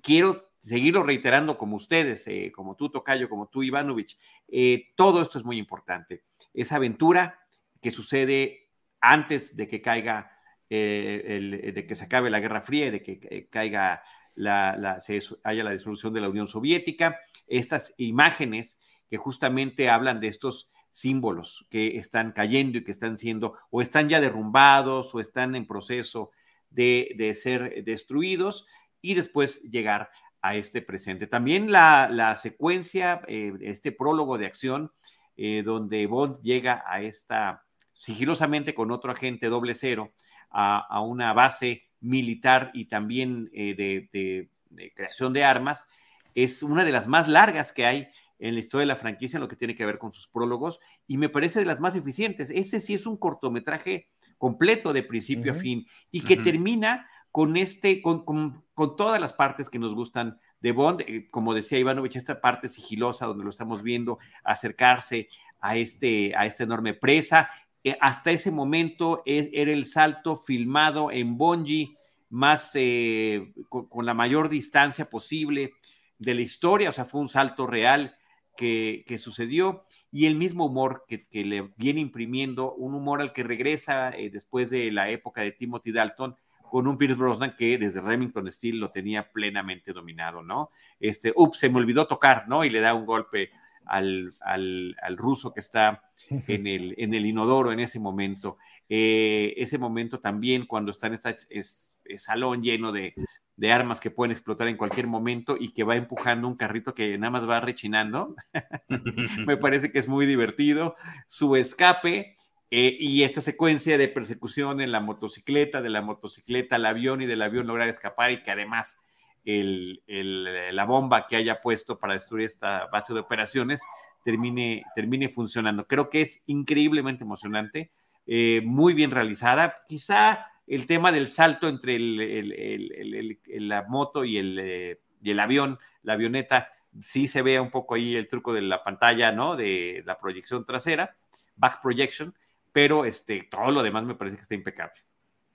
quiero 0.02 0.50
seguirlo 0.60 1.02
reiterando 1.02 1.56
como 1.56 1.76
ustedes, 1.76 2.26
eh, 2.26 2.52
como 2.54 2.76
tú, 2.76 2.90
Tocayo, 2.90 3.28
como 3.28 3.48
tú, 3.48 3.62
Ivanovich. 3.62 4.18
Eh, 4.48 4.92
todo 4.96 5.22
esto 5.22 5.38
es 5.38 5.44
muy 5.44 5.58
importante. 5.58 6.24
Esa 6.52 6.76
aventura 6.76 7.40
que 7.80 7.90
sucede 7.90 8.68
antes 9.00 9.56
de 9.56 9.66
que 9.66 9.80
caiga, 9.80 10.30
eh, 10.68 11.72
de 11.74 11.86
que 11.86 11.94
se 11.94 12.04
acabe 12.04 12.30
la 12.30 12.40
Guerra 12.40 12.60
Fría 12.60 12.86
y 12.86 12.90
de 12.90 13.02
que 13.02 13.48
caiga 13.50 14.02
la, 14.36 15.00
haya 15.44 15.64
la 15.64 15.70
disolución 15.72 16.12
de 16.12 16.20
la 16.20 16.28
Unión 16.28 16.48
Soviética, 16.48 17.18
estas 17.46 17.94
imágenes 17.96 18.78
que 19.08 19.16
justamente 19.16 19.88
hablan 19.88 20.20
de 20.20 20.28
estos 20.28 20.70
símbolos 20.92 21.66
que 21.70 21.96
están 21.96 22.32
cayendo 22.32 22.78
y 22.78 22.84
que 22.84 22.90
están 22.90 23.16
siendo 23.16 23.56
o 23.70 23.80
están 23.80 24.08
ya 24.08 24.20
derrumbados 24.20 25.14
o 25.14 25.20
están 25.20 25.54
en 25.54 25.66
proceso 25.66 26.30
de, 26.70 27.36
ser 27.40 27.84
destruidos 27.84 28.66
y 29.02 29.14
después 29.14 29.62
llegar 29.62 30.10
a 30.42 30.56
este 30.56 30.82
presente. 30.82 31.26
También 31.26 31.70
la, 31.70 32.38
secuencia, 32.40 33.22
eh, 33.28 33.52
este 33.60 33.92
prólogo 33.92 34.38
de 34.38 34.46
acción, 34.46 34.92
eh, 35.36 35.62
donde 35.62 36.06
Bond 36.06 36.40
llega 36.42 36.82
a 36.86 37.02
esta, 37.02 37.64
sigilosamente 37.92 38.74
con 38.74 38.90
otro 38.90 39.12
agente 39.12 39.48
doble 39.48 39.74
cero, 39.74 40.12
a, 40.50 41.00
una 41.02 41.32
base 41.32 41.84
militar 42.00 42.70
y 42.74 42.86
también 42.86 43.50
eh, 43.52 43.74
de, 44.10 44.50
creación 44.94 45.32
de 45.32 45.44
armas, 45.44 45.86
es 46.34 46.62
una 46.62 46.84
de 46.84 46.92
las 46.92 47.08
más 47.08 47.28
largas 47.28 47.72
que 47.72 47.86
hay 47.86 48.08
en 48.38 48.54
la 48.54 48.60
historia 48.60 48.82
de 48.82 48.86
la 48.86 48.96
franquicia 48.96 49.36
en 49.36 49.42
lo 49.42 49.48
que 49.48 49.56
tiene 49.56 49.74
que 49.74 49.84
ver 49.84 49.98
con 49.98 50.12
sus 50.12 50.26
prólogos 50.26 50.80
y 51.06 51.18
me 51.18 51.28
parece 51.28 51.58
de 51.58 51.66
las 51.66 51.80
más 51.80 51.94
eficientes. 51.94 52.50
Ese 52.50 52.80
sí 52.80 52.94
es 52.94 53.06
un 53.06 53.18
cortometraje 53.18 54.08
completo 54.40 54.94
de 54.94 55.02
principio 55.02 55.52
a 55.52 55.54
fin 55.54 55.86
y 56.10 56.22
que 56.22 56.38
termina 56.38 57.06
con 57.30 57.58
este, 57.58 58.00
con, 58.00 58.64
todas 58.96 59.20
las 59.20 59.34
partes 59.34 59.68
que 59.68 59.78
nos 59.78 59.94
gustan 59.94 60.40
de 60.60 60.72
Bond, 60.72 61.02
eh, 61.02 61.28
como 61.30 61.52
decía 61.52 61.78
Ivanovich, 61.78 62.16
esta 62.16 62.40
parte 62.40 62.70
sigilosa 62.70 63.26
donde 63.26 63.44
lo 63.44 63.50
estamos 63.50 63.82
viendo 63.82 64.18
acercarse 64.42 65.28
a, 65.60 65.76
este, 65.76 66.32
a 66.34 66.46
esta 66.46 66.64
enorme 66.64 66.94
presa. 66.94 67.50
Eh, 67.84 67.98
hasta 68.00 68.30
ese 68.30 68.50
momento 68.50 69.22
e, 69.26 69.50
era 69.52 69.72
el 69.72 69.84
salto 69.84 70.38
filmado 70.38 71.10
en 71.10 71.36
Bonji 71.36 71.94
más 72.30 72.70
eh, 72.74 73.52
con, 73.68 74.06
la 74.06 74.14
mayor 74.14 74.48
distancia 74.48 75.10
posible 75.10 75.74
de 76.18 76.34
la 76.34 76.40
historia, 76.40 76.88
o 76.88 76.92
sea, 76.92 77.04
fue 77.04 77.20
un 77.20 77.28
salto 77.28 77.66
real 77.66 78.16
que, 78.60 79.06
que 79.08 79.18
sucedió 79.18 79.86
y 80.12 80.26
el 80.26 80.36
mismo 80.36 80.66
humor 80.66 81.06
que, 81.08 81.26
le 81.32 81.70
viene 81.78 82.00
imprimiendo, 82.00 82.74
un 82.74 82.94
humor 82.94 83.22
al 83.22 83.32
que 83.32 83.42
regresa 83.42 84.10
eh, 84.10 84.28
después 84.28 84.68
de 84.68 84.92
la 84.92 85.08
época 85.08 85.40
de 85.40 85.52
Timothy 85.52 85.92
Dalton, 85.92 86.36
con 86.70 86.86
un 86.86 86.98
Pierce 86.98 87.16
Brosnan 87.16 87.56
que 87.56 87.78
desde 87.78 88.02
Remington 88.02 88.52
Steel 88.52 88.78
lo 88.78 88.90
tenía 88.90 89.32
plenamente 89.32 89.94
dominado, 89.94 90.42
¿no? 90.42 90.68
Este, 91.00 91.32
ups, 91.34 91.58
se 91.58 91.70
me 91.70 91.78
olvidó 91.78 92.06
tocar, 92.06 92.48
¿no? 92.48 92.62
Y 92.62 92.68
le 92.68 92.80
da 92.80 92.92
un 92.92 93.06
golpe 93.06 93.50
al, 93.86 94.34
al, 94.40 95.16
ruso 95.16 95.54
que 95.54 95.60
está 95.60 96.02
en 96.46 96.66
el, 96.66 96.94
en 96.98 97.14
el 97.14 97.24
inodoro 97.24 97.72
en 97.72 97.80
ese 97.80 97.98
momento. 97.98 98.58
Eh, 98.90 99.54
ese 99.56 99.78
momento 99.78 100.20
también 100.20 100.66
cuando 100.66 100.90
está 100.90 101.06
en 101.06 101.14
este 101.14 102.18
salón 102.18 102.62
lleno 102.62 102.92
de, 102.92 103.14
de 103.60 103.70
armas 103.70 104.00
que 104.00 104.10
pueden 104.10 104.32
explotar 104.32 104.68
en 104.68 104.78
cualquier 104.78 105.06
momento 105.06 105.54
y 105.60 105.74
que 105.74 105.84
va 105.84 105.94
empujando 105.94 106.48
un 106.48 106.56
carrito 106.56 106.94
que 106.94 107.18
nada 107.18 107.30
más 107.30 107.46
va 107.46 107.60
rechinando. 107.60 108.34
Me 109.46 109.58
parece 109.58 109.92
que 109.92 109.98
es 109.98 110.08
muy 110.08 110.24
divertido. 110.24 110.96
Su 111.26 111.56
escape 111.56 112.36
eh, 112.70 112.96
y 112.98 113.22
esta 113.22 113.42
secuencia 113.42 113.98
de 113.98 114.08
persecución 114.08 114.80
en 114.80 114.92
la 114.92 115.00
motocicleta, 115.00 115.82
de 115.82 115.90
la 115.90 116.00
motocicleta 116.00 116.76
al 116.76 116.86
avión 116.86 117.20
y 117.20 117.26
del 117.26 117.42
avión 117.42 117.66
lograr 117.66 117.90
escapar 117.90 118.30
y 118.30 118.42
que 118.42 118.50
además 118.50 118.98
el, 119.44 120.00
la 120.06 120.84
bomba 120.86 121.26
que 121.26 121.36
haya 121.36 121.60
puesto 121.60 121.98
para 121.98 122.14
destruir 122.14 122.46
esta 122.46 122.86
base 122.86 123.12
de 123.12 123.20
operaciones 123.20 123.82
termine, 124.24 124.84
termine 124.94 125.28
funcionando. 125.28 125.86
Creo 125.86 126.08
que 126.08 126.22
es 126.22 126.42
increíblemente 126.46 127.24
emocionante, 127.24 127.90
eh, 128.26 128.62
muy 128.64 128.94
bien 128.94 129.10
realizada. 129.10 129.82
Quizá 129.86 130.46
el 130.70 130.86
tema 130.86 131.10
del 131.10 131.28
salto 131.28 131.68
entre 131.68 131.98
la 131.98 133.84
moto 133.88 134.24
y 134.24 134.38
el, 134.38 134.58
eh, 134.60 135.00
y 135.20 135.32
el 135.32 135.40
avión, 135.40 135.78
la 136.02 136.12
avioneta, 136.12 136.70
sí 137.00 137.26
se 137.26 137.42
ve 137.42 137.58
un 137.58 137.70
poco 137.70 137.96
ahí 137.96 138.14
el 138.14 138.28
truco 138.28 138.54
de 138.54 138.62
la 138.62 138.84
pantalla, 138.84 139.32
¿no? 139.32 139.56
De 139.56 140.04
la 140.06 140.18
proyección 140.18 140.64
trasera, 140.64 141.16
back 141.56 141.82
projection, 141.82 142.32
pero 142.72 143.04
este, 143.04 143.48
todo 143.50 143.72
lo 143.72 143.82
demás 143.82 144.04
me 144.04 144.14
parece 144.14 144.36
que 144.36 144.42
está 144.42 144.54
impecable. 144.54 144.94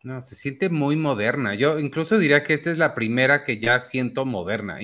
No, 0.03 0.21
se 0.21 0.35
siente 0.35 0.69
muy 0.69 0.97
moderna. 0.97 1.55
Yo 1.55 1.79
incluso 1.79 2.19
diría 2.19 2.43
que 2.43 2.53
esta 2.53 2.69
es 2.69 2.77
la 2.77 2.93
primera 2.93 3.45
que 3.45 3.57
ya 3.57 3.79
siento 3.79 4.25
moderna. 4.25 4.79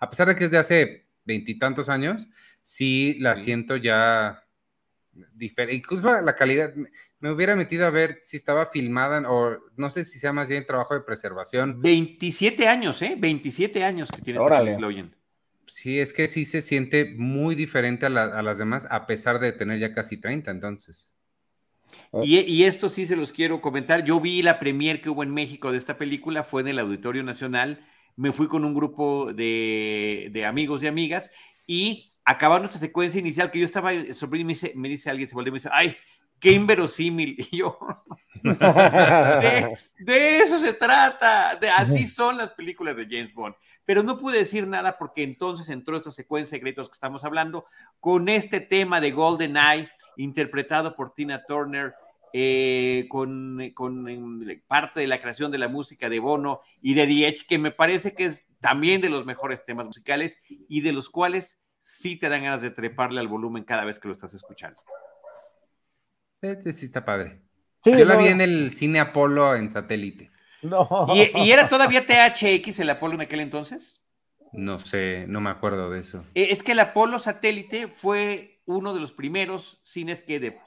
A 0.00 0.10
pesar 0.10 0.26
de 0.26 0.34
que 0.34 0.44
es 0.44 0.50
de 0.50 0.58
hace 0.58 1.06
veintitantos 1.24 1.88
años, 1.88 2.28
sí 2.62 3.16
la 3.20 3.36
siento 3.36 3.76
ya 3.76 4.44
diferente. 5.32 5.76
Incluso 5.76 6.20
la 6.20 6.34
calidad, 6.34 6.74
me 7.20 7.30
hubiera 7.30 7.54
metido 7.54 7.86
a 7.86 7.90
ver 7.90 8.18
si 8.22 8.36
estaba 8.36 8.66
filmada 8.66 9.22
o 9.30 9.58
no 9.76 9.90
sé 9.90 10.04
si 10.04 10.18
sea 10.18 10.32
más 10.32 10.48
bien 10.48 10.66
trabajo 10.66 10.94
de 10.94 11.02
preservación. 11.02 11.80
27 11.80 12.66
años, 12.66 13.00
¿eh? 13.02 13.14
27 13.18 13.84
años 13.84 14.08
que 14.10 14.22
tiene 14.22 14.40
Órale. 14.40 14.72
esta 14.72 14.86
Sí, 15.66 16.00
es 16.00 16.12
que 16.12 16.26
sí 16.28 16.46
se 16.46 16.62
siente 16.62 17.14
muy 17.16 17.54
diferente 17.54 18.06
a, 18.06 18.10
las 18.10 18.58
demás, 18.58 18.86
a 18.90 19.06
pesar 19.06 19.38
de 19.38 19.52
tener 19.52 19.78
ya 19.78 19.94
casi 19.94 20.16
30, 20.16 20.50
entonces. 20.50 21.06
Ah. 22.12 22.20
Y, 22.24 22.64
esto 22.64 22.88
sí 22.88 23.06
se 23.06 23.16
los 23.16 23.32
quiero 23.32 23.60
comentar. 23.60 24.04
Yo 24.04 24.20
vi 24.20 24.42
la 24.42 24.58
premier 24.58 25.00
que 25.00 25.10
hubo 25.10 25.22
en 25.22 25.32
México 25.32 25.70
de 25.70 25.78
esta 25.78 25.96
película, 25.96 26.42
fue 26.42 26.62
en 26.62 26.68
el 26.68 26.78
Auditorio 26.78 27.22
Nacional. 27.22 27.80
Me 28.16 28.32
fui 28.32 28.48
con 28.48 28.64
un 28.64 28.74
grupo 28.74 29.32
de, 29.32 30.30
de 30.32 30.44
amigos 30.44 30.82
y 30.82 30.86
amigas 30.86 31.30
y 31.66 32.12
acabaron 32.24 32.64
esa 32.66 32.78
secuencia 32.78 33.18
inicial 33.18 33.50
que 33.50 33.60
yo 33.60 33.64
estaba 33.64 33.92
sorprendido 34.12 34.46
me 34.46 34.52
dice, 34.54 34.72
me 34.74 34.88
dice 34.88 35.10
alguien, 35.10 35.28
se 35.28 35.34
volvió 35.34 35.48
y 35.48 35.52
me 35.52 35.58
dice, 35.58 35.70
ay, 35.72 35.96
qué 36.40 36.52
inverosímil. 36.52 37.36
Y 37.50 37.58
yo, 37.58 37.78
de, 39.98 40.38
eso 40.38 40.58
se 40.58 40.72
trata, 40.72 41.56
de, 41.56 41.68
así 41.68 42.06
son 42.06 42.38
las 42.38 42.52
películas 42.52 42.96
de 42.96 43.04
James 43.04 43.34
Bond. 43.34 43.54
Pero 43.84 44.02
no 44.02 44.18
pude 44.18 44.38
decir 44.38 44.66
nada 44.66 44.98
porque 44.98 45.22
entonces 45.22 45.68
entró 45.68 45.96
esta 45.96 46.10
secuencia 46.10 46.56
de 46.56 46.60
gritos 46.60 46.88
que 46.88 46.94
estamos 46.94 47.24
hablando 47.24 47.66
con 47.98 48.28
este 48.28 48.60
tema 48.60 49.00
de 49.00 49.10
Golden 49.10 49.56
Eye, 49.56 49.90
interpretado 50.16 50.94
por 50.94 51.14
Tina 51.14 51.44
Turner, 51.44 51.94
eh, 52.32 53.06
con, 53.08 53.72
con 53.74 54.06
parte 54.68 55.00
de 55.00 55.08
la 55.08 55.20
creación 55.20 55.50
de 55.50 55.58
la 55.58 55.68
música 55.68 56.08
de 56.08 56.20
Bono 56.20 56.60
y 56.80 56.94
de 56.94 57.06
The 57.06 57.34
que 57.48 57.58
me 57.58 57.72
parece 57.72 58.14
que 58.14 58.26
es 58.26 58.46
también 58.60 59.00
de 59.00 59.08
los 59.08 59.26
mejores 59.26 59.64
temas 59.64 59.86
musicales 59.86 60.38
y 60.46 60.82
de 60.82 60.92
los 60.92 61.10
cuales 61.10 61.60
sí 61.80 62.16
te 62.16 62.28
dan 62.28 62.44
ganas 62.44 62.62
de 62.62 62.70
treparle 62.70 63.18
al 63.18 63.26
volumen 63.26 63.64
cada 63.64 63.84
vez 63.84 63.98
que 63.98 64.06
lo 64.06 64.14
estás 64.14 64.32
escuchando. 64.34 64.80
Este 66.42 66.72
sí 66.72 66.86
está 66.86 67.04
padre. 67.04 67.42
Yo 67.84 68.04
la 68.04 68.16
vi 68.16 68.28
en 68.28 68.40
el 68.40 68.72
cine 68.72 69.00
Apolo 69.00 69.54
en 69.54 69.70
satélite. 69.70 70.30
No. 70.62 70.88
¿Y, 71.14 71.50
era 71.50 71.68
todavía 71.68 72.06
THX 72.06 72.80
el 72.80 72.90
Apolo 72.90 73.14
en 73.14 73.22
aquel 73.22 73.40
entonces? 73.40 74.02
No 74.52 74.80
sé, 74.80 75.26
no 75.28 75.40
me 75.40 75.50
acuerdo 75.50 75.90
de 75.90 76.00
eso. 76.00 76.24
Eh, 76.34 76.48
es 76.50 76.62
que 76.62 76.72
el 76.72 76.80
Apolo 76.80 77.18
satélite 77.18 77.88
fue 77.88 78.60
uno 78.66 78.92
de 78.92 79.00
los 79.00 79.12
primeros 79.12 79.80
cines 79.84 80.22
que 80.22 80.40
de 80.40 80.58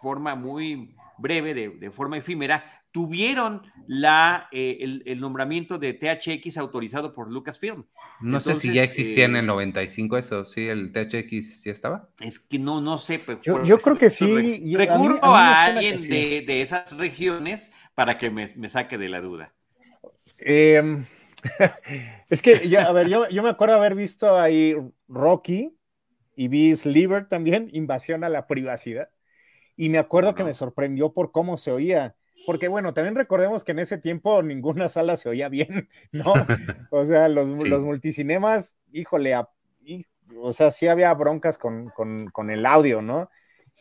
forma 0.00 0.34
muy, 0.34 0.94
breve, 1.20 1.54
de, 1.54 1.90
forma 1.90 2.18
efímera, 2.18 2.64
tuvieron 2.90 3.62
la, 3.86 4.48
eh, 4.52 5.02
el, 5.04 5.20
nombramiento 5.20 5.78
de 5.78 5.92
THX 5.92 6.58
autorizado 6.58 7.12
por 7.12 7.30
Lucasfilm. 7.30 7.84
No 8.20 8.40
sé 8.40 8.54
si 8.54 8.72
ya 8.72 8.82
existía 8.82 9.26
en 9.26 9.36
el 9.36 9.46
95 9.46 10.16
eso, 10.16 10.44
¿sí? 10.44 10.68
¿El 10.68 10.92
THX 10.92 11.64
ya 11.64 11.72
estaba? 11.72 12.08
Es 12.20 12.38
que 12.38 12.58
no, 12.58 12.80
no 12.80 12.98
sé. 12.98 13.18
Pues, 13.18 13.38
yo, 13.42 13.78
creo 13.78 13.96
que 13.96 14.10
sí. 14.10 14.74
Recurro 14.74 15.18
a, 15.22 15.64
alguien 15.64 16.00
de, 16.02 16.62
esas 16.62 16.96
regiones 16.96 17.70
para 17.94 18.18
que 18.18 18.30
me, 18.30 18.68
saque 18.68 18.98
de 18.98 19.08
la 19.08 19.20
duda. 19.20 19.52
Em, 20.40 21.04
es 22.28 22.42
que, 22.42 22.76
a 22.78 22.92
ver, 22.92 23.08
yo, 23.08 23.28
yo 23.28 23.42
me 23.42 23.50
acuerdo 23.50 23.76
haber 23.76 23.94
visto 23.94 24.38
ahí 24.38 24.74
Rocky 25.08 25.76
y 26.34 26.48
vi 26.48 26.74
Sliver 26.74 27.28
también, 27.28 27.68
Invasión 27.72 28.24
a 28.24 28.28
la 28.28 28.46
Privacidad. 28.46 29.10
Y 29.80 29.88
me 29.88 29.96
acuerdo 29.96 30.34
que 30.34 30.44
me 30.44 30.52
sorprendió 30.52 31.14
por 31.14 31.32
cómo 31.32 31.56
se 31.56 31.72
oía. 31.72 32.14
Porque 32.44 32.68
bueno, 32.68 32.92
también 32.92 33.14
recordemos 33.14 33.64
que 33.64 33.72
en 33.72 33.78
ese 33.78 33.96
tiempo 33.96 34.42
ninguna 34.42 34.90
sala 34.90 35.16
se 35.16 35.30
oía 35.30 35.48
bien, 35.48 35.88
¿no? 36.12 36.34
O 36.90 37.06
sea, 37.06 37.30
los, 37.30 37.48
multicinemas, 37.48 38.76
híjole, 38.92 39.34
o 40.36 40.52
sea, 40.52 40.70
sí 40.70 40.86
había 40.86 41.14
broncas 41.14 41.56
con, 41.56 41.90
el 42.50 42.66
audio, 42.66 43.00
¿no? 43.00 43.30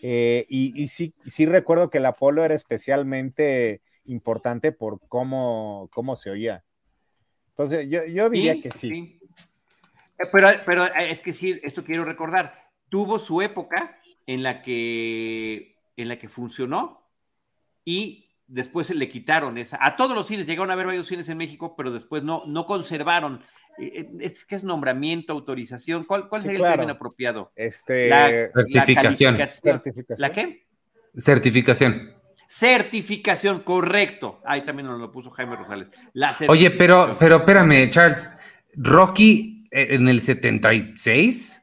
Eh, 0.01 0.45
y, 0.47 0.87
sí, 0.87 1.13
sí 1.25 1.45
recuerdo 1.45 1.89
que 1.89 1.97
el 1.97 2.05
Apolo 2.05 2.45
era 2.45 2.55
especialmente 2.55 3.81
importante 4.05 4.71
por 4.71 5.01
cómo, 5.09 5.89
cómo 5.91 6.15
se 6.15 6.29
oía. 6.29 6.63
Entonces, 7.49 7.89
yo, 7.89 8.29
diría 8.29 8.61
que 8.61 8.71
sí. 8.71 9.19
Eh, 10.17 10.27
pero, 10.31 10.47
pero 10.65 10.85
eh, 10.85 11.09
es 11.09 11.19
que 11.19 11.33
sí, 11.33 11.59
esto 11.61 11.83
quiero 11.83 12.05
recordar, 12.05 12.69
tuvo 12.87 13.19
su 13.19 13.41
época 13.41 13.99
en 14.27 14.43
la 14.43 14.61
que, 14.61 15.75
en 16.01 16.07
la 16.07 16.17
que 16.17 16.29
funcionó 16.29 17.09
y 17.85 18.29
después 18.47 18.89
le 18.89 19.09
quitaron 19.09 19.57
esa. 19.57 19.77
A 19.81 19.95
todos 19.95 20.15
los 20.15 20.27
cines, 20.27 20.45
llegaron 20.45 20.71
a 20.71 20.75
ver 20.75 20.87
varios 20.87 21.07
cines 21.07 21.29
en 21.29 21.37
México, 21.37 21.75
pero 21.77 21.91
después 21.91 22.23
no, 22.23 22.43
no 22.47 22.65
conservaron. 22.65 23.41
Eh, 23.77 24.09
es 24.19 24.45
que 24.45 24.55
es 24.55 24.63
nombramiento, 24.63 25.33
autorización. 25.33 26.03
¿Cuál, 26.03 26.27
cuál 26.27 26.41
sería 26.41 26.57
el 26.57 26.71
término 26.71 26.93
apropiado? 26.93 27.51
Este, 27.55 28.09
la, 28.09 28.29
certificación. 28.53 29.37
La, 30.17 30.31
qué? 30.31 30.65
Certificación. 31.17 32.13
Certificación, 32.47 33.59
correcto. 33.59 34.41
Ahí 34.43 34.61
también 34.61 34.87
nos 34.87 34.99
lo 34.99 35.11
puso 35.11 35.29
Jaime 35.29 35.55
Rosales. 35.55 35.87
Oye, 36.47 36.71
pero, 36.71 37.15
pero 37.19 37.37
espérame, 37.37 37.89
Charles. 37.89 38.29
Rocky 38.75 39.67
eh, 39.71 39.87
en 39.91 40.07
el 40.07 40.21
76 40.21 41.58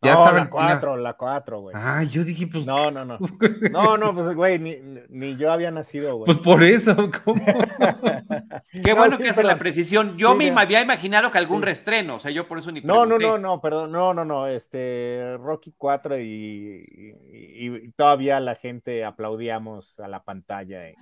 ya 0.00 0.14
no, 0.14 0.20
estaba 0.20 0.38
la 0.38 0.48
4, 0.48 0.96
la 0.96 1.12
4, 1.14 1.60
güey. 1.60 1.76
Ah, 1.76 2.04
yo 2.04 2.22
dije, 2.22 2.46
pues. 2.46 2.64
No, 2.64 2.90
no, 2.90 3.04
no. 3.04 3.18
No, 3.72 3.96
no, 3.96 4.14
pues, 4.14 4.34
güey, 4.34 4.58
ni, 4.58 4.76
ni, 5.08 5.36
yo 5.36 5.50
había 5.50 5.70
nacido, 5.70 6.16
güey. 6.16 6.26
Pues 6.26 6.38
por 6.38 6.62
eso, 6.62 6.94
¿cómo? 7.24 7.44
Qué 8.84 8.92
bueno 8.92 9.18
que 9.18 9.30
hace 9.30 9.42
la 9.42 9.58
precisión. 9.58 10.16
Yo 10.16 10.36
me 10.36 10.50
había 10.50 10.80
imaginado 10.80 11.30
que 11.30 11.38
algún 11.38 11.62
restreno, 11.62 12.16
o 12.16 12.18
sea, 12.18 12.30
yo 12.30 12.46
por 12.46 12.58
eso 12.58 12.70
ni 12.70 12.80
No, 12.80 13.06
no, 13.06 13.18
no, 13.18 13.38
no, 13.38 13.60
perdón, 13.60 13.90
no, 13.90 14.14
no, 14.14 14.24
no, 14.24 14.46
este, 14.46 15.36
Rocky 15.38 15.74
4 15.76 16.20
y, 16.20 17.16
y, 17.32 17.88
todavía 17.92 18.38
la 18.38 18.54
gente 18.54 19.04
aplaudíamos 19.04 19.98
a 19.98 20.06
la 20.06 20.22
pantalla. 20.22 20.88
Y, 20.90 20.94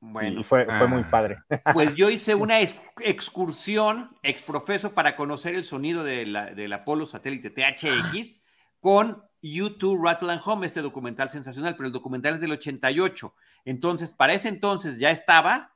bueno, 0.00 0.40
y 0.40 0.44
fue, 0.44 0.66
fue 0.66 0.86
muy 0.86 1.02
ah. 1.02 1.10
padre. 1.10 1.38
Pues 1.72 1.94
yo 1.94 2.10
hice 2.10 2.34
una 2.34 2.60
excursión 2.60 4.16
exprofeso 4.22 4.92
para 4.92 5.16
conocer 5.16 5.54
el 5.54 5.64
sonido 5.64 6.04
de 6.04 6.26
la, 6.26 6.46
del 6.54 6.72
Apolo 6.72 7.06
satélite 7.06 7.50
THX 7.50 8.40
con 8.80 9.22
YouTube 9.42 10.02
Rattle 10.02 10.32
and 10.32 10.42
Home, 10.44 10.66
este 10.66 10.82
documental 10.82 11.30
sensacional, 11.30 11.76
pero 11.76 11.86
el 11.86 11.92
documental 11.92 12.34
es 12.34 12.40
del 12.40 12.52
88. 12.52 13.34
Entonces, 13.64 14.12
para 14.12 14.34
ese 14.34 14.48
entonces 14.48 14.98
ya 14.98 15.10
estaba. 15.10 15.72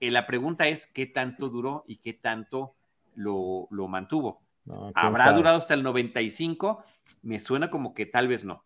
Eh, 0.00 0.10
la 0.10 0.26
pregunta 0.26 0.66
es 0.66 0.86
qué 0.86 1.06
tanto 1.06 1.48
duró 1.48 1.84
y 1.86 1.96
qué 1.96 2.12
tanto 2.14 2.74
lo, 3.14 3.68
lo 3.70 3.88
mantuvo. 3.88 4.42
¿Habrá 4.94 5.32
durado 5.32 5.58
hasta 5.58 5.74
el 5.74 5.82
95? 5.82 6.84
Me 7.22 7.40
suena 7.40 7.70
como 7.70 7.92
que 7.92 8.06
tal 8.06 8.28
vez 8.28 8.44
no. 8.44 8.64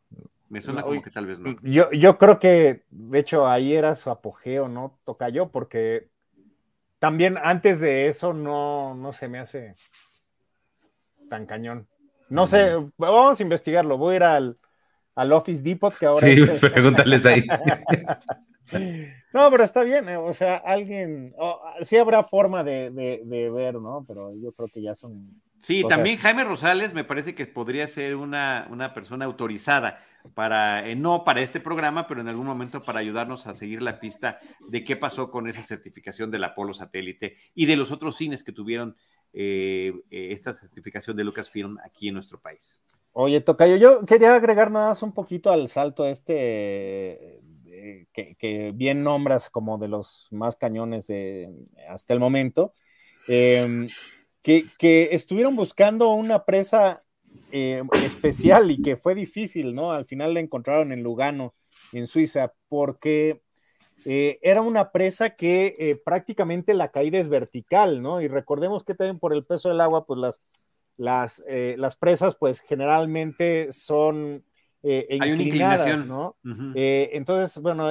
Me 0.55 0.61
suena 0.61 0.83
como 0.85 1.03
que 1.03 1.11
tal 1.11 1.27
vez 1.27 1.41
no. 1.41 1.57
Yo, 1.63 1.91
yo 1.91 2.17
creo 2.17 2.39
que, 2.39 2.85
de 2.89 3.19
hecho, 3.19 3.49
ahí 3.49 3.75
era 3.75 3.97
su 3.97 4.09
apogeo, 4.09 4.69
¿no? 4.69 5.01
Toca 5.05 5.29
yo, 5.29 5.51
porque 5.51 6.11
también 7.01 7.37
antes 7.43 7.81
de 7.81 8.07
eso 8.07 8.33
no, 8.33 8.95
no 8.95 9.13
se 9.13 9.27
me 9.27 9.41
hace 9.41 9.75
tan 11.29 11.45
cañón. 11.47 11.89
No 12.29 12.47
sé, 12.47 12.71
vamos 12.97 13.41
a 13.41 13.43
investigarlo. 13.43 13.99
Voy 13.99 14.13
a 14.13 14.17
ir 14.17 14.23
al, 14.23 14.59
al 15.17 15.33
Office 15.33 15.61
Depot 15.61 15.93
que 15.93 16.07
ahora. 16.07 16.25
Sí, 16.25 16.37
pregúntales 16.61 17.27
ahí. 17.27 17.45
no, 19.33 19.51
pero 19.51 19.65
está 19.65 19.83
bien, 19.83 20.09
eh, 20.09 20.17
o 20.17 20.33
sea, 20.33 20.59
alguien, 20.59 21.35
sí 21.83 21.97
habrá 21.97 22.23
forma 22.23 22.63
de, 22.63 22.93
de, 22.93 23.51
ver, 23.51 23.75
¿no? 23.75 24.05
Pero 24.07 24.33
yo 24.37 24.53
creo 24.53 24.69
que 24.69 24.83
ya 24.83 24.95
son. 24.95 25.43
Sí, 25.59 25.85
también 25.89 26.17
Jaime 26.19 26.45
Rosales 26.45 26.95
me 26.95 27.03
parece 27.03 27.35
que 27.35 27.45
podría 27.47 27.89
ser 27.89 28.15
una, 28.15 28.69
una 28.71 28.95
persona 28.95 29.25
autorizada 29.25 29.99
para, 30.33 30.89
eh, 30.89 30.97
no 30.97 31.25
para 31.25 31.43
este 31.43 31.61
programa, 31.61 32.07
pero 32.07 32.21
en 32.21 32.29
algún 32.29 32.47
momento 32.47 32.83
para 32.83 33.01
ayudarnos 33.01 33.47
a 33.47 33.55
seguir 33.55 33.83
la 33.83 34.01
pista 34.01 34.41
de 34.69 34.83
qué 34.85 34.97
pasó 34.97 35.31
con 35.31 35.49
esa 35.49 35.63
certificación 35.63 36.31
del 36.31 36.45
Apolo 36.45 36.73
satélite 36.73 37.37
y 37.55 37.67
de 37.67 37.77
los 37.77 37.93
otros 37.93 38.17
cines 38.17 38.43
que 38.43 38.53
tuvieron 38.53 38.97
eh, 39.33 39.93
eh, 40.11 40.29
esta 40.31 40.55
certificación 40.55 41.17
de 41.17 41.25
Lucasfilm 41.25 41.77
aquí 41.85 42.09
en 42.09 42.15
nuestro 42.15 42.41
país. 42.41 42.81
Oye, 43.13 43.41
Tocayo, 43.41 43.77
yo 43.77 44.05
quería 44.07 44.35
agregar 44.35 44.71
nada 44.71 44.89
más 44.89 45.03
un 45.03 45.13
poquito 45.13 45.51
al 45.51 45.69
salto 45.69 46.07
este 46.07 47.41
que, 48.13 48.73
bien 48.75 49.03
nombras 49.03 49.51
como 49.51 49.79
de 49.79 49.89
los 49.89 50.29
más 50.31 50.57
cañones 50.57 51.13
hasta 51.89 52.15
el 52.15 52.21
momento, 52.21 52.73
em, 53.29 53.89
que 54.43 55.09
estuvieron 55.13 55.55
buscando 55.55 56.11
una 56.11 56.45
presa 56.45 57.04
eh, 57.53 57.83
especial 58.05 58.71
y 58.71 58.83
que 58.83 58.97
fue 58.97 59.15
difícil, 59.15 59.75
¿no? 59.75 59.93
Al 59.93 60.05
final 60.05 60.35
la 60.35 60.41
encontraron 60.41 60.93
en 60.93 61.03
Lugano, 61.03 61.55
en 61.93 62.07
Suiza, 62.07 62.53
porque 62.69 63.43
eh, 64.05 64.39
era 64.43 64.61
una 64.61 64.91
presa 64.91 65.31
que 65.31 65.77
eh, 65.79 66.01
prácticamente 66.05 66.75
la 66.75 66.91
caída 66.91 67.19
es 67.19 67.29
vertical, 67.29 68.03
¿no? 68.03 68.21
Y 68.21 68.29
recordemos 68.29 68.83
que 68.83 68.95
también 68.95 69.19
por 69.19 69.33
el 69.33 69.45
peso 69.45 69.69
del 69.69 69.81
agua, 69.81 70.05
pues 70.05 70.19
las, 70.19 70.41
las, 70.97 71.45
las 71.47 71.97
presas, 71.97 72.35
pues 72.35 72.61
generalmente 72.61 73.71
son 73.73 74.45
inclinadas, 74.83 76.05
¿no? 76.05 76.37
entonces, 76.75 77.63
bueno, 77.63 77.91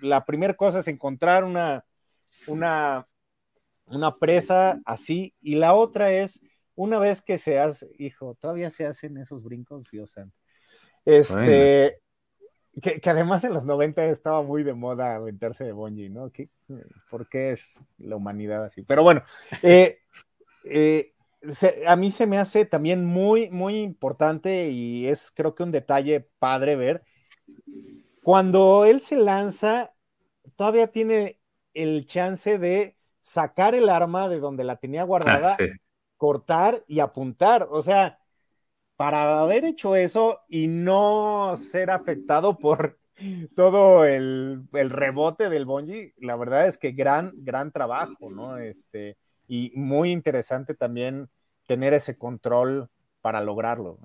la 0.00 0.24
primera 0.24 0.54
cosa 0.54 0.80
es 0.80 0.88
encontrar 0.88 1.44
una, 1.44 1.84
una, 2.46 3.06
una 3.86 4.16
presa 4.16 4.80
así, 4.84 5.34
y 5.40 5.54
la 5.54 5.74
otra 5.74 6.12
es 6.12 6.40
una 6.76 6.98
vez 6.98 7.22
que 7.22 7.38
se 7.38 7.58
hace, 7.58 7.90
hijo, 7.98 8.34
todavía 8.34 8.70
se 8.70 8.86
hacen 8.86 9.16
esos 9.16 9.42
brincos, 9.42 9.90
Dios 9.90 10.12
santo. 10.12 10.36
Este, 11.04 12.00
que, 12.80 13.00
además 13.04 13.42
en 13.44 13.54
los 13.54 13.64
90 13.64 14.04
estaba 14.06 14.42
muy 14.42 14.62
de 14.62 14.74
moda 14.74 15.14
aventarse 15.14 15.64
de 15.64 15.72
bungee, 15.72 16.10
¿no? 16.10 16.30
¿Por 17.10 17.28
qué 17.28 17.52
es 17.52 17.82
la 17.98 18.16
humanidad 18.16 18.64
así? 18.64 18.82
Pero 18.82 19.02
bueno, 19.02 19.22
eh, 19.62 20.00
eh, 20.64 21.14
a 21.86 21.96
mí 21.96 22.10
se 22.10 22.26
me 22.26 22.38
hace 22.38 22.66
también 22.66 23.04
muy, 23.04 23.48
muy 23.50 23.78
importante 23.78 24.68
y 24.68 25.06
es 25.06 25.32
creo 25.34 25.54
que 25.54 25.62
un 25.62 25.72
detalle 25.72 26.28
padre 26.38 26.76
ver. 26.76 27.02
Cuando 28.22 28.84
él 28.84 29.00
se 29.00 29.16
lanza, 29.16 29.94
todavía 30.56 30.88
tiene 30.88 31.40
el 31.72 32.06
chance 32.06 32.58
de 32.58 32.96
sacar 33.20 33.74
el 33.74 33.88
arma 33.88 34.28
de 34.28 34.40
donde 34.40 34.64
la 34.64 34.76
tenía 34.76 35.04
guardada. 35.04 35.56
Ah, 35.58 35.66
cortar 36.16 36.82
y 36.86 37.00
apuntar. 37.00 37.68
O 37.70 37.82
sea, 37.82 38.18
para 38.96 39.40
haber 39.40 39.64
hecho 39.64 39.96
eso 39.96 40.40
y 40.48 40.68
no 40.68 41.56
ser 41.58 41.90
afectado 41.90 42.58
por 42.58 42.98
todo 43.56 44.04
el, 44.04 44.68
rebote 44.72 45.48
del 45.48 45.64
Bonji, 45.64 46.12
la 46.18 46.36
verdad 46.36 46.66
es 46.66 46.78
que 46.78 46.92
gran, 46.92 47.32
gran 47.36 47.72
trabajo, 47.72 48.30
¿no? 48.30 48.58
Este, 48.58 49.16
y 49.48 49.72
muy 49.74 50.10
interesante 50.10 50.74
también 50.74 51.28
tener 51.66 51.94
ese 51.94 52.16
control 52.16 52.88
para 53.20 53.40
lograrlo. 53.40 53.98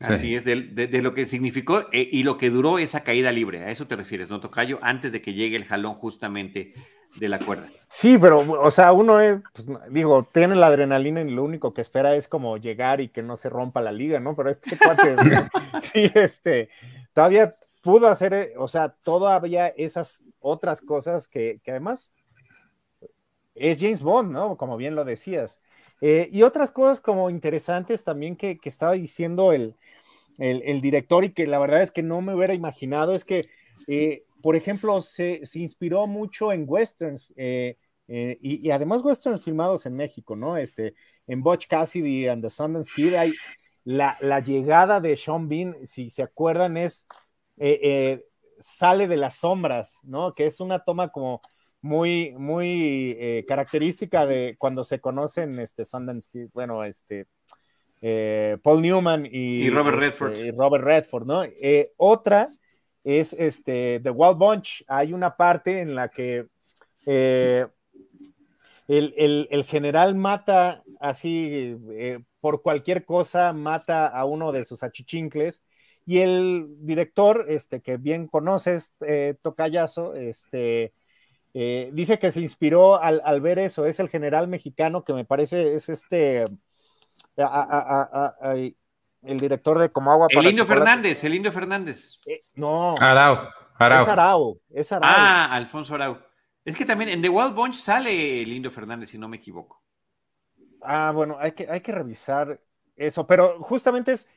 Así 0.00 0.36
es, 0.36 0.44
de, 0.44 1.02
lo 1.02 1.12
que 1.12 1.26
significó 1.26 1.86
eh, 1.92 2.08
y 2.10 2.22
lo 2.22 2.38
que 2.38 2.50
duró 2.50 2.78
esa 2.78 3.02
caída 3.02 3.32
libre. 3.32 3.64
A 3.64 3.70
eso 3.70 3.86
te 3.88 3.96
refieres, 3.96 4.30
¿no, 4.30 4.38
Tocayo? 4.38 4.78
Antes 4.80 5.10
de 5.10 5.20
que 5.20 5.34
llegue 5.34 5.56
el 5.56 5.64
jalón 5.64 5.94
justamente 5.94 6.72
de 7.16 7.28
la 7.28 7.38
cuerda. 7.38 7.68
Sí, 7.88 8.18
pero, 8.18 8.40
o 8.40 8.70
sea, 8.70 8.92
uno 8.92 9.20
es, 9.20 9.40
pues, 9.54 9.66
digo, 9.90 10.28
tiene 10.30 10.54
la 10.54 10.66
adrenalina 10.66 11.22
y 11.22 11.30
lo 11.30 11.42
único 11.42 11.72
que 11.72 11.80
espera 11.80 12.14
es 12.14 12.28
como 12.28 12.58
llegar 12.58 13.00
y 13.00 13.08
que 13.08 13.22
no 13.22 13.36
se 13.36 13.48
rompa 13.48 13.80
la 13.80 13.92
liga, 13.92 14.20
¿no? 14.20 14.36
Pero 14.36 14.50
este 14.50 14.76
cuate, 14.76 15.16
sí, 15.80 16.10
este, 16.14 16.68
todavía 17.14 17.56
pudo 17.80 18.08
hacer, 18.08 18.34
eh, 18.34 18.52
o 18.58 18.68
sea, 18.68 18.90
todavía 19.02 19.68
esas 19.68 20.24
otras 20.40 20.80
cosas 20.82 21.28
que, 21.28 21.60
además 21.66 22.12
es 23.54 23.80
James 23.80 24.02
Bond, 24.02 24.32
¿no? 24.32 24.56
Como 24.56 24.76
bien 24.76 24.94
lo 24.94 25.04
decías. 25.04 25.60
Eh, 26.00 26.28
y 26.30 26.42
otras 26.42 26.70
cosas 26.70 27.00
como 27.00 27.30
interesantes 27.30 28.04
también 28.04 28.36
que, 28.36 28.58
estaba 28.64 28.92
diciendo 28.92 29.52
el, 29.52 29.74
el, 30.38 30.62
el 30.64 30.80
director 30.80 31.24
y 31.24 31.32
que 31.32 31.46
la 31.46 31.58
verdad 31.58 31.82
es 31.82 31.90
que 31.90 32.02
no 32.02 32.20
me 32.20 32.34
hubiera 32.34 32.54
imaginado 32.54 33.14
es 33.14 33.24
que 33.24 33.48
eh, 33.86 34.24
por 34.42 34.56
ejemplo, 34.56 35.00
se, 35.02 35.40
inspiró 35.54 36.06
mucho 36.06 36.52
en 36.52 36.64
westerns 36.66 37.32
eh, 37.36 37.76
eh, 38.06 38.38
y, 38.40 38.70
además 38.70 39.04
westerns 39.04 39.42
filmados 39.42 39.84
en 39.86 39.94
México, 39.94 40.36
¿no? 40.36 40.56
Este, 40.56 40.94
en 41.26 41.42
Butch 41.42 41.66
Cassidy 41.66 42.28
and 42.28 42.42
the 42.42 42.50
Sundance 42.50 42.90
Kid 42.94 43.14
hay 43.14 43.32
la, 43.84 44.16
llegada 44.40 45.00
de 45.00 45.16
Sean 45.16 45.48
Bean, 45.48 45.74
si 45.84 46.10
se 46.10 46.22
acuerdan, 46.22 46.76
es 46.76 47.06
sale 48.60 49.08
de 49.08 49.16
las 49.16 49.36
sombras, 49.36 50.00
¿no? 50.04 50.34
Que 50.34 50.46
es 50.46 50.60
una 50.60 50.84
toma 50.84 51.08
como 51.08 51.40
muy, 51.80 52.34
muy 52.38 53.44
característica 53.46 54.26
de 54.26 54.56
cuando 54.58 54.84
se 54.84 55.00
conocen 55.00 55.58
este 55.58 55.84
Sundance 55.84 56.28
Kid, 56.30 56.48
bueno, 56.52 56.84
este 56.84 57.26
Paul 58.62 58.82
Newman 58.82 59.28
y, 59.30 59.68
Robert 59.70 60.02
este, 60.02 60.06
Redford. 60.06 60.36
Y 60.36 60.50
Robert 60.52 60.84
Redford, 60.84 61.26
¿no? 61.26 61.42
otra 61.96 62.50
es 63.04 63.32
este, 63.32 64.00
The 64.02 64.10
Wild 64.10 64.36
Bunch. 64.36 64.84
Hay 64.88 65.12
una 65.12 65.36
parte 65.36 65.80
en 65.80 65.94
la 65.94 66.08
que 66.08 66.46
eh, 67.06 67.66
el, 68.88 69.64
general 69.66 70.14
mata 70.14 70.82
así, 71.00 71.76
eh, 71.90 72.20
por 72.40 72.62
cualquier 72.62 73.04
cosa, 73.04 73.52
mata 73.52 74.06
a 74.06 74.24
uno 74.24 74.52
de 74.52 74.64
sus 74.64 74.82
achichincles. 74.82 75.62
Y 76.06 76.20
el 76.20 76.66
director, 76.80 77.46
este, 77.48 77.80
que 77.80 77.98
bien 77.98 78.26
conoces, 78.26 78.94
eh, 79.06 79.36
Tocayazo, 79.42 80.14
este, 80.14 80.92
dice 81.52 82.18
que 82.18 82.30
se 82.30 82.40
inspiró 82.40 83.00
al, 83.00 83.40
ver 83.40 83.58
eso. 83.58 83.86
Es 83.86 84.00
el 84.00 84.08
general 84.08 84.48
mexicano 84.48 85.04
que 85.04 85.12
me 85.12 85.24
parece 85.24 85.74
es 85.74 85.88
este 85.88 86.44
el 89.28 89.38
director 89.38 89.78
de 89.78 89.90
Como 89.90 90.10
Agua 90.10 90.26
El 90.30 90.46
Indio 90.46 90.66
Fernández, 90.66 91.22
el 91.22 91.34
Indio 91.34 91.52
Fernández. 91.52 92.18
Eh, 92.26 92.44
no. 92.54 92.94
Arau. 92.98 93.48
Es 93.78 94.08
Arau. 94.08 94.60
Es 94.70 94.92
Arau. 94.92 95.10
Ah, 95.10 95.54
Alfonso 95.54 95.94
Arau. 95.94 96.18
Es 96.64 96.74
que 96.76 96.84
también 96.84 97.10
en 97.10 97.22
The 97.22 97.28
Wild 97.28 97.54
Bunch 97.54 97.76
sale 97.76 98.42
el 98.42 98.52
Indio 98.52 98.70
Fernández, 98.70 99.10
si 99.10 99.18
no 99.18 99.28
me 99.28 99.36
equivoco. 99.36 99.82
Ah, 100.82 101.12
bueno, 101.14 101.36
hay 101.38 101.52
que, 101.52 101.68
hay 101.70 101.80
que 101.80 101.92
revisar 101.92 102.60
eso, 102.96 103.26
pero 103.26 103.58
justamente 103.60 104.12
es 104.12 104.28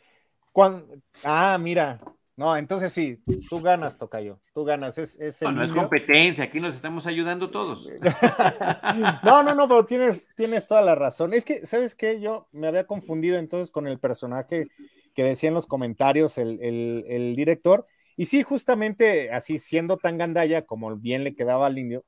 cuando. 0.52 0.86
Ah, 1.24 1.58
mira, 1.60 2.00
no, 2.42 2.58
entonces 2.58 2.92
sí, 2.92 3.22
tú 3.48 3.62
ganas, 3.62 4.00
Tocayo, 4.00 4.40
tú 4.52 4.64
ganas. 4.64 4.98
Es, 4.98 5.16
es 5.20 5.40
no, 5.44 5.52
no 5.52 5.64
es 5.64 5.72
competencia, 5.72 6.46
aquí 6.46 6.60
nos 6.60 6.74
estamos 6.74 7.06
ayudando 7.06 7.52
todos. 7.52 7.88
no, 9.24 9.44
no, 9.44 9.54
no, 9.54 9.68
pero 9.68 9.86
tienes, 9.86 10.28
tienes 10.36 10.66
toda 10.66 10.82
la 10.82 10.96
razón. 10.96 11.36
Es 11.36 11.46
que, 11.46 11.68
¿sabes 11.68 11.94
qué? 11.94 12.20
Yo 12.20 12.48
me 12.52 12.68
había 12.68 12.88
confundido 12.88 13.38
entonces 13.38 13.70
con 13.70 13.86
el 13.86 14.00
personaje 14.00 14.70
que 15.14 15.24
decía 15.24 15.50
en 15.50 15.54
los 15.54 15.68
comentarios 15.68 16.40
el, 16.40 17.34
director. 17.36 17.86
Y 18.18 18.26
sí, 18.26 18.42
justamente 18.42 19.30
así, 19.30 19.60
siendo 19.60 19.98
tan 19.98 20.18
gandalla 20.18 20.66
como 20.66 20.96
bien 20.96 21.24
le 21.24 21.36
quedaba 21.36 21.68
al 21.68 21.78
indio, 21.78 22.06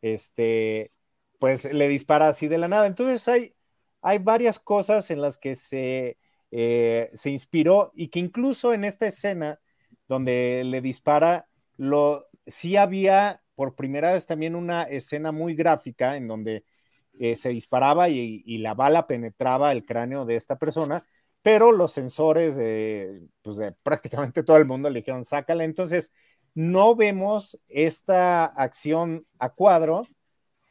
este, 0.00 0.92
pues 1.40 1.74
le 1.74 1.88
dispara 1.88 2.28
así 2.28 2.46
de 2.46 2.58
la 2.58 2.68
nada. 2.68 2.86
Entonces 2.86 3.26
hay, 3.26 3.56
hay 4.00 4.18
varias 4.18 4.60
cosas 4.60 5.10
en 5.10 5.20
las 5.20 5.38
que 5.38 5.56
se, 5.56 6.18
eh, 6.52 7.10
se 7.14 7.30
inspiró 7.30 7.90
y 7.96 8.10
que 8.10 8.20
incluso 8.20 8.72
en 8.74 8.84
esta 8.84 9.08
escena 9.08 9.58
donde 10.12 10.62
le 10.64 10.80
dispara, 10.82 11.48
lo, 11.76 12.28
sí 12.46 12.76
había 12.76 13.42
por 13.54 13.74
primera 13.74 14.12
vez 14.12 14.26
también 14.26 14.54
una 14.54 14.82
escena 14.82 15.32
muy 15.32 15.54
gráfica 15.54 16.16
en 16.16 16.28
donde 16.28 16.64
eh, 17.18 17.36
se 17.36 17.48
disparaba 17.48 18.08
y, 18.08 18.58
la 18.58 18.74
bala 18.74 19.06
penetraba 19.06 19.72
el 19.72 19.84
cráneo 19.84 20.24
de 20.24 20.36
esta 20.36 20.58
persona, 20.58 21.04
pero 21.42 21.72
los 21.72 21.92
sensores 21.92 22.56
de, 22.56 23.22
pues 23.42 23.56
de 23.56 23.72
prácticamente 23.72 24.42
todo 24.42 24.58
el 24.58 24.66
mundo 24.66 24.90
le 24.90 25.00
dijeron, 25.00 25.24
sácala. 25.24 25.64
Entonces, 25.64 26.12
no 26.54 26.94
vemos 26.94 27.60
esta 27.68 28.44
acción 28.44 29.26
a 29.38 29.50
cuadro, 29.50 30.06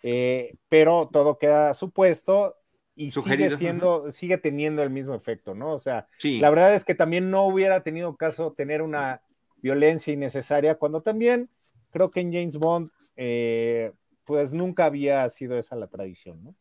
eh, 0.03 0.55
pero 0.69 1.07
todo 1.11 1.37
queda 1.37 1.73
supuesto 1.73 2.55
y 2.95 3.11
sigue 3.11 3.55
siendo, 3.57 4.11
sigue 4.11 4.37
teniendo 4.37 4.83
el 4.83 4.89
mismo 4.89 5.15
efecto, 5.15 5.55
¿no? 5.55 5.73
O 5.73 5.79
sea, 5.79 6.07
la 6.21 6.49
verdad 6.49 6.75
es 6.75 6.85
que 6.85 6.93
también 6.93 7.31
no 7.31 7.45
hubiera 7.45 7.81
tenido 7.83 8.15
caso 8.15 8.53
tener 8.53 8.81
una 8.81 9.21
violencia 9.61 10.13
innecesaria, 10.13 10.75
cuando 10.75 11.01
también 11.01 11.49
creo 11.91 12.09
que 12.09 12.21
en 12.21 12.33
James 12.33 12.57
Bond, 12.57 12.89
eh, 13.15 13.91
pues 14.25 14.53
nunca 14.53 14.85
había 14.85 15.27
sido 15.29 15.57
esa 15.57 15.75
la 15.75 15.87
tradición, 15.87 16.43
¿no? 16.43 16.55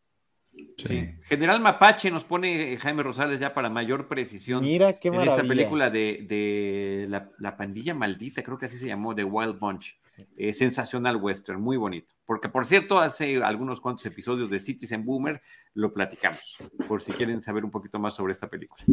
Sí. 0.79 1.09
General 1.23 1.61
Mapache 1.61 2.11
nos 2.11 2.25
pone 2.25 2.77
Jaime 2.77 3.03
Rosales 3.03 3.39
ya 3.39 3.55
para 3.55 3.71
mayor 3.71 4.09
precisión. 4.09 4.63
Mira 4.63 4.99
qué 4.99 5.09
En 5.09 5.21
esta 5.21 5.43
película 5.43 5.91
de, 5.91 7.07
la, 7.09 7.57
pandilla 7.57 7.95
maldita, 7.95 8.43
creo 8.43 8.59
que 8.59 8.67
así 8.67 8.77
se 8.77 8.87
llamó, 8.87 9.15
de 9.15 9.25
Wild 9.25 9.59
Bunch. 9.59 9.97
Eh, 10.37 10.53
sensacional 10.53 11.17
western, 11.17 11.61
muy 11.61 11.79
bonito. 11.79 12.13
Porque 12.27 12.49
por 12.49 12.67
cierto, 12.67 12.99
hace 12.99 13.43
algunos 13.43 13.81
cuantos 13.81 14.05
episodios 14.05 14.51
de 14.51 14.61
Citizen 14.61 15.05
Boomer 15.05 15.41
lo 15.73 15.95
platicamos, 15.95 16.59
por 16.87 17.01
si 17.01 17.13
quieren 17.13 17.41
saber 17.41 17.65
un 17.65 17.71
poquito 17.71 17.99
más 17.99 18.15
sobre 18.15 18.33
esta 18.33 18.49
película. 18.49 18.85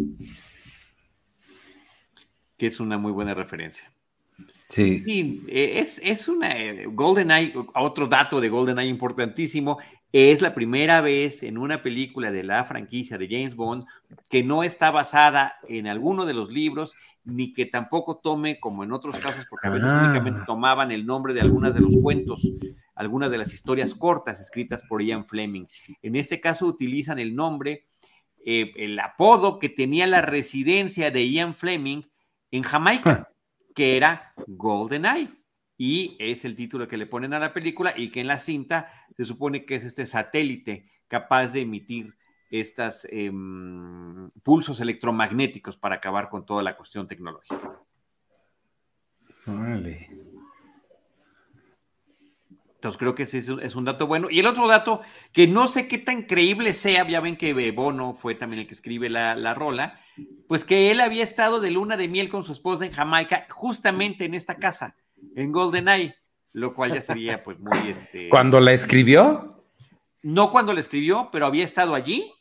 Que 2.55 2.67
es 2.67 2.79
una 2.79 2.97
muy 2.97 3.11
buena 3.11 3.33
referencia. 3.33 3.91
Sí. 4.69 5.03
Eh, 5.47 5.79
es, 5.79 5.99
es 6.03 6.27
una 6.27 6.55
eh, 6.57 6.85
GoldenEye, 6.85 7.53
otro 7.75 8.07
dato 8.07 8.39
de 8.39 8.49
GoldenEye 8.49 8.89
importantísimo, 8.89 9.77
es 10.11 10.41
la 10.41 10.53
primera 10.55 11.01
vez 11.01 11.43
en 11.43 11.57
una 11.57 11.81
película 11.81 12.31
de 12.31 12.43
la 12.43 12.63
franquicia 12.63 13.17
de 13.17 13.27
James 13.27 13.55
Bond 13.55 13.85
que 14.29 14.43
no 14.43 14.63
está 14.63 14.89
basada 14.89 15.55
en 15.67 15.85
alguno 15.87 16.25
de 16.25 16.33
los 16.33 16.49
libros, 16.49 16.95
ni 17.25 17.51
que 17.51 17.65
tampoco 17.65 18.17
tome, 18.17 18.59
como 18.59 18.83
en 18.83 18.93
otros 18.93 19.17
casos, 19.17 19.45
porque 19.49 19.67
a 19.67 19.71
veces 19.71 19.89
ah. 19.89 20.03
únicamente 20.05 20.41
tomaban 20.45 20.91
el 20.91 21.05
nombre 21.05 21.33
de 21.33 21.41
algunas 21.41 21.73
de 21.73 21.81
los 21.81 21.95
cuentos, 22.01 22.49
algunas 22.95 23.29
de 23.31 23.37
las 23.37 23.53
historias 23.53 23.95
cortas 23.95 24.39
escritas 24.39 24.81
por 24.87 25.01
Ian 25.01 25.25
Fleming. 25.25 25.65
En 26.01 26.15
este 26.15 26.39
caso 26.39 26.65
utilizan 26.67 27.19
el 27.19 27.35
nombre, 27.35 27.87
eh, 28.45 28.71
el 28.77 28.97
apodo 28.99 29.59
que 29.59 29.67
tenía 29.67 30.07
la 30.07 30.21
residencia 30.21 31.11
de 31.11 31.29
Ian 31.29 31.53
Fleming 31.53 32.03
en 32.51 32.63
Jamaica 32.63 33.29
que 33.77 33.95
era 33.95 34.33
GoldenEye. 34.47 35.29
Y 35.77 36.17
es 36.17 36.45
el 36.45 36.55
título 36.55 36.87
que 36.87 36.97
le 36.97 37.05
ponen 37.05 37.35
a 37.35 37.39
la 37.39 37.53
película 37.53 37.93
y 37.95 38.09
que 38.09 38.21
en 38.21 38.25
la 38.25 38.39
cinta 38.39 38.91
se 39.11 39.23
supone 39.23 39.65
que 39.65 39.75
es 39.75 39.83
este 39.83 40.07
satélite 40.07 40.89
capaz 41.07 41.53
de 41.53 41.61
emitir 41.61 42.17
estos 42.49 43.05
em, 43.11 44.31
pulsos 44.41 44.79
electromagnéticos 44.79 45.77
para 45.77 45.97
acabar 45.97 46.27
con 46.27 46.43
toda 46.43 46.63
la 46.63 46.75
cuestión 46.75 47.07
tecnológica. 47.07 47.79
Vale. 49.45 50.26
Entonces 52.87 52.99
creo 52.99 53.15
que 53.15 53.23
ese 53.23 53.39
es 53.39 53.75
un 53.75 53.83
dato 53.83 54.07
bueno. 54.07 54.29
Y 54.31 54.39
el 54.39 54.47
otro 54.47 54.65
dato, 54.67 55.01
que 55.33 55.45
no 55.45 55.67
sé 55.67 55.89
qué 55.89 55.97
tan 55.97 56.23
creíble 56.23 56.71
sea, 56.71 57.05
ya 57.05 57.19
ven 57.19 57.35
que 57.35 57.71
Bono 57.71 58.13
fue 58.13 58.33
también 58.33 58.61
el 58.61 58.67
que 58.67 58.73
escribe 58.73 59.09
la, 59.09 59.35
la 59.35 59.53
rola, 59.53 59.99
pues 60.47 60.63
que 60.63 60.89
él 60.89 61.01
había 61.01 61.25
estado 61.25 61.59
de 61.59 61.71
luna 61.71 61.97
de 61.97 62.07
miel 62.07 62.29
con 62.29 62.45
su 62.45 62.53
esposa 62.53 62.85
en 62.85 62.93
Jamaica, 62.93 63.45
justamente 63.49 64.23
en 64.23 64.33
esta 64.33 64.55
casa, 64.55 64.95
en 65.35 65.51
GoldenEye, 65.51 66.15
lo 66.53 66.73
cual 66.73 66.93
ya 66.93 67.01
sería 67.01 67.43
pues 67.43 67.59
muy 67.59 67.89
este. 67.89 68.29
¿Cuando 68.29 68.61
la 68.61 68.71
escribió? 68.71 69.65
No 70.23 70.49
cuando 70.49 70.73
la 70.73 70.79
escribió, 70.79 71.27
pero 71.29 71.45
había 71.45 71.65
estado 71.65 71.93
allí 71.93 72.31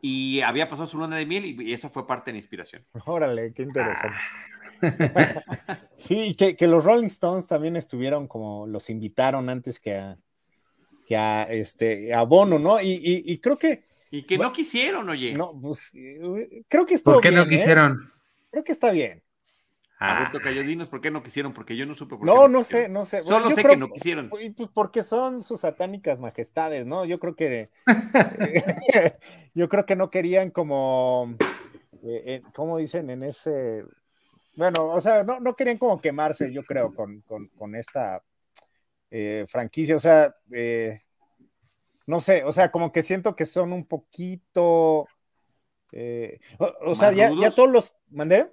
y 0.00 0.40
había 0.40 0.70
pasado 0.70 0.88
su 0.88 0.96
luna 0.96 1.16
de 1.16 1.26
miel 1.26 1.44
y 1.60 1.72
eso 1.74 1.90
fue 1.90 2.06
parte 2.06 2.30
de 2.30 2.32
la 2.32 2.38
inspiración. 2.38 2.84
Órale, 3.04 3.52
qué 3.54 3.62
interesante. 3.62 4.16
sí, 5.96 6.34
que, 6.34 6.56
que, 6.56 6.66
los 6.66 6.84
Rolling 6.84 7.06
Stones 7.06 7.46
también 7.46 7.76
estuvieron 7.76 8.28
como 8.28 8.66
los 8.66 8.90
invitaron 8.90 9.48
antes 9.48 9.78
que 9.80 9.96
a, 9.96 10.18
que 11.06 11.16
a 11.16 11.44
este 11.44 12.12
a 12.12 12.22
Bono, 12.22 12.58
¿no? 12.58 12.80
y 12.80 13.38
creo 13.38 13.56
que 13.56 13.84
y 14.12 14.24
que 14.24 14.36
no 14.36 14.52
quisieron, 14.52 15.08
oye. 15.08 15.32
No, 15.32 15.58
pues 15.58 15.90
eh, 15.94 16.64
creo 16.68 16.84
que 16.84 16.94
estuvo 16.94 17.14
¿Por 17.14 17.22
qué 17.22 17.30
no 17.30 17.42
¿eh? 17.42 17.48
quisieron? 17.48 18.12
Creo 18.50 18.62
que 18.62 18.72
está 18.72 18.92
bien. 18.92 19.22
Ah. 19.98 20.30
Cayodinos, 20.42 20.88
¿por 20.88 21.00
qué 21.00 21.10
no 21.10 21.22
quisieron? 21.22 21.54
Porque 21.54 21.76
yo 21.76 21.86
no 21.86 21.94
supe 21.94 22.16
por 22.16 22.26
no, 22.26 22.34
qué. 22.34 22.38
No, 22.40 22.48
no 22.48 22.64
sé, 22.64 22.88
no 22.90 23.06
sé. 23.06 23.22
Solo 23.22 23.50
sé 23.52 23.64
que 23.64 23.76
no 23.76 23.88
quisieron. 23.90 24.28
Pues 24.28 24.52
porque 24.74 25.02
son 25.02 25.42
sus 25.42 25.62
satánicas 25.62 26.20
majestades, 26.20 26.84
¿no? 26.84 27.06
Yo 27.06 27.18
creo 27.18 27.34
que. 27.34 27.70
yo 29.54 29.70
creo 29.70 29.86
que 29.86 29.96
no 29.96 30.10
querían 30.10 30.50
como. 30.50 31.34
Eh, 32.04 32.42
¿Cómo 32.54 32.76
dicen? 32.76 33.08
En 33.08 33.22
ese. 33.22 33.86
Bueno, 34.54 34.88
o 34.88 35.00
sea, 35.00 35.24
no, 35.24 35.40
no 35.40 35.54
querían 35.54 35.78
como 35.78 36.00
quemarse, 36.00 36.52
yo 36.52 36.62
creo, 36.64 36.94
con, 36.94 37.22
con, 37.22 37.48
con 37.48 37.74
esta 37.74 38.22
franquicia. 39.46 39.94
O 39.96 39.98
sea, 39.98 40.34
no 42.06 42.20
sé, 42.20 42.44
o 42.44 42.52
sea, 42.52 42.70
como 42.70 42.92
que 42.92 43.02
siento 43.02 43.36
que 43.36 43.46
son 43.46 43.72
un 43.72 43.84
poquito, 43.84 45.06
eh, 45.92 46.40
o, 46.58 46.94
sea, 46.94 47.12
ya, 47.12 47.30
todos 47.50 47.70
los, 47.70 47.94
¿mandé? 48.10 48.52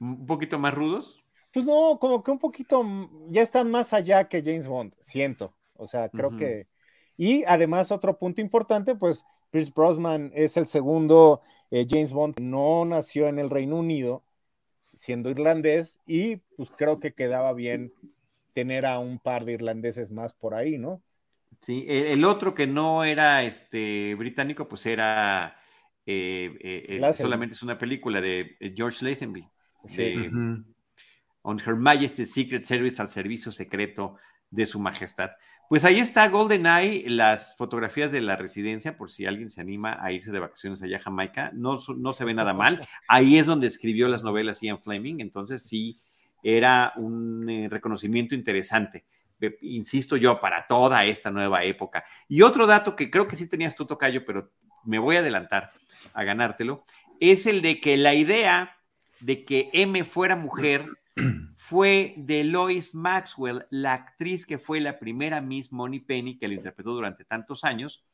¿Un 0.00 0.26
poquito 0.26 0.58
más 0.58 0.74
rudos? 0.74 1.22
Pues 1.52 1.64
no, 1.64 1.98
como 1.98 2.22
que 2.22 2.30
un 2.30 2.38
poquito, 2.38 2.84
ya 3.28 3.42
están 3.42 3.70
más 3.70 3.92
allá 3.92 4.28
que 4.28 4.42
James 4.42 4.66
Bond, 4.66 4.94
siento, 5.00 5.54
o 5.76 5.86
sea, 5.86 6.08
creo 6.08 6.36
que, 6.36 6.66
y 7.16 7.44
además 7.44 7.92
otro 7.92 8.18
punto 8.18 8.40
importante, 8.40 8.94
pues 8.94 9.24
Chris 9.50 9.72
Brosnan 9.72 10.30
es 10.34 10.56
el 10.56 10.66
segundo 10.66 11.40
eh, 11.70 11.86
James 11.88 12.12
Bond, 12.12 12.40
no 12.40 12.84
nació 12.84 13.28
en 13.28 13.38
el 13.38 13.50
Reino 13.50 13.76
Unido, 13.76 14.22
siendo 14.94 15.30
irlandés, 15.30 15.98
y 16.06 16.36
pues 16.56 16.70
creo 16.76 17.00
que 17.00 17.12
quedaba 17.12 17.52
bien 17.52 17.92
tener 18.52 18.86
a 18.86 18.98
un 18.98 19.18
par 19.18 19.44
de 19.44 19.52
irlandeses 19.52 20.10
más 20.10 20.32
por 20.32 20.54
ahí, 20.54 20.78
¿no? 20.78 21.02
Sí, 21.60 21.84
e, 21.88 22.12
el 22.12 22.24
otro 22.24 22.54
que 22.54 22.66
no 22.66 23.04
era 23.04 23.44
este 23.44 24.14
británico, 24.14 24.68
pues 24.68 24.86
era 24.86 25.56
eh, 26.06 26.56
eh, 26.60 27.12
solamente 27.12 27.54
es 27.54 27.62
una 27.62 27.78
película 27.78 28.20
de 28.20 28.56
George 28.74 29.04
Lazenby. 29.04 29.48
Sí. 29.86 30.14
On 31.42 31.58
Her 31.58 31.74
Majesty's 31.74 32.32
Secret 32.32 32.64
Service 32.64 33.00
al 33.02 33.08
servicio 33.08 33.50
secreto 33.50 34.16
de 34.52 34.66
su 34.66 34.78
majestad. 34.78 35.32
Pues 35.68 35.84
ahí 35.84 35.98
está 35.98 36.28
GoldenEye, 36.28 37.08
las 37.08 37.56
fotografías 37.56 38.12
de 38.12 38.20
la 38.20 38.36
residencia, 38.36 38.96
por 38.96 39.10
si 39.10 39.24
alguien 39.24 39.48
se 39.48 39.62
anima 39.62 39.98
a 40.00 40.12
irse 40.12 40.30
de 40.30 40.38
vacaciones 40.38 40.82
allá 40.82 40.98
a 40.98 41.00
Jamaica, 41.00 41.50
no, 41.54 41.80
no 41.96 42.12
se 42.12 42.24
ve 42.26 42.34
nada 42.34 42.52
mal. 42.52 42.86
Ahí 43.08 43.38
es 43.38 43.46
donde 43.46 43.66
escribió 43.66 44.06
las 44.06 44.22
novelas 44.22 44.60
Ian 44.60 44.80
Fleming, 44.80 45.20
entonces 45.20 45.62
sí 45.62 45.98
era 46.42 46.92
un 46.96 47.48
eh, 47.48 47.68
reconocimiento 47.70 48.34
interesante, 48.34 49.06
insisto 49.62 50.16
yo, 50.16 50.40
para 50.40 50.66
toda 50.66 51.04
esta 51.06 51.30
nueva 51.30 51.64
época. 51.64 52.04
Y 52.28 52.42
otro 52.42 52.66
dato 52.66 52.94
que 52.94 53.10
creo 53.10 53.26
que 53.26 53.36
sí 53.36 53.48
tenías 53.48 53.74
tú, 53.74 53.86
Tocayo, 53.86 54.26
pero 54.26 54.52
me 54.84 54.98
voy 54.98 55.16
a 55.16 55.20
adelantar 55.20 55.70
a 56.12 56.22
ganártelo, 56.22 56.84
es 57.18 57.46
el 57.46 57.62
de 57.62 57.80
que 57.80 57.96
la 57.96 58.12
idea 58.12 58.76
de 59.20 59.44
que 59.44 59.70
M 59.72 60.04
fuera 60.04 60.36
mujer 60.36 60.86
fue 61.72 62.12
de 62.18 62.44
Lois 62.44 62.94
Maxwell, 62.94 63.64
la 63.70 63.94
actriz 63.94 64.44
que 64.44 64.58
fue 64.58 64.78
la 64.78 64.98
primera 64.98 65.40
Miss 65.40 65.72
Money 65.72 66.00
Penny 66.00 66.36
que 66.36 66.46
lo 66.46 66.52
interpretó 66.52 66.90
durante 66.90 67.24
tantos 67.24 67.64
años 67.64 68.04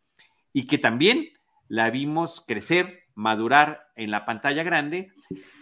y 0.52 0.68
que 0.68 0.78
también 0.78 1.30
la 1.66 1.90
vimos 1.90 2.40
crecer, 2.46 3.02
madurar 3.16 3.90
en 3.96 4.12
la 4.12 4.24
pantalla 4.24 4.62
grande 4.62 5.10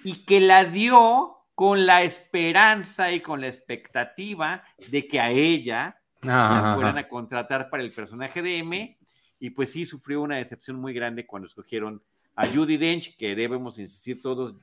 y 0.05 0.27
que 0.27 0.41
la 0.41 0.67
dio 0.67 1.39
con 1.55 1.87
la 1.87 2.03
esperanza 2.03 3.13
y 3.13 3.21
con 3.21 3.41
la 3.41 3.47
expectativa 3.47 4.63
de 4.91 5.09
que 5.09 5.19
a 5.19 5.31
ella 5.31 5.99
la 6.21 6.73
fueran 6.75 6.99
a 6.99 7.09
contratar 7.09 7.71
para 7.71 7.83
el 7.83 7.93
personaje 7.93 8.43
de 8.43 8.59
M 8.59 8.99
y 9.41 9.51
pues 9.51 9.73
sí 9.73 9.87
sufrió 9.87 10.21
una 10.21 10.37
decepción 10.37 10.79
muy 10.79 10.93
grande 10.93 11.25
cuando 11.25 11.49
escogieron 11.49 12.03
a 12.35 12.47
Judy 12.47 12.77
Dench, 12.77 13.17
que 13.17 13.35
debemos 13.35 13.79
insistir 13.79 14.21
todos, 14.21 14.55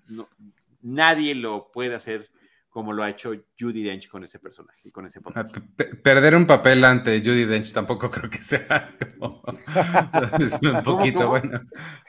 nadie 0.84 1.34
lo 1.34 1.72
puede 1.72 1.96
hacer 1.96 2.30
como 2.74 2.92
lo 2.92 3.04
ha 3.04 3.10
hecho 3.12 3.32
Judy 3.58 3.84
Dench 3.84 4.10
con 4.10 4.24
ese 4.24 4.40
personaje, 4.40 4.92
con 4.92 5.06
ese 5.06 5.22
papel. 5.22 5.46
Ah, 5.46 5.86
perder 6.02 6.36
un 6.36 6.48
papel 6.48 6.84
ante 6.84 7.20
Judy 7.20 7.46
Dench 7.46 7.72
tampoco 7.72 8.10
creo 8.10 8.32
que 8.32 8.40
sea 8.40 8.98
un 9.20 10.84
poquito 10.84 11.30
bueno. 11.30 11.62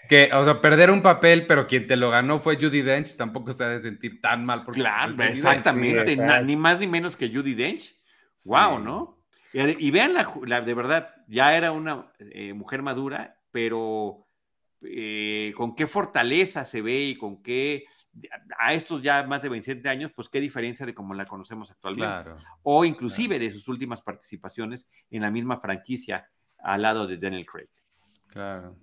Que, 0.08 0.30
o 0.32 0.42
sea, 0.42 0.62
perder 0.62 0.90
un 0.90 1.02
papel, 1.02 1.46
pero 1.46 1.66
quien 1.66 1.86
te 1.86 1.96
lo 1.96 2.08
ganó 2.08 2.38
fue 2.38 2.56
Judy 2.56 2.80
Dench, 2.80 3.14
tampoco 3.14 3.52
se 3.52 3.62
ha 3.62 3.68
de 3.68 3.80
sentir 3.80 4.22
tan 4.22 4.46
mal. 4.46 4.64
Porque 4.64 4.80
claro, 4.80 5.22
exactamente, 5.22 6.16
ni 6.44 6.56
más 6.56 6.78
ni 6.78 6.86
menos 6.86 7.14
que 7.14 7.28
Judy 7.28 7.52
Dench. 7.52 7.94
Wow, 8.46 8.78
¿no? 8.78 9.22
Y, 9.52 9.90
vean, 9.90 10.14
la, 10.14 10.60
de 10.62 10.74
verdad, 10.74 11.14
ya 11.28 11.54
era 11.54 11.72
una 11.72 12.10
eh, 12.18 12.54
mujer 12.54 12.80
madura, 12.80 13.38
pero 13.50 14.26
eh, 14.80 15.52
con 15.58 15.74
qué 15.74 15.86
fortaleza 15.86 16.64
se 16.64 16.80
ve 16.80 17.00
y 17.02 17.16
con 17.16 17.42
qué 17.42 17.84
a 18.58 18.74
estos 18.74 19.02
ya 19.02 19.22
más 19.24 19.42
de 19.42 19.48
27 19.48 19.88
años, 19.88 20.12
pues 20.14 20.28
qué 20.28 20.40
diferencia 20.40 20.86
de 20.86 20.94
cómo 20.94 21.14
la 21.14 21.26
conocemos 21.26 21.70
actualmente. 21.70 22.30
o 22.62 22.84
inclusive 22.84 23.38
de 23.38 23.50
sus 23.50 23.68
últimas 23.68 24.02
participaciones 24.02 24.88
en 25.10 25.22
la 25.22 25.30
misma 25.30 25.60
franquicia 25.60 26.28
al 26.58 26.82
lado 26.82 27.06
de 27.06 27.16
Daniel 27.16 27.46
Craig. 27.46 27.68
Claro. 28.28 28.76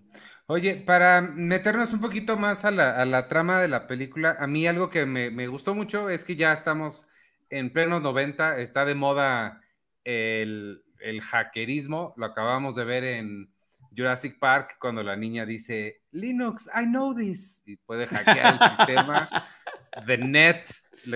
Oye, 0.47 0.75
para 0.75 1.21
meternos 1.21 1.93
un 1.93 2.01
poquito 2.01 2.37
más 2.37 2.65
a 2.65 2.71
la, 2.71 3.27
trama 3.27 3.59
de 3.59 3.67
la 3.67 3.87
película, 3.87 4.35
a 4.39 4.47
mí 4.47 4.67
algo 4.67 4.89
que 4.89 5.05
me, 5.05 5.47
gustó 5.47 5.75
mucho 5.75 6.09
es 6.09 6.25
que 6.25 6.35
ya 6.35 6.53
estamos 6.53 7.05
en 7.49 7.71
plenos 7.71 8.01
90, 8.01 8.59
está 8.59 8.85
de 8.85 8.95
moda 8.95 9.61
el, 10.03 10.83
el 10.99 11.21
hackerismo, 11.21 12.13
lo 12.17 12.25
acabamos 12.25 12.75
de 12.75 12.85
ver 12.85 13.03
en 13.03 13.50
Jurassic 13.95 14.39
Park 14.39 14.77
cuando 14.79 15.03
la 15.03 15.15
niña 15.15 15.45
dice, 15.45 16.01
Linux, 16.11 16.69
I 16.75 16.85
know 16.85 17.13
this, 17.15 17.63
y 17.65 17.75
puede 17.77 18.07
hackear 18.07 18.57
el 18.61 18.69
sistema. 18.69 19.29
The 20.05 20.17
Net, 20.17 20.63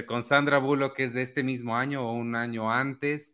con 0.06 0.24
Sandra 0.24 0.58
Bullock, 0.58 0.96
que 0.96 1.06
es 1.06 1.14
de 1.14 1.22
este 1.22 1.44
mismo 1.44 1.78
año 1.78 2.08
o 2.08 2.14
un 2.14 2.36
año 2.36 2.72
antes. 2.72 3.34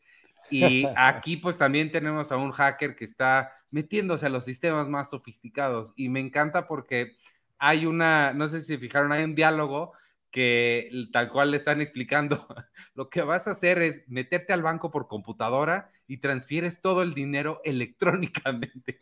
Y 0.49 0.85
aquí 0.95 1.37
pues 1.37 1.57
también 1.57 1.91
tenemos 1.91 2.31
a 2.31 2.37
un 2.37 2.51
hacker 2.51 2.95
que 2.95 3.05
está 3.05 3.51
metiéndose 3.71 4.25
a 4.25 4.29
los 4.29 4.45
sistemas 4.45 4.87
más 4.87 5.09
sofisticados 5.09 5.93
y 5.95 6.09
me 6.09 6.19
encanta 6.19 6.67
porque 6.67 7.15
hay 7.57 7.85
una, 7.85 8.33
no 8.33 8.47
sé 8.49 8.61
si 8.61 8.77
fijaron, 8.77 9.11
hay 9.11 9.23
un 9.23 9.35
diálogo 9.35 9.93
que 10.31 10.89
tal 11.11 11.29
cual 11.29 11.51
le 11.51 11.57
están 11.57 11.81
explicando, 11.81 12.47
lo 12.95 13.09
que 13.09 13.21
vas 13.21 13.47
a 13.47 13.51
hacer 13.51 13.81
es 13.81 14.01
meterte 14.07 14.53
al 14.53 14.63
banco 14.63 14.89
por 14.89 15.07
computadora 15.07 15.91
y 16.07 16.17
transfieres 16.17 16.81
todo 16.81 17.03
el 17.03 17.13
dinero 17.13 17.61
electrónicamente, 17.65 19.01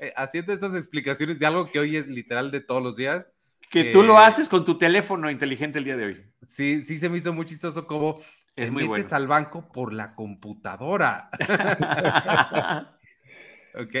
eh, 0.00 0.12
haciendo 0.16 0.52
estas 0.52 0.74
explicaciones 0.74 1.38
de 1.38 1.46
algo 1.46 1.66
que 1.66 1.78
hoy 1.78 1.96
es 1.96 2.08
literal 2.08 2.50
de 2.50 2.60
todos 2.60 2.82
los 2.82 2.96
días. 2.96 3.26
Que 3.70 3.84
tú 3.84 4.02
lo 4.02 4.18
haces 4.18 4.48
con 4.48 4.64
tu 4.64 4.78
teléfono 4.78 5.28
inteligente 5.30 5.78
el 5.78 5.84
día 5.84 5.96
de 5.96 6.04
hoy. 6.04 6.24
Sí, 6.46 6.82
sí 6.82 7.00
se 7.00 7.08
me 7.08 7.16
hizo 7.16 7.32
muy 7.32 7.46
chistoso 7.46 7.84
como 7.84 8.20
es 8.54 8.70
muy 8.70 8.88
metes 8.88 9.12
al 9.12 9.26
banco 9.26 9.68
por 9.72 9.92
la 9.92 10.14
computadora. 10.14 11.28
ok, 13.74 13.94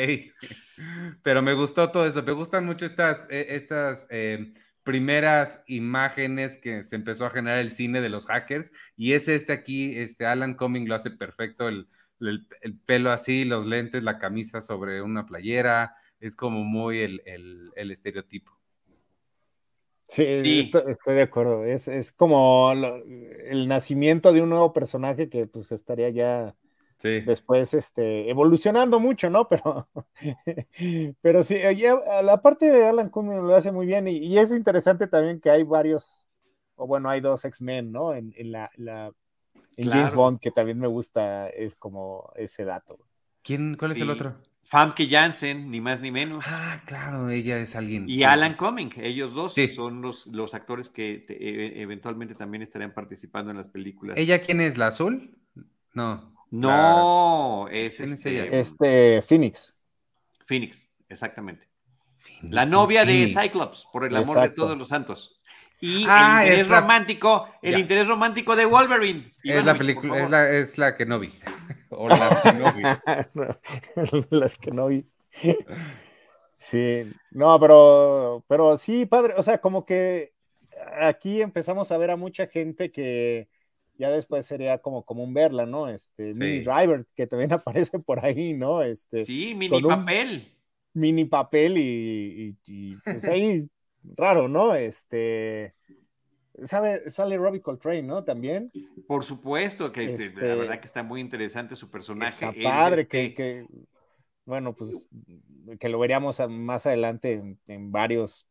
pero 1.22 1.42
me 1.42 1.52
gustó 1.52 1.90
todo 1.90 2.06
eso, 2.06 2.22
me 2.22 2.32
gustan 2.32 2.64
mucho 2.64 2.86
estas, 2.86 3.26
eh, 3.28 3.46
estas 3.50 4.06
eh, 4.08 4.54
primeras 4.86 5.64
imágenes 5.66 6.56
que 6.56 6.84
se 6.84 6.94
empezó 6.94 7.26
a 7.26 7.30
generar 7.30 7.58
el 7.58 7.72
cine 7.72 8.00
de 8.00 8.08
los 8.08 8.26
hackers 8.26 8.70
y 8.96 9.14
es 9.14 9.26
este 9.26 9.52
aquí, 9.52 9.98
este 9.98 10.26
Alan 10.26 10.54
Cumming 10.54 10.88
lo 10.88 10.94
hace 10.94 11.10
perfecto, 11.10 11.68
el, 11.68 11.88
pelo 12.86 13.10
así, 13.10 13.44
los 13.44 13.66
lentes, 13.66 14.04
la 14.04 14.20
camisa 14.20 14.60
sobre 14.60 15.02
una 15.02 15.26
playera, 15.26 15.96
es 16.20 16.36
como 16.36 16.62
muy 16.62 17.00
el, 17.00 17.72
estereotipo. 17.74 18.52
Sí, 20.08 20.22
Estoy, 20.22 21.14
de 21.14 21.22
acuerdo, 21.22 21.64
es, 21.64 22.12
como 22.12 22.72
el 22.72 23.66
nacimiento 23.66 24.32
de 24.32 24.40
un 24.40 24.50
nuevo 24.50 24.72
personaje 24.72 25.28
que 25.28 25.48
pues 25.48 25.72
estaría 25.72 26.10
ya 26.10 26.54
Después, 27.02 27.74
este, 27.74 28.30
evolucionando 28.30 28.98
mucho, 29.00 29.30
¿no? 29.30 29.48
Pero, 29.48 29.88
pero 31.20 31.42
sí, 31.42 31.58
la 32.22 32.40
parte 32.42 32.70
de 32.70 32.86
Alan 32.86 33.10
Cumming 33.10 33.46
lo 33.46 33.54
hace 33.54 33.70
muy 33.70 33.86
bien 33.86 34.08
y, 34.08 34.38
es 34.38 34.52
interesante 34.52 35.06
también 35.06 35.40
que 35.40 35.50
hay 35.50 35.62
varios, 35.62 36.26
o 36.74 36.86
bueno, 36.86 37.08
hay 37.08 37.20
dos 37.20 37.44
X-Men, 37.44 37.92
¿no? 37.92 38.14
En, 38.14 38.32
la, 38.50 38.70
en 38.76 39.90
James 39.90 40.14
Bond, 40.14 40.40
que 40.40 40.50
también 40.50 40.78
me 40.78 40.88
gusta, 40.88 41.48
es 41.48 41.78
como 41.78 42.32
ese 42.34 42.64
dato. 42.64 42.98
¿Quién, 43.42 43.76
cuál 43.76 43.92
es 43.92 44.00
el 44.00 44.10
otro? 44.10 44.36
Famke 44.64 45.08
Janssen, 45.08 45.70
ni 45.70 45.80
más 45.80 46.00
ni 46.00 46.10
menos. 46.10 46.44
Ah, 46.48 46.82
claro, 46.86 47.30
ella 47.30 47.58
es 47.58 47.76
alguien. 47.76 48.08
Y 48.08 48.24
Alan 48.24 48.56
Cumming, 48.56 48.90
ellos 48.96 49.32
dos 49.32 49.54
son 49.76 50.02
los, 50.02 50.26
los 50.26 50.54
actores 50.54 50.88
que 50.88 51.24
e, 51.28 51.82
eventualmente 51.82 52.34
también 52.34 52.62
estarían 52.62 52.92
participando 52.92 53.52
en 53.52 53.58
las 53.58 53.68
películas. 53.68 54.16
¿Ella 54.16 54.42
quién 54.42 54.60
es? 54.60 54.76
¿La 54.76 54.88
azul? 54.88 55.38
No. 55.94 56.35
No, 56.50 57.68
es 57.70 58.00
este, 58.00 58.58
este, 58.58 59.22
Phoenix. 59.22 59.74
Phoenix, 60.46 60.88
exactamente. 61.08 61.68
la 62.42 62.64
novia 62.66 63.04
de 63.04 63.34
Cyclops, 63.34 63.86
por 63.92 64.04
el 64.04 64.14
amor 64.16 64.40
de 64.40 64.50
todos 64.50 64.76
los 64.76 64.88
santos. 64.88 65.40
Y 65.80 66.04
el 66.04 66.08
ah, 66.10 66.40
interés 66.42 66.68
romántico, 66.68 67.48
el 67.60 67.78
interés 67.78 68.06
romántico 68.06 68.56
de 68.56 68.64
Wolverine. 68.64 69.32
Es 69.44 69.64
la 69.64 69.76
película, 69.76 70.18
es 70.18 70.30
la, 70.30 70.50
es 70.50 70.78
la, 70.78 70.96
que 70.96 71.04
no 71.06 71.18
vi. 71.18 71.32
O 71.90 72.08
las 72.08 72.42
que 72.42 72.52
no 72.52 72.72
vi. 72.72 72.82
las 74.30 74.56
que 74.56 74.70
no 74.70 74.88
vi. 74.88 75.04
Sí, 76.58 77.04
no, 77.30 77.60
pero, 77.60 78.44
pero 78.48 78.76
sí, 78.76 79.06
padre, 79.06 79.34
o 79.36 79.42
sea, 79.42 79.58
como 79.58 79.84
que 79.86 80.32
aquí 81.00 81.40
empezamos 81.40 81.92
a 81.92 81.96
ver 81.96 82.10
a 82.10 82.16
mucha 82.16 82.48
gente 82.48 82.90
que, 82.90 83.48
ya 83.98 84.10
después 84.10 84.46
sería 84.46 84.78
como 84.78 85.04
común 85.04 85.34
verla, 85.34 85.66
¿no? 85.66 85.88
Este, 85.88 86.32
Mini 86.34 86.60
Driver, 86.60 87.06
que 87.14 87.26
también 87.26 87.52
aparece 87.54 87.98
por 87.98 88.24
ahí, 88.24 88.54
¿no? 88.54 88.82
Este, 88.82 89.24
sí, 89.24 89.54
mini 89.54 89.82
papel. 89.82 90.52
Mini 90.92 91.24
papel 91.24 91.74
y, 91.78 92.56
pues 93.04 93.24
ahí, 93.24 93.68
raro, 94.16 94.48
¿no? 94.48 94.74
Este, 94.74 95.74
¿sabe, 96.64 97.08
sale 97.10 97.36
Robbie 97.36 97.60
Coltrane, 97.60 98.02
¿no? 98.02 98.24
También. 98.24 98.70
Por 99.06 99.24
supuesto, 99.24 99.92
que 99.92 100.06
la 100.06 100.12
este, 100.12 100.40
verdad 100.40 100.80
que 100.80 100.86
está 100.86 101.02
muy 101.02 101.20
interesante 101.20 101.76
su 101.76 101.90
personaje. 101.90 102.46
Está 102.46 102.62
padre, 102.62 103.06
que, 103.06 103.24
este 103.24 103.34
que, 103.34 103.66
bueno, 104.46 104.74
pues 104.74 105.08
que 105.80 105.88
lo 105.88 105.98
veríamos 105.98 106.40
más 106.48 106.86
adelante 106.86 107.58
en, 107.66 107.92
varios 107.92 108.46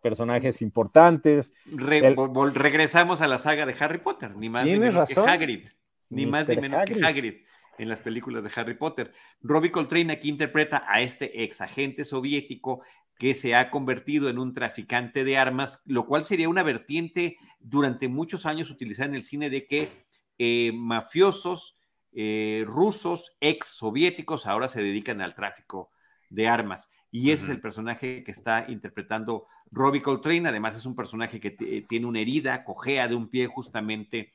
personajes 0.00 0.62
importantes. 0.62 1.52
regresamos 1.74 3.20
a 3.20 3.28
la 3.28 3.38
saga 3.38 3.66
de 3.66 3.74
Harry 3.78 3.98
Potter, 3.98 4.36
ni 4.36 4.48
más 4.48 4.64
ni 4.64 4.78
menos 4.78 5.08
que 5.08 5.18
Hagrid, 5.18 5.68
ni 6.08 6.26
más 6.26 6.48
ni 6.48 6.56
menos 6.56 6.84
que 6.84 7.04
Hagrid 7.04 7.34
en 7.78 7.88
las 7.88 8.00
películas 8.00 8.42
de 8.42 8.50
Harry 8.54 8.74
Potter. 8.74 9.12
Robbie 9.40 9.72
Coltrane 9.72 10.12
aquí 10.12 10.28
interpreta 10.28 10.84
a 10.88 11.00
este 11.00 11.42
ex 11.42 11.60
agente 11.60 12.04
soviético 12.04 12.82
que 13.18 13.34
se 13.34 13.56
ha 13.56 13.70
convertido 13.70 14.28
en 14.28 14.38
un 14.38 14.54
traficante 14.54 15.24
de 15.24 15.36
armas, 15.36 15.82
lo 15.84 16.06
cual 16.06 16.22
sería 16.22 16.48
una 16.48 16.62
vertiente 16.62 17.36
durante 17.58 18.08
muchos 18.08 18.46
años 18.46 18.70
utilizada 18.70 19.08
en 19.08 19.16
el 19.16 19.24
cine 19.24 19.50
de 19.50 19.66
que 19.66 19.88
eh, 20.38 20.70
mafiosos 20.72 21.77
eh, 22.12 22.64
rusos, 22.66 23.36
ex 23.40 23.66
soviéticos, 23.66 24.46
ahora 24.46 24.68
se 24.68 24.82
dedican 24.82 25.20
al 25.20 25.34
tráfico 25.34 25.90
de 26.30 26.48
armas. 26.48 26.90
Y 27.10 27.30
ese 27.30 27.44
es 27.44 27.50
el 27.50 27.60
personaje 27.60 28.22
que 28.22 28.32
está 28.32 28.66
interpretando 28.68 29.46
Robbie 29.70 30.02
Coltrane. 30.02 30.48
Además, 30.48 30.76
es 30.76 30.84
un 30.84 30.94
personaje 30.94 31.40
que 31.40 31.50
tiene 31.88 32.06
una 32.06 32.20
herida, 32.20 32.64
cojea 32.64 33.08
de 33.08 33.14
un 33.14 33.28
pie, 33.28 33.46
justamente 33.46 34.32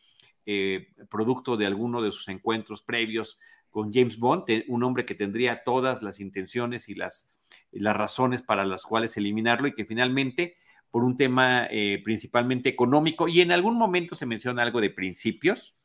producto 1.09 1.55
de 1.55 1.65
alguno 1.65 2.01
de 2.01 2.11
sus 2.11 2.27
encuentros 2.27 2.81
previos 2.81 3.39
con 3.73 3.91
James 3.91 4.19
Bond, 4.19 4.45
un 4.67 4.83
hombre 4.83 5.03
que 5.03 5.15
tendría 5.15 5.63
todas 5.63 6.03
las 6.03 6.19
intenciones 6.19 6.89
y 6.89 6.95
las, 6.95 7.27
las 7.71 7.97
razones 7.97 8.43
para 8.43 8.65
las 8.65 8.83
cuales 8.83 9.17
eliminarlo 9.17 9.67
y 9.67 9.73
que 9.73 9.83
finalmente, 9.83 10.55
por 10.91 11.03
un 11.03 11.17
tema 11.17 11.67
eh, 11.71 11.99
principalmente 12.03 12.69
económico, 12.69 13.27
y 13.27 13.41
en 13.41 13.51
algún 13.51 13.75
momento 13.75 14.13
se 14.13 14.27
menciona 14.27 14.61
algo 14.61 14.79
de 14.79 14.91
principios 14.91 15.75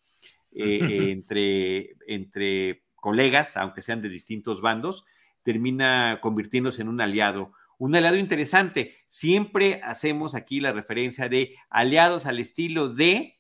eh, 0.52 0.78
entre, 1.12 1.96
entre 2.06 2.84
colegas, 2.94 3.56
aunque 3.56 3.82
sean 3.82 4.02
de 4.02 4.08
distintos 4.08 4.60
bandos, 4.60 5.04
termina 5.42 6.18
convirtiéndose 6.20 6.82
en 6.82 6.88
un 6.88 7.00
aliado. 7.00 7.52
Un 7.78 7.94
aliado 7.94 8.16
interesante. 8.16 8.96
Siempre 9.06 9.80
hacemos 9.84 10.34
aquí 10.34 10.60
la 10.60 10.72
referencia 10.72 11.28
de 11.28 11.54
aliados 11.70 12.26
al 12.26 12.38
estilo 12.40 12.88
de 12.88 13.38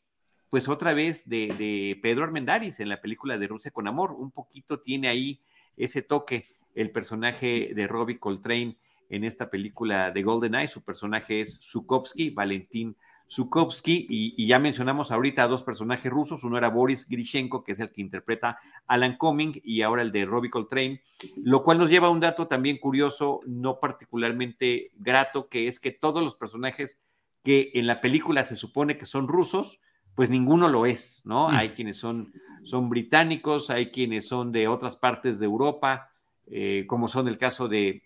pues 0.48 0.68
otra 0.68 0.94
vez 0.94 1.28
de, 1.28 1.98
Pedro 2.02 2.24
Armendáriz 2.24 2.80
en 2.80 2.88
la 2.88 3.00
película 3.00 3.38
de 3.38 3.48
Rusia 3.48 3.70
con 3.70 3.86
Amor. 3.86 4.12
Un 4.12 4.30
poquito 4.30 4.80
tiene 4.80 5.08
ahí 5.08 5.42
ese 5.76 6.02
toque 6.02 6.48
el 6.74 6.90
personaje 6.90 7.72
de 7.74 7.86
Robbie 7.86 8.18
Coltrane 8.18 8.78
en 9.10 9.24
esta 9.24 9.50
película 9.50 10.10
de 10.10 10.22
Golden 10.22 10.54
Eye. 10.54 10.68
Su 10.68 10.82
personaje 10.82 11.40
es 11.40 11.60
Zukovsky, 11.62 12.30
Valentín 12.30 12.96
Zukovsky, 13.30 14.06
y, 14.08 14.46
ya 14.46 14.58
mencionamos 14.58 15.10
ahorita 15.10 15.44
a 15.44 15.48
dos 15.48 15.62
personajes 15.62 16.10
rusos. 16.10 16.44
Uno 16.44 16.56
era 16.56 16.70
Boris 16.70 17.06
Grishenko, 17.08 17.62
que 17.62 17.72
es 17.72 17.80
el 17.80 17.92
que 17.92 18.00
interpreta 18.00 18.58
Alan 18.86 19.16
Cumming, 19.16 19.60
y 19.62 19.82
ahora 19.82 20.02
el 20.02 20.12
de 20.12 20.24
Robbie 20.24 20.50
Coltrane, 20.50 21.02
lo 21.36 21.62
cual 21.62 21.78
nos 21.78 21.90
lleva 21.90 22.08
a 22.08 22.10
un 22.10 22.20
dato 22.20 22.46
también 22.46 22.78
curioso, 22.78 23.40
no 23.46 23.80
particularmente 23.80 24.92
grato, 24.96 25.48
que 25.48 25.68
es 25.68 25.78
que 25.78 25.90
todos 25.90 26.22
los 26.22 26.36
personajes 26.36 26.98
que 27.42 27.70
en 27.74 27.86
la 27.86 28.00
película 28.00 28.42
se 28.44 28.56
supone 28.56 28.96
que 28.96 29.06
son 29.06 29.28
rusos, 29.28 29.80
pues 30.14 30.30
ninguno 30.30 30.68
lo 30.68 30.86
es, 30.86 31.22
¿no? 31.24 31.48
Mm. 31.48 31.54
Hay 31.54 31.68
quienes 31.70 31.96
son, 31.96 32.32
son 32.64 32.88
británicos, 32.88 33.70
hay 33.70 33.90
quienes 33.90 34.26
son 34.26 34.52
de 34.52 34.68
otras 34.68 34.96
partes 34.96 35.38
de 35.38 35.46
Europa, 35.46 36.10
eh, 36.46 36.86
como 36.88 37.08
son 37.08 37.28
el 37.28 37.38
caso 37.38 37.68
de, 37.68 38.02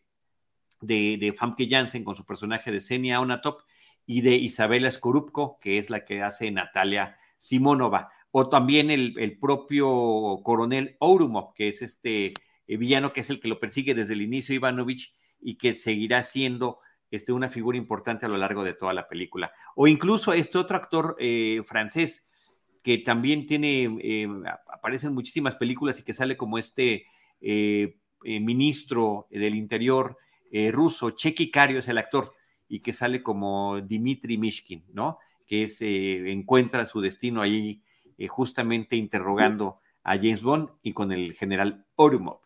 de, 0.81 1.17
de, 1.19 1.33
Famke 1.33 1.69
Janssen 1.71 2.05
con 2.05 2.17
su 2.17 2.25
personaje 2.27 2.71
de 2.71 2.81
Senia 2.81 3.21
Onatop 3.21 3.63
y 4.07 4.21
de 4.23 4.35
Isabela 4.37 4.91
Skorupko, 4.91 5.59
que 5.61 5.79
es 5.79 5.91
la 5.91 6.05
que 6.05 6.23
hace 6.23 6.51
Natalia 6.51 7.17
Simonova, 7.39 8.11
o 8.31 8.49
también 8.49 8.91
el, 8.91 9.39
propio 9.41 10.41
coronel 10.43 10.97
Ourumov, 11.01 11.53
que 11.55 11.69
es 11.69 11.83
este 11.83 12.33
eh, 12.67 12.77
villano 12.77 13.13
que 13.13 13.21
es 13.21 13.31
el 13.31 13.41
que 13.41 13.49
lo 13.49 13.61
persigue 13.61 13.95
desde 13.95 14.15
el 14.15 14.23
inicio 14.23 14.55
Ivanovich 14.55 15.13
y 15.41 15.57
que 15.57 15.75
seguirá 15.75 16.23
siendo 16.23 16.79
este, 17.13 17.33
una 17.33 17.51
figura 17.51 17.77
importante 17.77 18.25
a 18.25 18.29
lo 18.31 18.39
largo 18.39 18.65
de 18.65 18.73
toda 18.73 18.95
la 18.95 19.07
película. 19.07 19.53
O 19.77 19.87
incluso 19.87 20.33
este 20.33 20.57
otro 20.57 20.79
actor 20.79 21.15
eh, 21.19 21.63
francés 21.67 22.27
que 22.83 22.99
también 22.99 23.47
tiene, 23.47 23.99
eh, 24.01 24.27
aparece 24.73 25.09
en 25.09 25.15
muchísimas 25.15 25.57
películas 25.57 26.01
y 26.01 26.05
que 26.05 26.15
sale 26.15 26.39
como 26.39 26.57
este 26.57 27.05
eh, 27.43 27.99
ministro 28.25 29.27
del 29.31 29.55
interior 29.55 30.17
ruso, 30.71 31.11
Cheky 31.11 31.51
Cario 31.51 31.79
es 31.79 31.89
el 31.89 31.97
actor, 31.97 32.35
y 32.73 32.81
que 32.81 32.93
sale 32.93 33.23
como 33.23 33.81
Dimitri 33.81 34.39
Mishkin, 34.39 34.85
¿no? 34.93 35.19
Que 35.47 35.65
es, 35.65 35.83
encuentra 35.83 36.87
su 36.87 37.01
destino 37.01 37.43
ahí 37.43 37.83
justamente 38.29 38.97
interrogando 38.97 39.79
a 40.03 40.17
James 40.17 40.43
Bond 40.43 40.71
y 40.83 40.93
con 40.93 41.13
el 41.13 41.35
general 41.35 41.85
Orumov 41.97 42.43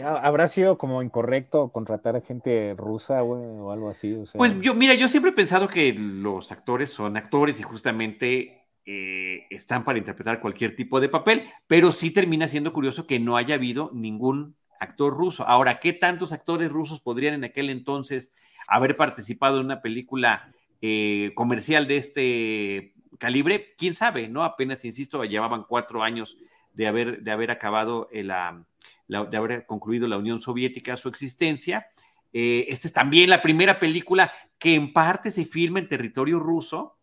habrá 0.00 0.48
sido 0.48 0.78
como 0.78 1.02
incorrecto 1.02 1.70
contratar 1.70 2.16
a 2.16 2.20
gente 2.20 2.74
rusa 2.76 3.22
o 3.22 3.72
algo 3.72 3.90
así? 3.90 4.16
Pues 4.34 4.54
yo, 4.60 4.74
mira, 4.74 4.94
yo 4.94 5.08
siempre 5.08 5.30
he 5.30 5.34
pensado 5.34 5.68
que 5.68 5.92
los 5.92 6.52
actores 6.52 6.90
son 6.90 7.16
actores 7.16 7.58
y 7.58 7.62
justamente 7.62 8.66
eh, 8.84 9.46
están 9.50 9.84
para 9.84 9.98
interpretar 9.98 10.40
cualquier 10.40 10.76
tipo 10.76 11.00
de 11.00 11.08
papel, 11.08 11.44
pero 11.66 11.92
sí 11.92 12.10
termina 12.10 12.48
siendo 12.48 12.72
curioso 12.72 13.06
que 13.06 13.18
no 13.18 13.36
haya 13.36 13.54
habido 13.56 13.90
ningún 13.92 14.56
actor 14.82 15.16
ruso. 15.16 15.46
Ahora, 15.46 15.80
¿qué 15.80 15.92
tantos 15.92 16.32
actores 16.32 16.70
rusos 16.70 17.00
podrían 17.00 17.34
en 17.34 17.44
aquel 17.44 17.70
entonces 17.70 18.32
haber 18.66 18.96
participado 18.96 19.58
en 19.58 19.66
una 19.66 19.82
película 19.82 20.52
eh, 20.80 21.32
comercial 21.34 21.86
de 21.86 21.96
este 21.96 22.94
calibre? 23.18 23.74
¿Quién 23.78 23.94
sabe? 23.94 24.28
¿No? 24.28 24.44
Apenas, 24.44 24.84
insisto, 24.84 25.24
llevaban 25.24 25.64
cuatro 25.68 26.02
años 26.02 26.36
de 26.74 26.86
haber, 26.86 27.22
de 27.22 27.30
haber 27.30 27.50
acabado 27.50 28.08
la 28.12 28.64
de 29.08 29.36
haber 29.36 29.66
concluido 29.66 30.08
la 30.08 30.16
Unión 30.16 30.40
Soviética 30.40 30.96
su 30.96 31.08
existencia. 31.08 31.86
Eh, 32.32 32.66
esta 32.68 32.88
es 32.88 32.94
también 32.94 33.28
la 33.28 33.42
primera 33.42 33.78
película 33.78 34.32
que 34.58 34.74
en 34.74 34.92
parte 34.92 35.30
se 35.30 35.44
filma 35.44 35.80
en 35.80 35.88
territorio 35.88 36.38
ruso, 36.38 36.96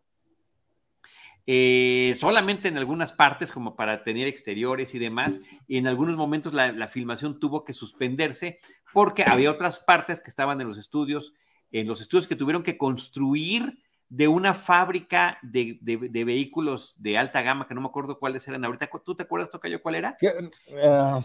eh, 1.51 2.15
solamente 2.19 2.67
en 2.67 2.77
algunas 2.77 3.11
partes 3.11 3.51
como 3.51 3.75
para 3.75 4.03
tener 4.03 4.27
exteriores 4.27 4.93
y 4.93 4.99
demás, 4.99 5.39
y 5.67 5.77
en 5.77 5.87
algunos 5.87 6.15
momentos 6.15 6.53
la, 6.53 6.87
filmación 6.87 7.39
tuvo 7.39 7.63
que 7.63 7.73
suspenderse 7.73 8.59
porque 8.93 9.23
había 9.25 9.49
otras 9.49 9.79
partes 9.79 10.21
que 10.21 10.29
estaban 10.29 10.61
en 10.61 10.67
los 10.67 10.77
estudios, 10.77 11.33
en 11.71 11.87
los 11.87 12.01
estudios 12.01 12.27
que 12.27 12.35
tuvieron 12.35 12.61
que 12.61 12.77
construir 12.77 13.79
de 14.09 14.27
una 14.27 14.53
fábrica 14.53 15.39
de, 15.41 15.79
vehículos 16.23 17.01
de 17.01 17.17
alta 17.17 17.41
gama, 17.41 17.67
que 17.67 17.73
no 17.73 17.81
me 17.81 17.87
acuerdo 17.87 18.19
cuáles 18.19 18.47
eran 18.47 18.63
ahorita. 18.63 18.87
¿Tú 19.03 19.15
te 19.15 19.23
acuerdas, 19.23 19.49
Tocayo, 19.49 19.81
cuál 19.81 19.95
era? 19.95 20.17
Uh, 20.21 21.23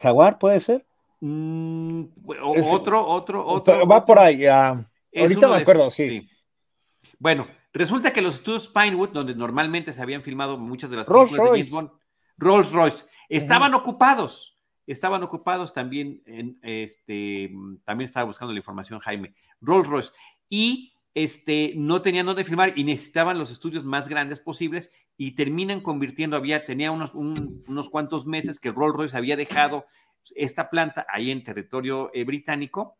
Jaguar, 0.00 0.36
¿puede 0.36 0.58
ser? 0.58 0.84
Mm, 1.20 2.06
otro, 2.26 3.06
otro, 3.06 3.46
otro. 3.46 3.86
Va 3.86 4.04
por 4.04 4.18
ahí. 4.18 4.46
ahorita 4.46 5.46
me 5.46 5.56
acuerdo, 5.58 5.90
sí. 5.90 6.28
Bueno, 7.20 7.46
resulta 7.74 8.12
que 8.12 8.22
los 8.22 8.36
estudios 8.36 8.68
Pinewood, 8.68 9.10
donde 9.10 9.34
normalmente 9.34 9.92
se 9.92 10.00
habían 10.00 10.22
filmado 10.22 10.56
muchas 10.56 10.90
de 10.90 10.96
las 10.96 11.06
películas 11.06 11.52
de 11.52 11.64
James 11.64 11.90
Rolls 12.38 12.72
Royce, 12.72 13.04
estaban 13.28 13.74
ocupados. 13.74 14.52
Estaban 14.86 15.22
ocupados 15.22 15.72
también 15.72 16.22
en 16.26 16.58
este, 16.62 17.50
también 17.84 18.06
estaba 18.06 18.26
buscando 18.26 18.52
la 18.52 18.58
información 18.58 19.00
Jaime, 19.00 19.34
Rolls 19.60 19.88
Royce. 19.88 20.10
Y 20.48 20.94
este, 21.14 21.72
no 21.76 22.02
tenían 22.02 22.26
dónde 22.26 22.44
filmar 22.44 22.72
y 22.76 22.84
necesitaban 22.84 23.38
los 23.38 23.50
estudios 23.50 23.84
más 23.84 24.08
grandes 24.08 24.40
posibles 24.40 24.92
y 25.16 25.32
terminan 25.32 25.80
convirtiendo, 25.80 26.36
había, 26.36 26.66
tenía 26.66 26.90
unos, 26.90 27.14
unos 27.14 27.88
cuantos 27.88 28.26
meses 28.26 28.60
que 28.60 28.72
Rolls 28.72 28.96
Royce 28.96 29.16
había 29.16 29.36
dejado 29.36 29.86
esta 30.34 30.70
planta 30.70 31.06
ahí 31.08 31.30
en 31.30 31.44
territorio 31.44 32.10
eh, 32.14 32.24
británico 32.24 32.98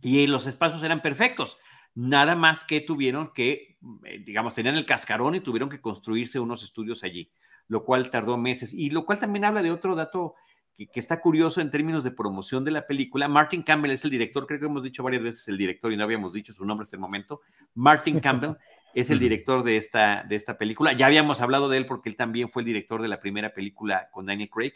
y 0.00 0.26
los 0.26 0.46
espacios 0.46 0.82
eran 0.82 1.02
perfectos. 1.02 1.58
Nada 1.94 2.34
más 2.34 2.64
que 2.64 2.80
tuvieron 2.80 3.32
que, 3.32 3.78
eh, 4.04 4.18
digamos, 4.24 4.54
tenían 4.54 4.76
el 4.76 4.86
cascarón 4.86 5.34
y 5.34 5.40
tuvieron 5.40 5.68
que 5.68 5.80
construirse 5.80 6.40
unos 6.40 6.62
estudios 6.64 7.04
allí, 7.04 7.30
lo 7.68 7.84
cual 7.84 8.10
tardó 8.10 8.36
meses. 8.36 8.74
Y 8.74 8.90
lo 8.90 9.06
cual 9.06 9.18
también 9.18 9.44
habla 9.44 9.62
de 9.62 9.70
otro 9.70 9.94
dato 9.94 10.34
que, 10.76 10.88
está 10.94 11.20
curioso 11.20 11.60
en 11.60 11.70
términos 11.70 12.02
de 12.04 12.10
promoción 12.10 12.64
de 12.64 12.72
la 12.72 12.86
película. 12.86 13.28
Martin 13.28 13.62
Campbell 13.62 13.92
es 13.92 14.04
el 14.04 14.10
director, 14.10 14.46
creo 14.46 14.58
que 14.58 14.66
hemos 14.66 14.82
dicho 14.82 15.02
varias 15.02 15.22
veces 15.22 15.46
el 15.48 15.56
director 15.56 15.92
y 15.92 15.96
no 15.96 16.04
habíamos 16.04 16.32
dicho 16.32 16.52
su 16.52 16.64
nombre 16.64 16.82
hasta 16.82 16.96
el 16.96 17.00
momento. 17.00 17.42
Martin 17.74 18.18
Campbell 18.20 18.56
es 18.94 19.10
el 19.10 19.18
director 19.18 19.62
de 19.62 19.76
esta, 19.76 20.24
de 20.28 20.36
esta 20.36 20.58
película. 20.58 20.92
Ya 20.92 21.06
habíamos 21.06 21.40
hablado 21.40 21.68
de 21.68 21.78
él 21.78 21.86
porque 21.86 22.08
él 22.08 22.16
también 22.16 22.50
fue 22.50 22.62
el 22.62 22.66
director 22.66 23.02
de 23.02 23.08
la 23.08 23.20
primera 23.20 23.54
película 23.54 24.08
con 24.10 24.26
Daniel 24.26 24.50
Craig, 24.50 24.72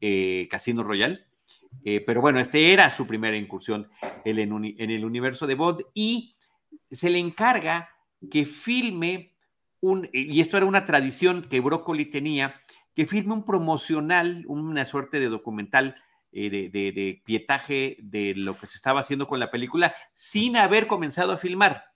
eh, 0.00 0.48
Casino 0.50 0.82
Royale. 0.82 1.26
Eh, 1.84 2.00
pero 2.00 2.20
bueno, 2.20 2.40
este 2.40 2.72
era 2.72 2.90
su 2.90 3.06
primera 3.06 3.36
incursión 3.36 3.88
en, 4.24 4.38
el 4.38 5.04
universo 5.04 5.46
de 5.46 5.54
Bond 5.54 5.82
y 5.94 6.36
se 6.90 7.10
le 7.10 7.18
encarga 7.18 7.90
que 8.30 8.44
filme 8.44 9.34
un, 9.80 10.08
y 10.12 10.40
esto 10.40 10.56
era 10.56 10.66
una 10.66 10.84
tradición 10.84 11.42
que 11.42 11.60
Broccoli 11.60 12.04
tenía, 12.04 12.60
que 12.94 13.06
firme 13.06 13.32
un 13.32 13.44
promocional, 13.44 14.44
una 14.46 14.84
suerte 14.84 15.20
de 15.20 15.28
documental 15.28 15.96
eh, 16.32 16.70
de, 16.70 17.22
pietaje 17.24 17.96
de 18.02 18.34
lo 18.36 18.56
que 18.56 18.66
se 18.66 18.76
estaba 18.76 19.00
haciendo 19.00 19.26
con 19.26 19.40
la 19.40 19.50
película 19.50 19.94
sin 20.12 20.56
haber 20.56 20.86
comenzado 20.86 21.32
a 21.32 21.38
filmar. 21.38 21.89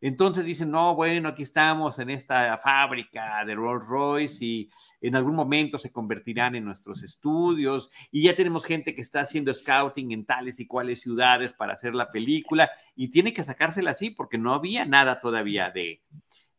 Entonces 0.00 0.44
dicen, 0.44 0.70
no, 0.70 0.94
bueno, 0.94 1.28
aquí 1.28 1.42
estamos 1.42 1.98
en 1.98 2.10
esta 2.10 2.56
fábrica 2.58 3.44
de 3.44 3.54
Rolls 3.54 3.86
Royce 3.86 4.44
y 4.44 4.70
en 5.00 5.16
algún 5.16 5.34
momento 5.34 5.78
se 5.78 5.90
convertirán 5.90 6.54
en 6.54 6.64
nuestros 6.64 7.02
estudios 7.02 7.90
y 8.12 8.22
ya 8.22 8.34
tenemos 8.34 8.64
gente 8.64 8.94
que 8.94 9.00
está 9.00 9.22
haciendo 9.22 9.52
scouting 9.52 10.12
en 10.12 10.24
tales 10.24 10.60
y 10.60 10.66
cuales 10.66 11.00
ciudades 11.00 11.52
para 11.52 11.72
hacer 11.72 11.94
la 11.94 12.12
película 12.12 12.70
y 12.94 13.08
tiene 13.08 13.32
que 13.32 13.42
sacársela 13.42 13.90
así 13.90 14.10
porque 14.10 14.38
no 14.38 14.54
había 14.54 14.84
nada 14.84 15.18
todavía 15.18 15.70
de, 15.70 16.02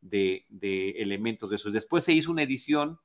de, 0.02 0.92
elementos 0.98 1.50
de 1.50 1.56
eso. 1.58 1.72
Después 1.72 2.04
se 2.04 2.14
hizo 2.14 2.32
una 2.32 2.44
edición 2.44 3.00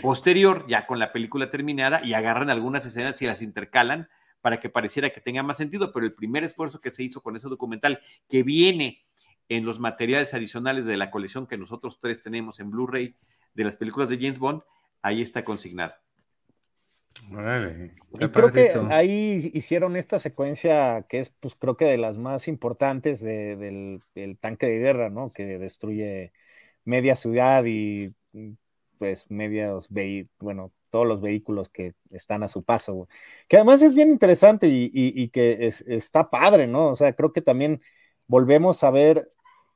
posterior, 0.00 0.64
ya 0.68 0.86
con 0.86 0.98
la 0.98 1.12
película 1.12 1.50
terminada, 1.50 2.04
y 2.04 2.14
agarran 2.14 2.50
algunas 2.50 2.86
escenas 2.86 3.20
y 3.22 3.26
las 3.26 3.42
intercalan 3.42 4.08
para 4.40 4.58
que 4.58 4.68
pareciera 4.68 5.10
que 5.10 5.20
tenga 5.20 5.42
más 5.42 5.56
sentido, 5.56 5.92
pero 5.92 6.04
el 6.04 6.14
primer 6.14 6.44
esfuerzo 6.44 6.80
que 6.80 6.90
se 6.90 7.04
hizo 7.04 7.20
con 7.20 7.36
ese 7.36 7.48
documental, 7.48 8.00
que 8.28 8.42
viene 8.42 9.04
en 9.48 9.64
los 9.64 9.80
materiales 9.80 10.34
adicionales 10.34 10.86
de 10.86 10.96
la 10.96 11.10
colección 11.10 11.46
que 11.46 11.58
nosotros 11.58 11.98
tres 12.00 12.22
tenemos 12.22 12.60
en 12.60 12.70
Blu-ray 12.70 13.16
de 13.54 13.64
las 13.64 13.76
películas 13.76 14.08
de 14.08 14.16
James 14.16 14.38
Bond, 14.38 14.62
ahí 15.02 15.22
está 15.22 15.44
consignado. 15.44 15.94
y 18.20 18.28
creo 18.28 18.50
que 18.50 18.72
ahí 18.90 19.50
hicieron 19.52 19.96
esta 19.96 20.18
secuencia 20.18 21.04
que 21.08 21.20
es, 21.20 21.30
pues 21.40 21.54
creo 21.54 21.76
que 21.76 21.84
de 21.84 21.98
las 21.98 22.16
más 22.18 22.48
importantes 22.48 23.20
del, 23.20 24.02
tanque 24.40 24.66
de 24.66 24.78
guerra, 24.78 25.10
¿no? 25.10 25.32
Que 25.32 25.58
destruye 25.58 26.32
media 26.84 27.16
ciudad 27.16 27.64
y 27.66 28.14
pues 28.98 29.30
medios, 29.30 29.88
bueno, 30.38 30.72
todos 30.90 31.06
los 31.06 31.20
vehículos 31.20 31.68
que 31.70 31.94
están 32.10 32.42
a 32.42 32.48
su 32.48 32.62
paso, 32.62 33.08
que 33.48 33.56
además 33.56 33.82
es 33.82 33.94
bien 33.94 34.10
interesante 34.10 34.68
y, 34.70 35.28
que 35.30 35.72
está 35.86 36.30
padre, 36.30 36.66
¿no? 36.66 36.90
O 36.90 36.96
sea, 36.96 37.14
creo 37.14 37.32
que 37.32 37.40
también 37.40 37.80
volvemos 38.26 38.82
a 38.84 38.90
ver 38.90 39.32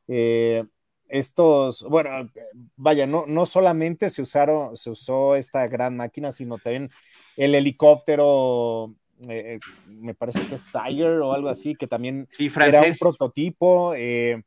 eh, 0.08 0.64
estos, 1.08 1.84
bueno, 1.84 2.30
vaya, 2.76 3.06
no, 3.06 3.26
no 3.26 3.46
solamente 3.46 4.10
se 4.10 4.22
usaron, 4.22 4.76
se 4.76 4.90
usó 4.90 5.36
esta 5.36 5.66
gran 5.68 5.96
máquina, 5.96 6.32
sino 6.32 6.58
también 6.58 6.90
el 7.36 7.54
helicóptero, 7.54 8.94
eh, 9.28 9.60
me 9.86 10.14
parece 10.14 10.46
que 10.46 10.56
es 10.56 10.64
Tiger 10.72 11.20
o 11.20 11.32
algo 11.32 11.48
así, 11.48 11.74
que 11.74 11.86
también 11.86 12.28
era 12.38 12.82
un 12.82 12.94
prototipo. 12.98 13.94
Eh, 13.94 14.42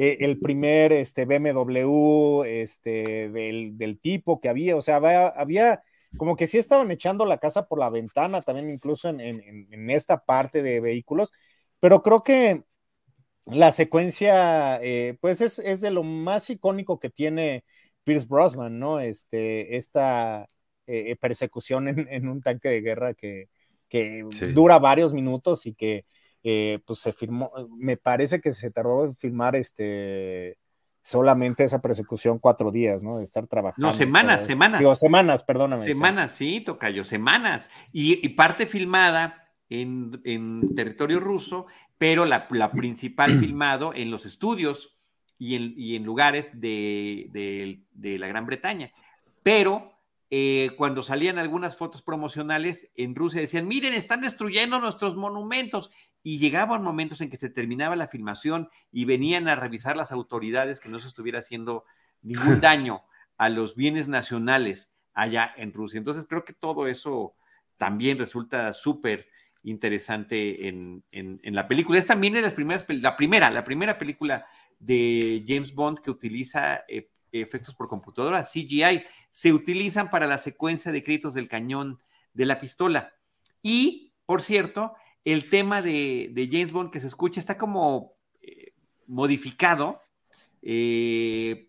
el 0.00 0.38
primer 0.38 0.92
este, 0.92 1.24
BMW 1.24 2.44
este, 2.44 3.30
del, 3.30 3.98
tipo 4.00 4.40
que 4.40 4.48
había, 4.48 4.76
o 4.76 4.80
sea, 4.80 4.96
había, 4.96 5.82
como 6.16 6.36
que 6.36 6.46
sí 6.46 6.56
estaban 6.56 6.88
echando 6.92 7.26
la 7.26 7.38
casa 7.38 7.66
por 7.66 7.80
la 7.80 7.90
ventana, 7.90 8.40
también 8.40 8.70
incluso 8.70 9.08
en, 9.08 9.20
en 9.20 9.90
esta 9.90 10.24
parte 10.24 10.62
de 10.62 10.80
vehículos, 10.80 11.32
pero 11.80 12.02
creo 12.02 12.22
que 12.22 12.62
la 13.50 13.72
secuencia, 13.72 14.78
eh, 14.82 15.16
pues 15.20 15.40
es, 15.40 15.80
de 15.80 15.90
lo 15.90 16.02
más 16.02 16.48
icónico 16.50 16.98
que 16.98 17.10
tiene 17.10 17.64
Pierce 18.04 18.26
Brosnan, 18.26 18.78
¿no? 18.78 19.00
Este, 19.00 19.76
esta 19.76 20.46
eh, 20.86 21.16
persecución 21.20 21.88
en, 21.88 22.28
un 22.28 22.42
tanque 22.42 22.68
de 22.68 22.80
guerra 22.80 23.14
que, 23.14 23.48
dura 24.52 24.78
varios 24.78 25.12
minutos 25.12 25.66
y 25.66 25.74
que 25.74 26.04
eh, 26.42 26.80
pues 26.86 27.00
se 27.00 27.12
firmó, 27.12 27.50
me 27.78 27.96
parece 27.96 28.40
que 28.40 28.52
se 28.52 28.70
tardó 28.70 29.04
en 29.04 29.16
filmar 29.16 29.56
este 29.56 30.58
solamente 31.02 31.64
esa 31.64 31.80
persecución 31.80 32.38
cuatro 32.38 32.70
días, 32.70 33.02
¿no? 33.02 33.16
De 33.16 33.24
estar 33.24 33.46
trabajando. 33.46 33.88
No, 33.88 33.94
semanas, 33.94 34.44
semanas. 34.44 34.78
Digo, 34.78 34.94
semanas, 34.94 35.42
perdóname. 35.42 35.82
Semanas, 35.82 36.32
sí, 36.32 36.60
Tocayo, 36.60 37.02
semanas. 37.02 37.70
y 37.92 38.28
parte 38.30 38.66
filmada 38.66 39.48
en, 39.70 40.74
territorio 40.74 41.20
ruso, 41.20 41.66
pero 41.98 42.24
la, 42.24 42.48
principal 42.72 43.38
filmado 43.40 43.92
en 43.94 44.10
los 44.10 44.24
estudios 44.24 44.96
y 45.36 45.94
en, 45.96 46.04
lugares 46.04 46.60
de, 46.60 47.82
la 47.94 48.28
Gran 48.28 48.46
Bretaña. 48.46 48.92
Pero 49.42 49.92
eh, 50.30 50.70
cuando 50.76 51.02
salían 51.02 51.38
algunas 51.38 51.76
fotos 51.76 52.02
promocionales 52.02 52.90
en 52.94 53.14
Rusia 53.14 53.40
decían, 53.40 53.66
miren, 53.66 53.94
están 53.94 54.20
destruyendo 54.20 54.78
nuestros 54.78 55.16
monumentos. 55.16 55.90
Y 56.22 56.38
llegaban 56.38 56.82
momentos 56.82 57.20
en 57.20 57.30
que 57.30 57.36
se 57.36 57.48
terminaba 57.48 57.96
la 57.96 58.08
filmación 58.08 58.68
y 58.92 59.04
venían 59.04 59.48
a 59.48 59.54
revisar 59.54 59.96
las 59.96 60.12
autoridades 60.12 60.80
que 60.80 60.88
no 60.88 60.98
se 60.98 61.08
estuviera 61.08 61.38
haciendo 61.38 61.84
ningún 62.22 62.60
daño 62.60 63.02
a 63.36 63.48
los 63.48 63.74
bienes 63.74 64.08
nacionales 64.08 64.92
allá 65.14 65.52
en 65.56 65.72
Rusia. 65.72 65.98
Entonces 65.98 66.26
creo 66.28 66.44
que 66.44 66.52
todo 66.52 66.86
eso 66.86 67.34
también 67.76 68.18
resulta 68.18 68.72
súper 68.72 69.28
interesante 69.70 70.68
en, 70.68 71.02
la 71.42 71.68
película. 71.68 71.98
Es 71.98 72.06
también 72.06 72.32
de 72.32 72.42
las 72.42 72.52
primeras, 72.52 72.84
la 72.88 73.16
primera, 73.16 73.50
la 73.50 73.64
primera 73.64 73.98
película 73.98 74.46
de 74.78 75.44
James 75.46 75.74
Bond 75.74 76.00
que 76.00 76.10
utiliza 76.10 76.84
eh, 76.88 77.10
efectos 77.32 77.74
por 77.74 77.88
computadora, 77.88 78.44
CGI, 78.44 79.02
se 79.30 79.52
utilizan 79.52 80.10
para 80.10 80.26
la 80.26 80.38
secuencia 80.38 80.92
de 80.92 81.02
créditos 81.02 81.34
del 81.34 81.48
cañón 81.48 81.98
de 82.32 82.46
la 82.46 82.60
pistola. 82.60 83.12
Y, 83.62 84.12
por 84.26 84.42
cierto, 84.42 84.94
el 85.24 85.48
tema 85.50 85.82
de, 85.82 86.48
James 86.50 86.72
Bond 86.72 86.90
que 86.90 87.00
se 87.00 87.06
escucha 87.06 87.40
está 87.40 87.58
como 87.58 88.14
eh, 88.40 88.72
modificado 89.06 90.00
eh, 90.62 91.67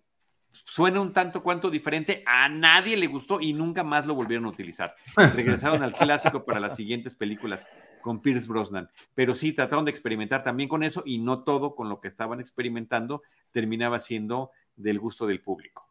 suena 0.51 1.01
un 1.01 1.13
tanto 1.13 1.41
cuanto 1.41 1.69
diferente, 1.69 2.23
a 2.25 2.49
nadie 2.49 2.97
le 2.97 3.07
gustó 3.07 3.41
y 3.41 3.53
nunca 3.53 3.83
más 3.83 4.05
lo 4.05 4.15
volvieron 4.15 4.45
a 4.45 4.49
utilizar. 4.49 4.95
Regresaron 5.35 5.83
al 5.83 5.93
clásico 5.93 6.45
para 6.45 6.59
las 6.59 6.75
siguientes 6.75 7.15
películas 7.15 7.69
con 8.01 8.21
Pierce 8.21 8.47
Brosnan, 8.47 8.89
pero 9.13 9.35
sí 9.35 9.51
trataron 9.51 9.85
de 9.85 9.91
experimentar 9.91 10.43
también 10.43 10.69
con 10.69 10.83
eso 10.83 11.03
y 11.05 11.19
no 11.19 11.43
todo 11.43 11.75
con 11.75 11.89
lo 11.89 11.99
que 11.99 12.07
estaban 12.07 12.39
experimentando 12.39 13.23
terminaba 13.51 13.99
siendo 13.99 14.51
del 14.75 14.99
gusto 14.99 15.27
del 15.27 15.41
público. 15.41 15.87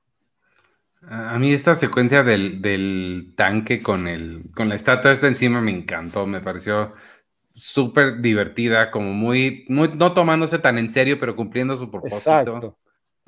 A 1.02 1.38
mí 1.38 1.52
esta 1.52 1.76
secuencia 1.76 2.24
del, 2.24 3.32
tanque 3.36 3.82
con, 3.82 4.08
el, 4.08 4.44
con 4.54 4.68
la 4.68 4.74
estatua 4.74 5.12
esta 5.12 5.28
encima 5.28 5.60
me 5.60 5.70
encantó, 5.70 6.26
me 6.26 6.40
pareció 6.40 6.92
súper 7.54 8.20
divertida, 8.20 8.90
como 8.90 9.12
muy, 9.12 9.64
muy, 9.68 9.90
no 9.94 10.12
tomándose 10.12 10.58
tan 10.58 10.78
en 10.78 10.88
serio, 10.88 11.18
pero 11.20 11.36
cumpliendo 11.36 11.76
su 11.76 11.90
propósito. 11.90 12.78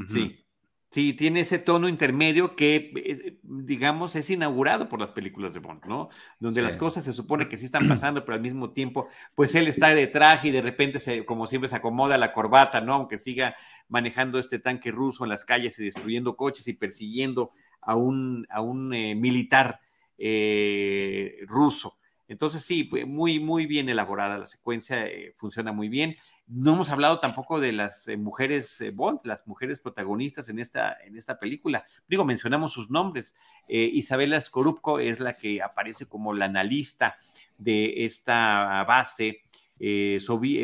Sí, 0.09 0.45
Sí, 0.93 1.13
tiene 1.13 1.41
ese 1.41 1.61
tono 1.61 1.89
intermedio 1.89 2.57
que, 2.57 2.93
eh, 2.97 3.39
digamos, 3.45 4.17
es 4.17 4.29
inaugurado 4.29 4.89
por 4.89 4.99
las 4.99 5.13
películas 5.13 5.55
de 5.55 5.61
Bond, 5.61 5.85
¿no? 5.87 6.09
Donde 6.41 6.63
las 6.63 6.77
cosas 6.77 7.05
se 7.05 7.13
supone 7.15 7.49
que 7.49 7.57
sí 7.57 7.65
están 7.65 7.87
pasando, 7.89 8.25
pero 8.25 8.35
al 8.35 8.43
mismo 8.43 8.73
tiempo, 8.73 9.07
pues 9.37 9.55
él 9.55 9.69
está 9.69 9.95
de 9.95 10.09
traje 10.09 10.49
y 10.49 10.51
de 10.51 10.63
repente, 10.63 10.99
se, 10.99 11.25
como 11.25 11.47
siempre, 11.47 11.69
se 11.69 11.77
acomoda 11.77 12.19
la 12.19 12.33
corbata, 12.33 12.81
¿no? 12.81 12.95
Aunque 12.95 13.19
siga 13.19 13.55
manejando 13.89 14.41
este 14.41 14.59
tanque 14.59 14.91
ruso 14.91 15.23
en 15.23 15.31
las 15.31 15.45
calles 15.45 15.79
y 15.79 15.85
destruyendo 15.85 16.37
coches 16.37 16.67
y 16.67 16.73
persiguiendo 16.73 17.53
a 17.81 17.95
un, 17.95 18.49
a 18.51 18.61
un 18.61 18.93
eh, 18.93 19.15
militar 19.15 19.81
eh, 20.19 21.37
ruso. 21.47 22.00
Entonces, 22.31 22.63
sí, 22.63 22.89
muy, 23.09 23.41
muy 23.41 23.67
bien 23.67 23.89
elaborada 23.89 24.39
la 24.39 24.47
secuencia, 24.47 25.05
eh, 25.05 25.35
funciona 25.37 25.73
muy 25.73 25.89
bien. 25.89 26.15
No 26.47 26.75
hemos 26.75 26.89
hablado 26.91 27.19
tampoco 27.19 27.59
de 27.59 27.73
las 27.73 28.07
eh, 28.07 28.17
mujeres 28.17 28.81
eh, 28.81 28.93
Bond, 28.93 29.19
las 29.25 29.49
mujeres 29.49 29.81
protagonistas 29.81 30.49
en 30.49 30.61
esta, 30.61 30.97
en 31.05 31.17
esta 31.17 31.41
película. 31.41 31.85
Digo, 32.07 32.25
mencionamos 32.25 32.73
sus 32.73 32.89
nombres. 32.89 33.35
Isabela 33.67 34.41
Skorupko 34.41 35.01
es 35.01 35.19
la 35.19 35.35
que 35.35 35.61
aparece 35.61 36.07
como 36.07 36.33
la 36.33 36.45
analista 36.45 37.19
de 37.59 38.05
esta 38.05 38.85
base 38.85 39.43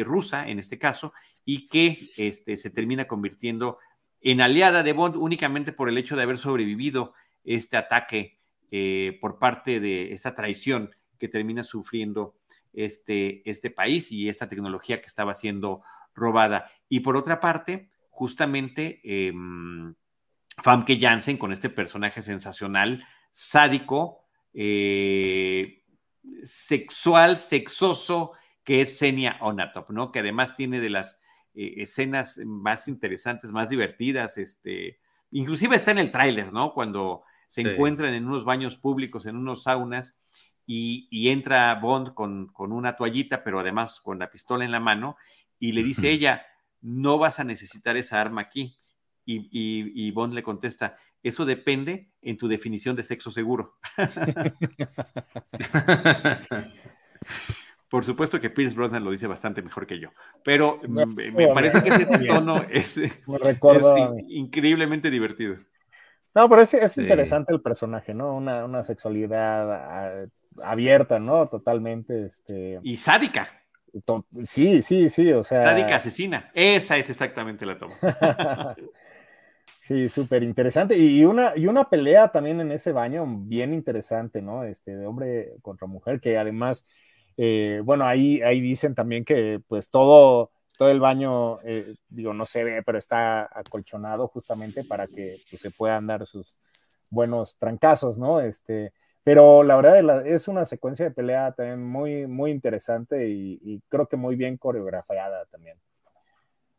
rusa, 0.04 0.48
en 0.48 0.60
este 0.60 0.78
caso, 0.78 1.12
y 1.44 1.66
que 1.66 1.98
este, 2.16 2.56
se 2.58 2.70
termina 2.70 3.06
convirtiendo 3.06 3.78
en 4.20 4.40
aliada 4.40 4.84
de 4.84 4.92
Bond 4.92 5.16
únicamente 5.16 5.72
por 5.72 5.88
el 5.88 5.98
hecho 5.98 6.14
de 6.14 6.22
haber 6.22 6.38
sobrevivido 6.38 7.12
este 7.42 7.76
ataque 7.76 8.38
por 9.20 9.40
parte 9.40 9.80
de 9.80 10.12
esta 10.12 10.36
traición 10.36 10.92
que 11.18 11.28
termina 11.28 11.64
sufriendo 11.64 12.34
este, 12.72 13.48
este 13.48 13.70
país 13.70 14.12
y 14.12 14.28
esta 14.28 14.48
tecnología 14.48 15.00
que 15.00 15.06
estaba 15.06 15.34
siendo 15.34 15.82
robada. 16.14 16.70
Y 16.88 17.00
por 17.00 17.16
otra 17.16 17.40
parte, 17.40 17.88
justamente 18.10 19.00
eh, 19.04 19.32
Famke 20.62 20.98
Janssen 20.98 21.36
con 21.36 21.52
este 21.52 21.70
personaje 21.70 22.22
sensacional, 22.22 23.06
sádico, 23.32 24.24
eh, 24.54 25.82
sexual, 26.42 27.36
sexoso, 27.36 28.32
que 28.64 28.80
es 28.80 28.98
Senia 28.98 29.36
Onatop, 29.40 29.90
¿no? 29.90 30.10
Que 30.10 30.20
además 30.20 30.56
tiene 30.56 30.80
de 30.80 30.90
las 30.90 31.18
eh, 31.54 31.74
escenas 31.76 32.38
más 32.44 32.88
interesantes, 32.88 33.52
más 33.52 33.68
divertidas, 33.68 34.38
este, 34.38 34.98
inclusive 35.30 35.76
está 35.76 35.90
en 35.90 35.98
el 35.98 36.10
tráiler, 36.10 36.52
¿no? 36.52 36.72
Cuando 36.72 37.22
se 37.48 37.60
encuentran 37.60 38.14
en 38.14 38.26
unos 38.26 38.44
baños 38.44 38.76
públicos, 38.76 39.26
en 39.26 39.36
unos 39.36 39.64
saunas, 39.64 40.16
y, 40.66 41.28
entra 41.28 41.74
Bond 41.76 42.14
con, 42.14 42.50
una 42.58 42.96
toallita, 42.96 43.44
pero 43.44 43.60
además 43.60 44.00
con 44.00 44.18
la 44.18 44.30
pistola 44.30 44.64
en 44.64 44.72
la 44.72 44.80
mano, 44.80 45.16
y 45.58 45.72
le 45.72 45.82
dice 45.82 46.10
ella, 46.10 46.46
no 46.80 47.18
vas 47.18 47.40
a 47.40 47.44
necesitar 47.44 47.96
esa 47.96 48.20
arma 48.20 48.42
aquí. 48.42 48.78
Y, 49.24 50.10
Bond 50.10 50.34
le 50.34 50.42
contesta, 50.42 50.98
eso 51.22 51.44
depende 51.44 52.10
en 52.20 52.36
tu 52.36 52.48
definición 52.48 52.96
de 52.96 53.04
sexo 53.04 53.30
seguro. 53.30 53.78
Por 57.88 58.04
supuesto 58.04 58.40
que 58.40 58.50
Pierce 58.50 58.74
Brosnan 58.74 59.04
lo 59.04 59.12
dice 59.12 59.28
bastante 59.28 59.62
mejor 59.62 59.86
que 59.86 60.00
yo, 60.00 60.10
pero 60.42 60.80
me, 60.88 61.06
parece 61.54 61.84
que 61.84 61.90
ese 61.90 62.06
tono 62.26 62.64
es 62.68 62.98
increíblemente 64.28 65.08
divertido. 65.08 65.58
No, 66.36 66.50
pero 66.50 66.60
es, 66.60 66.98
interesante 66.98 67.50
el 67.50 67.62
personaje, 67.62 68.12
¿no? 68.12 68.36
Una, 68.36 68.84
sexualidad 68.84 69.72
ah, 69.72 70.12
abierta, 70.64 71.18
¿no? 71.18 71.48
Totalmente. 71.48 72.26
Este... 72.26 72.78
Y 72.82 72.98
sádica. 72.98 73.48
Sí, 74.44 74.82
sí, 74.82 75.08
sí, 75.08 75.32
o 75.32 75.42
sea. 75.42 75.62
Sádica 75.62 75.96
asesina. 75.96 76.50
Esa 76.52 76.98
es 76.98 77.08
exactamente 77.08 77.64
la 77.64 77.78
toma. 77.78 77.94
sí, 79.80 80.10
súper 80.10 80.42
interesante. 80.42 80.98
Y 80.98 81.24
una, 81.24 81.56
y 81.56 81.68
una 81.68 81.84
pelea 81.84 82.28
también 82.28 82.60
en 82.60 82.70
ese 82.70 82.92
baño 82.92 83.24
bien 83.26 83.72
interesante, 83.72 84.42
¿no? 84.42 84.62
Este, 84.64 84.94
de 84.94 85.06
hombre 85.06 85.54
contra 85.62 85.86
mujer, 85.86 86.20
que 86.20 86.36
además, 86.36 86.86
eh, 87.38 87.80
bueno, 87.82 88.04
ahí, 88.04 88.42
ahí 88.42 88.60
dicen 88.60 88.94
también 88.94 89.24
que 89.24 89.62
pues 89.66 89.88
todo 89.88 90.50
todo 90.76 90.90
el 90.90 91.00
baño, 91.00 91.60
eh, 91.62 91.94
digo, 92.08 92.34
no 92.34 92.46
se 92.46 92.64
ve, 92.64 92.82
pero 92.82 92.98
está 92.98 93.48
acolchonado 93.52 94.28
justamente 94.28 94.84
para 94.84 95.06
que 95.06 95.38
pues, 95.50 95.60
se 95.62 95.70
puedan 95.70 96.06
dar 96.06 96.26
sus 96.26 96.58
buenos 97.10 97.56
trancazos, 97.56 98.18
¿no? 98.18 98.40
Este, 98.40 98.92
pero 99.24 99.62
la 99.62 99.76
verdad 99.76 100.26
es 100.26 100.48
una 100.48 100.64
secuencia 100.64 101.04
de 101.04 101.10
pelea 101.10 101.52
también 101.52 101.84
muy, 101.84 102.26
muy 102.26 102.50
interesante 102.50 103.28
y, 103.28 103.82
creo 103.88 104.06
que 104.06 104.16
muy 104.16 104.36
bien 104.36 104.56
coreografiada 104.56 105.46
también. 105.46 105.78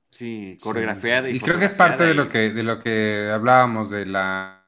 Sí, 0.10 0.58
coreografiada. 0.62 1.30
Y, 1.30 1.40
creo 1.40 1.60
que 1.60 1.66
es 1.66 1.74
parte 1.74 2.06
de 2.06 2.14
lo 2.14 2.30
que, 2.30 2.52
de 2.52 2.64
lo 2.64 2.80
que 2.80 3.30
hablábamos 3.34 3.90
de 3.90 4.06
la... 4.06 4.66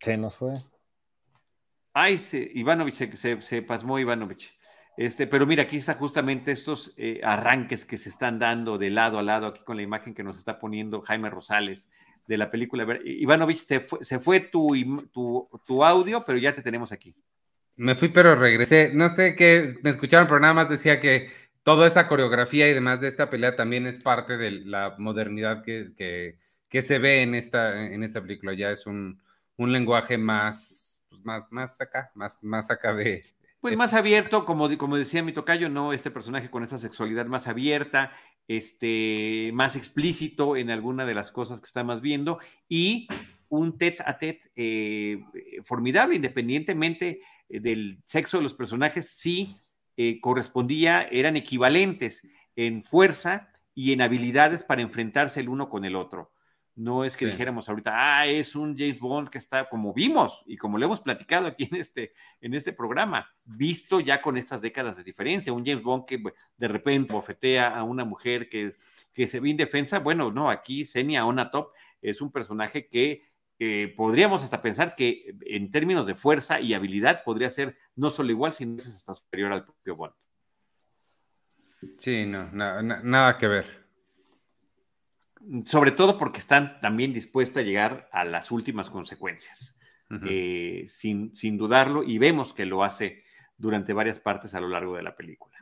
Se 0.00 0.16
nos 0.16 0.36
fue. 0.36 0.54
Ay, 1.92 2.18
se, 2.18 2.48
Ivanovich, 2.54 2.94
se, 3.16 3.42
se, 3.42 3.62
pasmó 3.62 3.98
Ivanovich. 3.98 4.56
Este, 4.98 5.28
pero 5.28 5.46
mira, 5.46 5.62
aquí 5.62 5.76
está 5.76 5.94
justamente 5.94 6.50
estos 6.50 6.92
eh, 6.96 7.20
arranques 7.22 7.84
que 7.84 7.98
se 7.98 8.08
están 8.08 8.40
dando 8.40 8.78
de 8.78 8.90
lado 8.90 9.20
a 9.20 9.22
lado, 9.22 9.46
aquí 9.46 9.62
con 9.62 9.76
la 9.76 9.84
imagen 9.84 10.12
que 10.12 10.24
nos 10.24 10.36
está 10.36 10.58
poniendo 10.58 11.00
Jaime 11.00 11.30
Rosales 11.30 11.88
de 12.26 12.36
la 12.36 12.50
película. 12.50 12.84
Ivanovich, 13.04 13.64
se 13.64 14.18
fue, 14.18 14.40
tu, 14.40 15.08
tu, 15.64 15.84
audio, 15.84 16.24
pero 16.24 16.36
ya 16.36 16.52
te 16.52 16.62
tenemos 16.62 16.90
aquí. 16.90 17.14
Me 17.76 17.94
fui, 17.94 18.08
pero 18.08 18.34
regresé. 18.34 18.90
No 18.92 19.08
sé 19.08 19.36
qué, 19.36 19.78
me 19.84 19.90
escucharon, 19.90 20.26
pero 20.26 20.40
nada 20.40 20.54
más 20.54 20.68
decía 20.68 21.00
que 21.00 21.30
toda 21.62 21.86
esa 21.86 22.08
coreografía 22.08 22.68
y 22.68 22.74
demás 22.74 23.00
de 23.00 23.06
esta 23.06 23.30
pelea 23.30 23.54
también 23.54 23.86
es 23.86 23.98
parte 23.98 24.36
de 24.36 24.50
la 24.50 24.96
modernidad 24.98 25.62
que, 25.62 25.92
que, 26.68 26.82
se 26.82 26.98
ve 26.98 27.22
en 27.22 27.36
esta, 27.36 27.86
en 27.86 28.02
esta 28.02 28.20
película. 28.20 28.52
Ya 28.52 28.72
es 28.72 28.84
un, 28.84 29.22
un 29.56 29.70
lenguaje 29.70 30.18
más 30.18 30.88
pues, 31.08 31.24
más, 31.24 31.52
más 31.52 31.80
acá, 31.80 32.10
más, 32.14 32.42
más 32.42 32.70
acá 32.70 32.94
de... 32.94 33.24
Pues 33.60 33.76
más 33.76 33.92
abierto, 33.92 34.44
como, 34.44 34.76
como 34.78 34.96
decía 34.96 35.22
mi 35.22 35.32
tocayo, 35.32 35.68
¿no? 35.68 35.92
Este 35.92 36.12
personaje 36.12 36.48
con 36.48 36.62
esa 36.62 36.78
sexualidad 36.78 37.26
más 37.26 37.48
abierta, 37.48 38.12
este, 38.46 39.50
más 39.52 39.74
explícito 39.74 40.56
en 40.56 40.70
alguna 40.70 41.04
de 41.04 41.14
las 41.14 41.32
cosas 41.32 41.60
que 41.60 41.66
estamos 41.66 42.00
viendo 42.00 42.38
y 42.68 43.08
un 43.48 43.76
tete 43.76 44.04
a 44.06 44.16
tete 44.16 44.52
eh, 44.54 45.20
formidable, 45.64 46.14
independientemente 46.14 47.20
eh, 47.48 47.60
del 47.60 48.00
sexo 48.04 48.36
de 48.36 48.44
los 48.44 48.54
personajes, 48.54 49.10
sí 49.10 49.56
eh, 49.96 50.20
correspondía, 50.20 51.02
eran 51.02 51.36
equivalentes 51.36 52.26
en 52.54 52.84
fuerza 52.84 53.50
y 53.74 53.92
en 53.92 54.02
habilidades 54.02 54.62
para 54.62 54.82
enfrentarse 54.82 55.40
el 55.40 55.48
uno 55.48 55.68
con 55.68 55.84
el 55.84 55.96
otro. 55.96 56.30
No 56.78 57.04
es 57.04 57.16
que 57.16 57.26
dijéramos 57.26 57.68
ahorita, 57.68 57.90
ah, 57.92 58.24
es 58.28 58.54
un 58.54 58.78
James 58.78 59.00
Bond 59.00 59.30
que 59.30 59.38
está, 59.38 59.68
como 59.68 59.92
vimos 59.92 60.44
y 60.46 60.56
como 60.56 60.78
lo 60.78 60.84
hemos 60.86 61.00
platicado 61.00 61.48
aquí 61.48 61.68
en 61.68 61.80
este, 61.80 62.12
en 62.40 62.54
este 62.54 62.72
programa, 62.72 63.28
visto 63.44 63.98
ya 63.98 64.22
con 64.22 64.36
estas 64.36 64.62
décadas 64.62 64.96
de 64.96 65.02
diferencia, 65.02 65.52
un 65.52 65.64
James 65.64 65.82
Bond 65.82 66.04
que 66.06 66.22
de 66.56 66.68
repente 66.68 67.12
bofetea 67.12 67.74
a 67.74 67.82
una 67.82 68.04
mujer 68.04 68.48
que, 68.48 68.76
que 69.12 69.26
se 69.26 69.40
ve 69.40 69.48
indefensa. 69.48 69.98
Bueno, 69.98 70.30
no, 70.30 70.48
aquí 70.48 70.84
Senia 70.84 71.26
Onatop 71.26 71.72
es 72.00 72.20
un 72.20 72.30
personaje 72.30 72.86
que 72.86 73.24
eh, 73.58 73.92
podríamos 73.96 74.44
hasta 74.44 74.62
pensar 74.62 74.94
que 74.94 75.34
en 75.46 75.72
términos 75.72 76.06
de 76.06 76.14
fuerza 76.14 76.60
y 76.60 76.74
habilidad 76.74 77.24
podría 77.24 77.50
ser 77.50 77.76
no 77.96 78.08
solo 78.08 78.30
igual, 78.30 78.52
sino 78.52 78.76
hasta 78.76 79.14
superior 79.14 79.50
al 79.50 79.64
propio 79.64 79.96
Bond. 79.96 80.14
Sí, 81.98 82.24
no, 82.24 82.52
nada 82.52 83.36
que 83.36 83.48
ver 83.48 83.77
sobre 85.64 85.92
todo 85.92 86.18
porque 86.18 86.38
están 86.38 86.80
también 86.80 87.12
dispuestas 87.12 87.62
a 87.62 87.66
llegar 87.66 88.08
a 88.12 88.24
las 88.24 88.50
últimas 88.50 88.90
consecuencias, 88.90 89.76
eh, 90.26 90.84
sin, 90.86 91.34
sin 91.36 91.56
dudarlo, 91.56 92.02
y 92.02 92.18
vemos 92.18 92.52
que 92.52 92.66
lo 92.66 92.82
hace 92.82 93.24
durante 93.56 93.92
varias 93.92 94.20
partes 94.20 94.54
a 94.54 94.60
lo 94.60 94.68
largo 94.68 94.96
de 94.96 95.02
la 95.02 95.16
película. 95.16 95.58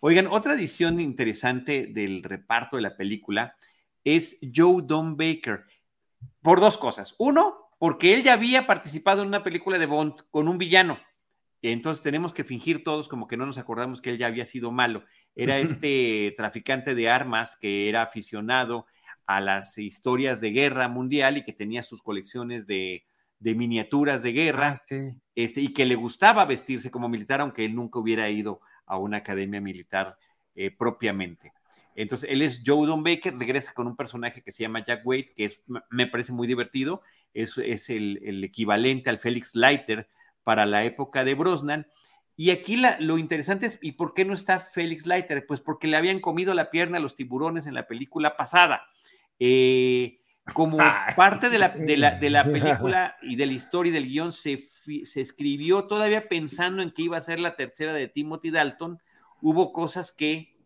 Oigan, 0.00 0.26
otra 0.26 0.54
edición 0.54 0.98
interesante 1.00 1.86
del 1.86 2.22
reparto 2.22 2.76
de 2.76 2.82
la 2.82 2.96
película 2.96 3.56
es 4.04 4.36
Joe 4.54 4.82
Don 4.84 5.16
Baker, 5.16 5.64
por 6.40 6.60
dos 6.60 6.76
cosas. 6.76 7.14
Uno, 7.18 7.70
porque 7.78 8.14
él 8.14 8.22
ya 8.22 8.34
había 8.34 8.66
participado 8.66 9.22
en 9.22 9.28
una 9.28 9.44
película 9.44 9.78
de 9.78 9.86
Bond 9.86 10.14
con 10.30 10.48
un 10.48 10.58
villano. 10.58 10.98
Entonces 11.62 12.02
tenemos 12.02 12.34
que 12.34 12.42
fingir 12.42 12.82
todos 12.82 13.06
como 13.06 13.28
que 13.28 13.36
no 13.36 13.46
nos 13.46 13.58
acordamos 13.58 14.02
que 14.02 14.10
él 14.10 14.18
ya 14.18 14.26
había 14.26 14.46
sido 14.46 14.72
malo. 14.72 15.04
Era 15.36 15.58
este 15.58 16.34
traficante 16.36 16.94
de 16.96 17.08
armas 17.08 17.56
que 17.56 17.88
era 17.88 18.02
aficionado 18.02 18.86
a 19.26 19.40
las 19.40 19.78
historias 19.78 20.40
de 20.40 20.50
guerra 20.50 20.88
mundial 20.88 21.36
y 21.36 21.44
que 21.44 21.52
tenía 21.52 21.82
sus 21.82 22.02
colecciones 22.02 22.66
de, 22.66 23.04
miniaturas 23.40 24.22
de 24.22 24.32
guerra 24.32 24.76
ah, 24.90 25.14
este, 25.34 25.60
y 25.60 25.72
que 25.72 25.84
le 25.84 25.94
gustaba 25.94 26.44
vestirse 26.44 26.90
como 26.90 27.08
militar, 27.08 27.40
aunque 27.40 27.64
él 27.64 27.74
nunca 27.74 27.98
hubiera 27.98 28.28
ido 28.30 28.60
a 28.86 28.98
una 28.98 29.18
academia 29.18 29.60
militar 29.60 30.16
eh, 30.54 30.70
propiamente. 30.70 31.52
Entonces, 31.94 32.30
él 32.30 32.42
es 32.42 32.62
Joe 32.64 32.86
Don 32.86 33.02
Baker, 33.02 33.36
regresa 33.36 33.72
con 33.74 33.86
un 33.86 33.96
personaje 33.96 34.42
que 34.42 34.52
se 34.52 34.62
llama 34.62 34.84
Jack 34.84 35.02
Wade, 35.04 35.32
que 35.36 35.44
es, 35.44 35.60
me 35.90 36.06
parece 36.06 36.32
muy 36.32 36.46
divertido, 36.46 37.02
es, 37.34 37.58
es 37.58 37.90
el, 37.90 38.42
equivalente 38.44 39.10
al 39.10 39.18
Félix 39.18 39.54
Leiter 39.54 40.08
para 40.42 40.66
la 40.66 40.84
época 40.84 41.24
de 41.24 41.34
Brosnan. 41.34 41.86
Y 42.36 42.50
aquí 42.50 42.80
lo 42.98 43.18
interesante 43.18 43.66
es, 43.66 43.78
¿y 43.82 43.92
por 43.92 44.14
qué 44.14 44.24
no 44.24 44.34
está 44.34 44.60
Félix 44.60 45.06
Leiter? 45.06 45.46
Pues 45.46 45.60
porque 45.60 45.86
le 45.86 45.96
habían 45.96 46.20
comido 46.20 46.54
la 46.54 46.70
pierna 46.70 46.96
a 46.96 47.00
los 47.00 47.14
tiburones 47.14 47.66
en 47.66 47.74
la 47.74 47.86
película 47.86 48.36
pasada. 48.36 48.84
Eh, 49.38 50.18
como 50.54 50.78
parte 51.16 51.50
de 51.50 51.58
la, 51.58 51.68
de, 51.68 51.96
la, 52.30 52.44
película 52.44 53.16
y 53.22 53.36
de 53.36 53.46
la 53.46 53.52
historia 53.52 53.90
y 53.90 53.92
del 53.92 54.08
guion, 54.08 54.32
se, 54.32 54.68
se 55.04 55.20
escribió 55.20 55.84
todavía 55.84 56.28
pensando 56.28 56.82
en 56.82 56.90
que 56.90 57.02
iba 57.02 57.16
a 57.16 57.22
ser 57.22 57.38
la 57.38 57.54
tercera 57.54 57.92
de 57.92 58.08
Timothy 58.08 58.50
Dalton. 58.50 58.98
Hubo 59.40 59.72
cosas 59.72 60.12
que, 60.12 60.56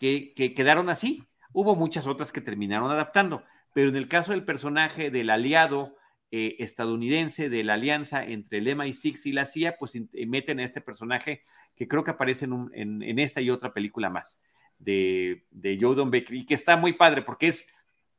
que, 0.00 0.54
quedaron 0.54 0.88
así. 0.88 1.24
Hubo 1.52 1.76
muchas 1.76 2.06
otras 2.06 2.32
que 2.32 2.40
terminaron 2.40 2.90
adaptando. 2.90 3.44
Pero 3.72 3.90
en 3.90 3.96
el 3.96 4.08
caso 4.08 4.32
del 4.32 4.44
personaje 4.44 5.10
del 5.10 5.30
aliado 5.30 5.96
eh, 6.32 6.56
estadounidense 6.60 7.48
de 7.48 7.64
la 7.64 7.74
alianza 7.74 8.22
entre 8.22 8.58
el 8.58 8.68
MI6 8.68 9.26
y 9.26 9.32
la 9.32 9.46
CIA, 9.46 9.76
pues 9.78 9.98
meten 10.12 10.60
a 10.60 10.64
este 10.64 10.80
personaje 10.80 11.42
que 11.74 11.88
creo 11.88 12.04
que 12.04 12.12
aparece 12.12 12.44
en, 12.44 13.02
en, 13.02 13.18
esta 13.18 13.40
y 13.40 13.50
otra 13.50 13.72
película 13.72 14.10
más 14.10 14.42
de, 14.78 15.44
de 15.50 15.78
Joe 15.80 15.96
Don 15.96 16.10
Baker 16.10 16.34
y 16.34 16.46
que 16.46 16.54
está 16.54 16.76
muy 16.76 16.92
padre 16.92 17.22
porque 17.22 17.48
es 17.48 17.66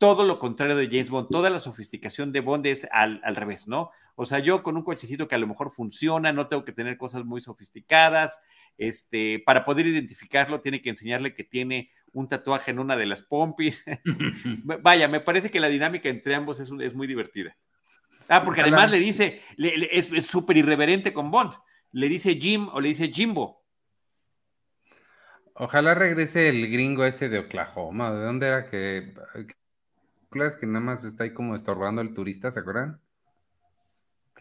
todo 0.02 0.26
lo 0.26 0.40
contrario 0.40 0.76
de 0.76 0.88
James 0.88 1.12
Bond, 1.12 1.30
toda 1.30 1.52
la 1.52 1.60
sofisticación 1.60 2.32
de 2.32 2.40
Bond 2.40 2.66
es 2.66 2.88
al, 2.92 3.22
revés, 3.36 3.68
¿no? 3.68 3.92
O 4.16 4.26
sea, 4.26 4.40
yo 4.40 4.64
con 4.64 4.76
un 4.76 4.84
cochecito 4.84 5.28
que 5.28 5.36
a 5.36 5.38
lo 5.38 5.46
mejor 5.46 5.72
funciona, 5.72 6.34
no 6.34 6.48
tengo 6.48 6.66
que 6.66 6.72
tener 6.72 6.98
cosas 6.98 7.24
muy 7.24 7.40
sofisticadas, 7.40 8.40
este, 8.80 9.44
para 9.46 9.64
poder 9.64 9.86
identificarlo 9.86 10.60
tiene 10.60 10.82
que 10.82 10.90
enseñarle 10.90 11.36
que 11.36 11.44
tiene 11.44 11.92
un 12.14 12.28
tatuaje 12.28 12.72
en 12.72 12.80
una 12.80 12.98
de 12.98 13.06
las 13.06 13.22
pompis. 13.22 13.86
Vaya, 14.82 15.08
me 15.08 15.20
parece 15.20 15.52
que 15.52 15.60
la 15.60 15.70
dinámica 15.70 16.10
entre 16.10 16.34
ambos 16.34 16.60
es, 16.60 16.72
es 16.80 16.96
muy 16.96 17.06
divertida. 17.06 17.56
Ah, 18.32 18.44
porque 18.46 18.62
además 18.62 18.90
le 18.90 18.98
dice, 18.98 19.42
es 19.58 20.26
súper 20.26 20.56
irreverente 20.56 21.12
con 21.12 21.32
Bond, 21.32 21.52
le 21.92 22.08
dice 22.08 22.36
Jim 22.36 22.70
o 22.70 22.80
le 22.80 22.88
dice 22.88 23.12
Jimbo. 23.12 23.62
Ojalá 25.54 25.96
regrese 25.96 26.48
el 26.48 26.72
gringo 26.72 27.04
ese 27.04 27.28
de 27.28 27.40
Oklahoma, 27.40 28.10
¿de 28.14 28.24
dónde 28.24 28.48
era 28.48 28.70
que, 28.70 29.14
que 30.32 30.66
nada 30.66 30.80
más 30.80 31.04
está 31.04 31.26
ahí 31.26 31.34
como 31.34 31.56
estorbando 31.56 32.00
al 32.00 32.14
turista, 32.14 32.52
¿se 32.52 32.62
acuerdan? 32.62 33.02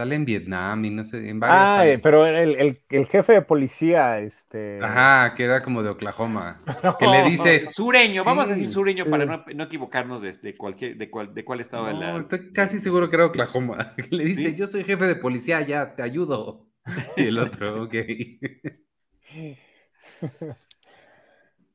Sale 0.01 0.15
en 0.15 0.25
Vietnam 0.25 0.83
y 0.87 0.89
no 0.89 1.05
sé, 1.05 1.29
en 1.29 1.39
varias. 1.39 1.61
Ah, 1.61 1.87
eh, 1.87 1.99
pero 1.99 2.27
el, 2.27 2.79
jefe 2.89 3.35
de 3.35 3.43
policía, 3.43 4.19
este. 4.21 4.83
Ajá, 4.83 5.35
que 5.35 5.45
era 5.45 5.63
como 5.63 5.83
de 5.83 5.91
Oklahoma. 5.91 6.63
que 6.99 7.07
le 7.07 7.23
dice. 7.25 7.67
sureño, 7.71 8.25
vamos 8.25 8.47
a 8.47 8.55
decir 8.55 8.71
sureño 8.71 9.05
para 9.05 9.27
no, 9.27 9.63
equivocarnos 9.63 10.23
de, 10.23 10.57
cualquier, 10.57 10.97
de, 10.97 11.11
cuál, 11.11 11.35
de 11.35 11.45
cuál 11.45 11.61
estado 11.61 11.85
de 11.85 11.93
la. 11.93 12.17
Estoy 12.17 12.51
casi 12.55 12.79
seguro 12.79 13.11
que 13.11 13.17
era 13.17 13.27
Oklahoma. 13.27 13.93
Que 13.97 14.17
le 14.17 14.25
dice, 14.25 14.55
yo 14.55 14.67
soy 14.67 14.85
jefe 14.85 15.07
de 15.07 15.17
policía, 15.17 15.61
ya, 15.61 15.95
te 15.95 16.03
ayudo. 16.03 16.67
Y 17.19 17.25
el 17.25 17.39
otro, 17.39 17.83
ok. 17.83 17.95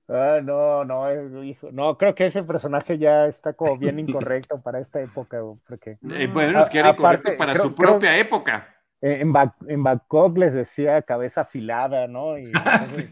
Ah, 0.08 0.40
no, 0.44 0.86
no, 0.86 1.10
eh, 1.10 1.48
hijo, 1.48 1.72
no, 1.72 1.98
creo 1.98 2.14
que 2.14 2.28
ese 2.28 2.44
personaje 2.44 3.00
ya 3.00 3.26
está 3.26 3.54
como 3.54 3.78
bien 3.78 3.98
incorrecto 4.00 4.62
para 4.62 4.80
esta 4.80 5.02
época, 5.02 5.40
porque... 5.68 5.98
Eh, 6.12 6.28
bueno, 6.32 6.60
es 6.60 6.70
que 6.70 6.80
era 6.80 6.90
incorrecto 6.90 7.36
para 7.38 7.56
su 7.56 7.74
propia 7.74 8.18
época. 8.18 8.72
En, 9.02 9.34
en 9.68 9.84
Bangkok 9.84 10.38
les 10.38 10.54
decía 10.54 11.02
cabeza 11.02 11.42
afilada, 11.42 12.08
¿no? 12.08 12.38
Y, 12.38 12.52
ah, 12.56 12.86
sí. 12.86 13.12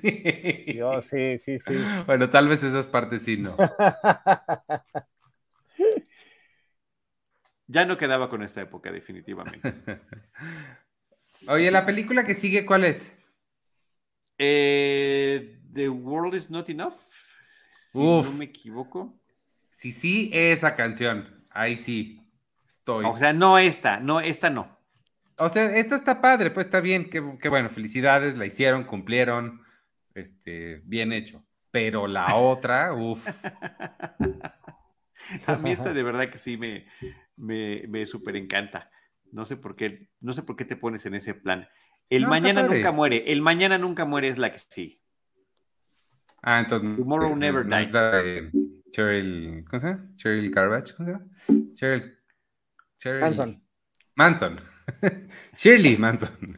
sí, 1.01 1.37
sí, 1.37 1.59
sí. 1.59 1.73
Bueno, 2.05 2.29
tal 2.29 2.47
vez 2.47 2.63
esas 2.63 2.87
partes 2.87 3.23
sí, 3.23 3.37
¿no? 3.37 3.55
ya 7.67 7.85
no 7.85 7.97
quedaba 7.97 8.29
con 8.29 8.43
esta 8.43 8.61
época, 8.61 8.91
definitivamente. 8.91 9.73
Oye, 11.47 11.71
¿la 11.71 11.85
película 11.85 12.23
que 12.23 12.35
sigue 12.35 12.65
cuál 12.65 12.85
es? 12.85 13.17
Eh, 14.37 15.59
The 15.74 15.89
World 15.89 16.36
is 16.36 16.49
Not 16.49 16.69
Enough, 16.69 16.95
si 17.91 17.99
no 17.99 18.24
me 18.34 18.45
equivoco. 18.45 19.19
Sí, 19.71 19.91
sí, 19.91 20.30
esa 20.34 20.76
canción. 20.76 21.45
Ahí 21.49 21.76
sí, 21.76 22.21
estoy. 22.67 23.05
O 23.05 23.17
sea, 23.17 23.34
no 23.34 23.57
esta, 23.57 23.99
no, 23.99 24.19
esta 24.19 24.49
no. 24.49 24.78
O 25.38 25.49
sea, 25.49 25.76
esta 25.76 25.95
está 25.95 26.21
padre, 26.21 26.51
pues 26.51 26.67
está 26.67 26.80
bien, 26.80 27.09
que, 27.09 27.19
bueno, 27.49 27.69
felicidades, 27.69 28.38
la 28.38 28.45
hicieron, 28.45 28.84
cumplieron. 28.84 29.61
este, 30.13 30.80
bien 30.86 31.11
hecho. 31.11 31.43
Pero 31.71 32.05
la 32.05 32.36
otra, 32.36 32.93
uff. 32.93 33.28
A 35.47 35.55
mí 35.55 35.71
esta 35.71 35.93
de 35.93 36.03
verdad 36.03 36.30
que 36.30 36.38
sí 36.38 36.57
me, 36.57 36.86
me, 37.36 37.86
me 37.88 38.05
súper 38.05 38.36
encanta. 38.36 38.91
No 39.32 39.45
sé 39.45 39.57
por 39.57 39.76
qué, 39.76 40.09
no 40.21 40.34
sé 40.34 40.43
por 40.43 40.55
qué 40.55 40.65
te 40.65 40.76
pones 40.76 41.05
en 41.07 41.15
ese 41.15 41.34
plan. 41.34 41.67
El 42.09 42.28
mañana 42.28 42.61
nunca 42.63 42.91
muere. 42.91 43.32
El 43.32 43.41
mañana 43.41 43.80
nunca 43.80 44.05
muere 44.05 44.28
es 44.28 44.38
la 44.38 44.51
que 44.51 44.59
sí. 44.67 45.02
Ah, 46.43 46.59
entonces. 46.59 46.97
Tomorrow 46.97 47.35
Never 47.35 47.65
Dies. 47.65 47.91
Cheryl, 48.91 49.65
¿cómo 49.67 49.79
se 49.79 49.87
llama? 49.87 50.09
Cheryl 50.17 50.51
Garbage, 50.51 50.93
¿cómo 50.93 51.07
se 51.07 51.13
llama? 51.13 51.25
Cheryl, 51.75 52.17
Cheryl 52.99 53.21
Manson. 53.21 53.63
Manson. 54.15 54.59
Shirley 55.57 55.97
Manson. 55.97 56.57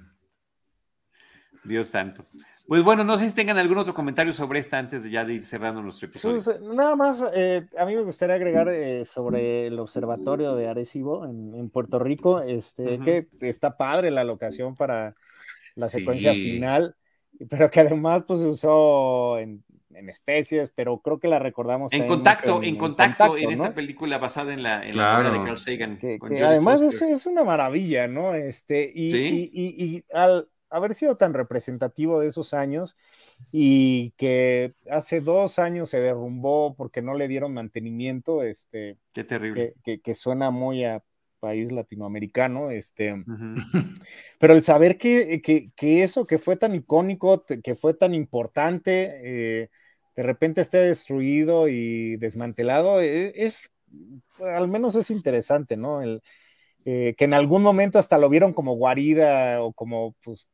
Dios 1.63 1.87
santo. 1.87 2.25
Pues 2.67 2.83
bueno, 2.83 3.03
no 3.03 3.17
sé 3.17 3.29
si 3.29 3.35
tengan 3.35 3.59
algún 3.59 3.77
otro 3.77 3.93
comentario 3.93 4.33
sobre 4.33 4.59
esta 4.59 4.79
antes 4.79 5.03
de 5.03 5.11
ya 5.11 5.23
de 5.23 5.35
ir 5.35 5.45
cerrando 5.45 5.83
nuestro 5.83 6.07
episodio. 6.07 6.41
Pues, 6.43 6.61
nada 6.61 6.95
más, 6.95 7.23
eh, 7.35 7.67
a 7.77 7.85
mí 7.85 7.95
me 7.95 8.01
gustaría 8.01 8.35
agregar 8.35 8.69
eh, 8.69 9.05
sobre 9.05 9.67
el 9.67 9.77
observatorio 9.77 10.55
de 10.55 10.67
Arecibo 10.67 11.25
en, 11.25 11.69
Puerto 11.69 11.99
Rico, 11.99 12.41
este, 12.41 12.99
que 12.99 13.27
está 13.41 13.77
padre 13.77 14.09
la 14.09 14.23
locación 14.23 14.75
para 14.75 15.15
la 15.75 15.87
secuencia 15.89 16.33
final, 16.33 16.95
pero 17.49 17.69
que 17.69 17.79
además 17.81 18.23
pues 18.27 18.41
se 18.41 18.47
usó 18.47 19.39
en, 19.39 19.63
especies, 20.09 20.71
pero 20.75 20.99
creo 20.99 21.19
que 21.19 21.27
la 21.27 21.39
recordamos. 21.39 21.93
En 21.93 22.05
contacto, 22.05 22.61
en, 22.61 22.77
contacto, 22.77 23.37
en 23.37 23.51
esta 23.51 23.73
película 23.73 24.17
basada 24.17 24.53
en 24.53 24.61
la, 24.61 24.85
en 24.85 24.97
la 24.97 25.31
de 25.31 25.43
Carl 25.43 25.57
Sagan. 25.57 25.97
Que, 25.97 26.19
además 26.43 26.81
es, 26.81 27.01
es, 27.01 27.25
una 27.25 27.45
maravilla, 27.45 28.07
¿no? 28.07 28.35
Este, 28.35 28.91
y, 28.93 29.15
y, 29.15 29.51
y 29.53 30.03
al 30.13 30.49
haber 30.69 30.95
sido 30.95 31.15
tan 31.15 31.33
representativo 31.33 32.19
de 32.19 32.27
esos 32.27 32.53
años 32.53 32.95
y 33.51 34.11
que 34.17 34.73
hace 34.89 35.21
dos 35.21 35.59
años 35.59 35.89
se 35.89 35.99
derrumbó 35.99 36.75
porque 36.75 37.01
no 37.01 37.13
le 37.13 37.27
dieron 37.27 37.53
mantenimiento, 37.53 38.43
este, 38.43 38.97
qué 39.13 39.23
terrible, 39.23 39.73
que, 39.83 40.15
suena 40.15 40.51
muy 40.51 40.83
a 40.83 41.03
país 41.45 41.71
latinoamericano, 41.71 42.71
este, 42.71 43.23
pero 44.39 44.53
el 44.55 44.63
saber 44.63 44.97
que, 44.97 45.43
eso 45.77 46.25
que 46.25 46.39
fue 46.39 46.57
tan 46.57 46.73
icónico, 46.73 47.45
que 47.63 47.75
fue 47.75 47.93
tan 47.93 48.15
importante, 48.15 49.21
eh, 49.23 49.69
de 50.15 50.23
repente 50.23 50.61
esté 50.61 50.79
destruido 50.79 51.67
y 51.67 52.17
desmantelado, 52.17 52.99
e, 52.99 53.31
es, 53.35 53.69
al 54.39 54.67
menos 54.67 54.95
es 54.95 55.11
interesante, 55.11 55.77
¿no? 55.77 56.01
El, 56.01 56.23
eh, 56.85 57.13
que 57.15 57.25
en 57.25 57.35
algún 57.35 57.61
momento 57.61 57.99
hasta 57.99 58.17
lo 58.17 58.27
vieron 58.27 58.53
como 58.53 58.73
guarida 58.73 59.61
o 59.61 59.71
como 59.71 60.15
pues, 60.23 60.47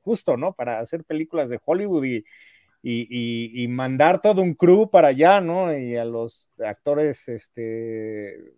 justo, 0.00 0.38
¿no? 0.38 0.54
Para 0.54 0.80
hacer 0.80 1.04
películas 1.04 1.50
de 1.50 1.60
Hollywood 1.62 2.04
y, 2.04 2.24
y, 2.82 3.68
mandar 3.68 4.22
todo 4.22 4.40
un 4.40 4.54
crew 4.54 4.88
para 4.88 5.08
allá, 5.08 5.42
¿no? 5.42 5.76
Y 5.76 5.96
a 5.96 6.06
los 6.06 6.48
actores 6.58 7.28
este, 7.28 8.54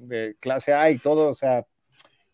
de 0.00 0.36
clase 0.40 0.72
A 0.72 0.90
y 0.90 0.98
todo, 0.98 1.28
o 1.28 1.34
sea, 1.34 1.66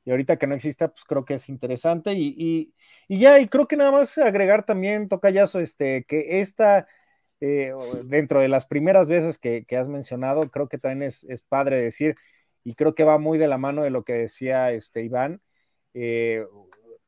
y 0.07 0.13
ahorita 0.13 0.37
que 0.39 0.47
no 0.47 0.55
exista, 0.55 0.89
pues 0.89 1.05
creo 1.05 1.25
que 1.25 1.35
es 1.35 1.49
interesante. 1.49 2.13
Y, 2.15 2.73
ya, 3.09 3.41
y 3.41 3.49
creo 3.49 3.67
que 3.67 3.77
nada 3.77 3.91
más 3.91 4.17
agregar 4.19 4.65
también, 4.65 5.09
Tocayazo, 5.09 5.59
este, 5.59 6.05
que 6.05 6.41
esta, 6.41 6.87
eh, 7.41 7.73
dentro 8.07 8.41
de 8.41 8.49
las 8.49 8.67
primeras 8.67 9.09
veces 9.09 9.37
que, 9.37 9.67
has 9.77 9.89
mencionado, 9.89 10.49
creo 10.51 10.69
que 10.69 10.79
también 10.79 11.03
es, 11.03 11.27
padre 11.49 11.83
decir, 11.83 12.15
y 12.63 12.75
creo 12.75 12.95
que 12.95 13.03
va 13.03 13.19
muy 13.19 13.37
de 13.37 13.49
la 13.49 13.59
mano 13.59 13.83
de 13.83 13.91
lo 13.91 14.05
que 14.05 14.13
decía 14.13 14.71
este 14.71 15.03
Iván, 15.03 15.43
eh, 15.93 16.47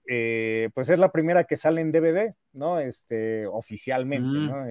eh, 0.08 0.70
pues 0.74 0.88
es 0.88 0.98
la 0.98 1.12
primera 1.12 1.44
que 1.44 1.56
sale 1.56 1.80
en 1.82 1.92
DVD, 1.92 2.34
¿no? 2.52 2.80
Este, 2.80 3.46
oficialmente, 3.46 4.26
mm. 4.26 4.46
¿no? 4.48 4.66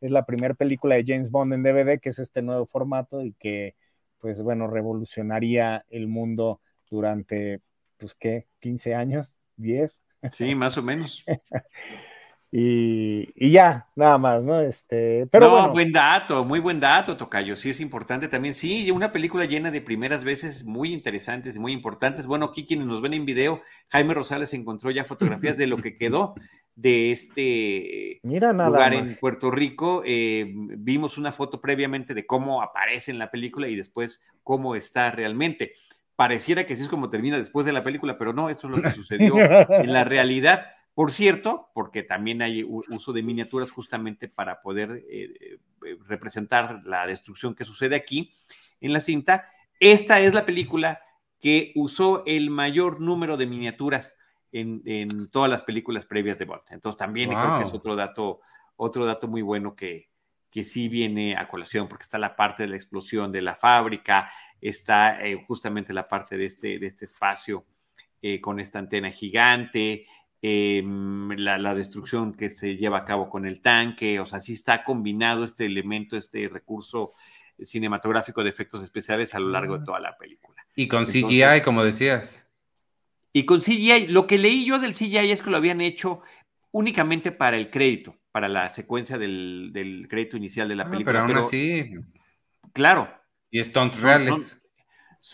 Es 0.00 0.12
la 0.12 0.24
primera 0.24 0.54
película 0.54 0.94
de 0.94 1.04
James 1.04 1.30
Bond 1.32 1.52
en 1.52 1.64
DVD, 1.64 1.98
que 1.98 2.10
es 2.10 2.20
este 2.20 2.42
nuevo 2.42 2.64
formato 2.66 3.22
y 3.22 3.32
que, 3.32 3.74
pues 4.18 4.42
bueno, 4.42 4.66
revolucionaría 4.66 5.84
el 5.88 6.08
mundo 6.08 6.60
durante, 6.90 7.60
pues, 7.96 8.14
¿qué? 8.14 8.46
¿15 8.60 8.94
años? 8.94 9.36
¿10? 9.58 10.00
Sí, 10.30 10.54
más 10.54 10.76
o 10.78 10.82
menos. 10.82 11.24
Y, 12.58 13.50
ya, 13.50 13.88
nada 13.96 14.18
más, 14.18 14.42
¿no? 14.42 14.60
Este, 14.60 15.26
pero 15.26 15.50
no, 15.50 15.72
buen 15.72 15.92
dato, 15.92 16.44
muy 16.44 16.60
buen 16.60 16.80
dato, 16.80 17.16
Tocayo. 17.16 17.56
Sí, 17.56 17.70
es 17.70 17.80
importante 17.80 18.28
también. 18.28 18.54
Sí, 18.54 18.90
una 18.90 19.12
película 19.12 19.44
llena 19.44 19.70
de 19.70 19.80
primeras 19.80 20.24
veces 20.24 20.64
muy 20.64 20.94
interesantes 20.94 21.56
y 21.56 21.58
muy 21.58 21.72
importantes. 21.72 22.26
Bueno, 22.26 22.46
aquí 22.46 22.64
quienes 22.64 22.86
nos 22.86 23.02
ven 23.02 23.14
en 23.14 23.26
video, 23.26 23.60
Jaime 23.88 24.14
Rosales 24.14 24.54
encontró 24.54 24.90
ya 24.90 25.04
fotografías 25.04 25.58
de 25.58 25.66
lo 25.66 25.76
que 25.76 25.96
quedó 25.98 26.34
de 26.76 27.10
este 27.10 28.20
lugar 28.22 28.94
en 28.94 29.16
Puerto 29.16 29.50
Rico. 29.50 30.02
Eh, 30.04 30.52
vimos 30.54 31.18
una 31.18 31.32
foto 31.32 31.60
previamente 31.60 32.14
de 32.14 32.26
cómo 32.26 32.62
aparece 32.62 33.10
en 33.10 33.18
la 33.18 33.30
película 33.30 33.66
y 33.66 33.74
después 33.74 34.22
cómo 34.44 34.76
está 34.76 35.10
realmente. 35.10 35.72
Pareciera 36.14 36.64
que 36.64 36.74
así 36.74 36.82
es 36.82 36.88
como 36.88 37.10
termina 37.10 37.38
después 37.38 37.66
de 37.66 37.72
la 37.72 37.82
película, 37.82 38.16
pero 38.18 38.32
no, 38.32 38.48
eso 38.50 38.68
es 38.68 38.76
lo 38.76 38.82
que 38.82 38.90
sucedió 38.90 39.36
en 39.38 39.92
la 39.92 40.04
realidad. 40.04 40.66
Por 40.94 41.12
cierto, 41.12 41.70
porque 41.74 42.02
también 42.02 42.40
hay 42.40 42.62
uso 42.62 43.12
de 43.12 43.22
miniaturas 43.22 43.70
justamente 43.70 44.28
para 44.28 44.62
poder 44.62 45.04
eh, 45.10 45.58
eh, 45.84 45.98
representar 46.06 46.82
la 46.84 47.06
destrucción 47.06 47.54
que 47.54 47.64
sucede 47.64 47.96
aquí 47.96 48.34
en 48.80 48.92
la 48.92 49.00
cinta. 49.00 49.50
Esta 49.80 50.20
es 50.20 50.32
la 50.32 50.46
película 50.46 51.00
que 51.40 51.72
usó 51.74 52.22
el 52.26 52.50
mayor 52.50 53.00
número 53.00 53.36
de 53.36 53.46
miniaturas 53.46 54.16
en, 54.52 55.28
todas 55.30 55.50
las 55.50 55.62
películas 55.62 56.06
previas 56.06 56.38
de 56.38 56.44
Bond. 56.44 56.62
Entonces 56.70 56.98
también 56.98 57.30
creo 57.30 57.58
que 57.58 57.64
es 57.64 57.74
otro 57.74 57.96
dato, 57.96 58.40
otro 58.76 59.04
dato 59.06 59.28
muy 59.28 59.42
bueno 59.42 59.74
que, 59.74 60.08
que 60.50 60.64
sí 60.64 60.88
viene 60.88 61.36
a 61.36 61.48
colación, 61.48 61.88
porque 61.88 62.04
está 62.04 62.18
la 62.18 62.36
parte 62.36 62.62
de 62.62 62.70
la 62.70 62.76
explosión 62.76 63.32
de 63.32 63.42
la 63.42 63.54
fábrica, 63.54 64.30
está 64.60 65.24
eh, 65.26 65.44
justamente 65.46 65.92
la 65.92 66.08
parte 66.08 66.36
de 66.36 66.46
este, 66.46 66.78
de 66.78 66.86
este 66.86 67.04
espacio 67.04 67.64
con 68.42 68.58
esta 68.58 68.80
antena 68.80 69.12
gigante, 69.12 70.04
Em, 70.42 71.30
la, 71.38 71.74
destrucción 71.74 72.34
que 72.34 72.50
se 72.50 72.76
lleva 72.76 72.98
a 72.98 73.04
cabo 73.04 73.28
con 73.28 73.46
el 73.46 73.62
tanque, 73.62 74.20
o 74.20 74.26
sea, 74.26 74.40
sí 74.40 74.52
está 74.52 74.84
combinado 74.84 75.44
este 75.44 75.64
elemento, 75.66 76.16
este 76.16 76.48
recurso 76.48 77.08
cinematográfico 77.60 78.44
de 78.44 78.50
efectos 78.50 78.84
especiales 78.84 79.34
a 79.34 79.40
lo 79.40 79.48
largo 79.48 79.78
de 79.78 79.84
toda 79.84 79.98
la 79.98 80.16
película. 80.16 80.64
Y 80.76 80.86
con 80.86 81.06
CGI, 81.06 81.62
como 81.64 81.82
decías. 81.82 82.45
Y 83.36 83.44
con 83.44 83.60
CGI, 83.60 84.06
lo 84.06 84.26
que 84.26 84.38
leí 84.38 84.64
yo 84.64 84.78
del 84.78 84.94
CGI 84.94 85.30
es 85.30 85.42
que 85.42 85.50
lo 85.50 85.58
habían 85.58 85.82
hecho 85.82 86.22
únicamente 86.70 87.32
para 87.32 87.58
el 87.58 87.70
crédito, 87.70 88.16
para 88.32 88.48
la 88.48 88.70
secuencia 88.70 89.18
del, 89.18 90.06
crédito 90.08 90.38
inicial 90.38 90.70
de 90.70 90.74
la 90.74 90.84
ah, 90.84 90.90
película. 90.90 91.26
pero 91.26 91.38
aún 91.38 91.44
así. 91.44 91.84
Claro. 92.72 93.12
Y 93.50 93.62
stunts 93.62 94.00
reales. 94.00 94.62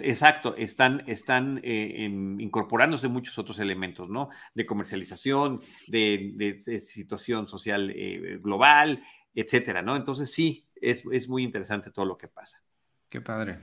Exacto, 0.00 0.56
están, 0.56 1.04
están 1.06 1.60
eh, 1.62 2.08
incorporándose 2.40 3.06
muchos 3.06 3.38
otros 3.38 3.60
elementos, 3.60 4.08
¿no? 4.08 4.30
De 4.52 4.66
comercialización, 4.66 5.60
de, 5.86 6.56
situación 6.56 7.46
social 7.46 7.92
eh, 7.94 8.40
global, 8.42 9.00
etcétera, 9.32 9.80
¿no? 9.80 9.94
Entonces 9.94 10.32
sí, 10.32 10.66
es, 10.74 11.28
muy 11.28 11.44
interesante 11.44 11.92
todo 11.92 12.04
lo 12.04 12.16
que 12.16 12.26
pasa. 12.26 12.60
Qué 13.08 13.20
padre. 13.20 13.60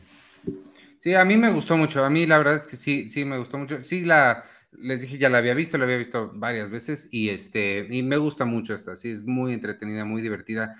Sí, 1.01 1.13
a 1.15 1.23
mí 1.23 1.37
me 1.37 1.51
gustó 1.51 1.77
mucho, 1.77 2.03
a 2.03 2.09
mí 2.09 2.25
la 2.25 2.37
verdad 2.37 2.57
es 2.57 2.63
que 2.63 2.75
sí, 2.77 3.09
sí 3.09 3.23
me 3.23 3.37
gustó 3.37 3.57
mucho. 3.57 3.83
Sí, 3.85 4.03
la, 4.03 4.43
les 4.73 5.01
dije, 5.01 5.17
ya 5.17 5.29
la 5.29 5.37
había 5.37 5.53
visto, 5.53 5.77
la 5.77 5.85
había 5.85 5.97
visto 5.97 6.31
varias 6.35 6.69
veces 6.71 7.07
y 7.11 7.29
este, 7.29 7.87
y 7.89 8.03
me 8.03 8.17
gusta 8.17 8.43
mucho 8.45 8.73
esta, 8.73 8.95
sí, 8.97 9.11
es 9.11 9.23
muy 9.23 9.53
entretenida, 9.53 10.03
muy 10.03 10.21
divertida. 10.21 10.75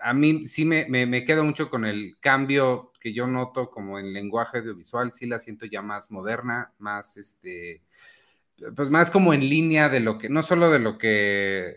A 0.00 0.12
mí 0.12 0.44
sí 0.46 0.64
me, 0.66 0.86
me, 0.88 1.06
me 1.06 1.24
quedo 1.24 1.42
mucho 1.44 1.70
con 1.70 1.86
el 1.86 2.16
cambio 2.20 2.92
que 3.00 3.14
yo 3.14 3.26
noto 3.26 3.70
como 3.70 3.98
en 3.98 4.12
lenguaje 4.12 4.58
audiovisual, 4.58 5.10
sí 5.12 5.26
la 5.26 5.38
siento 5.38 5.64
ya 5.66 5.80
más 5.80 6.10
moderna, 6.10 6.72
más 6.78 7.16
este, 7.16 7.82
pues 8.76 8.90
más 8.90 9.10
como 9.10 9.32
en 9.32 9.40
línea 9.40 9.88
de 9.88 10.00
lo 10.00 10.18
que, 10.18 10.28
no 10.28 10.42
solo 10.42 10.70
de 10.70 10.78
lo 10.80 10.98
que, 10.98 11.76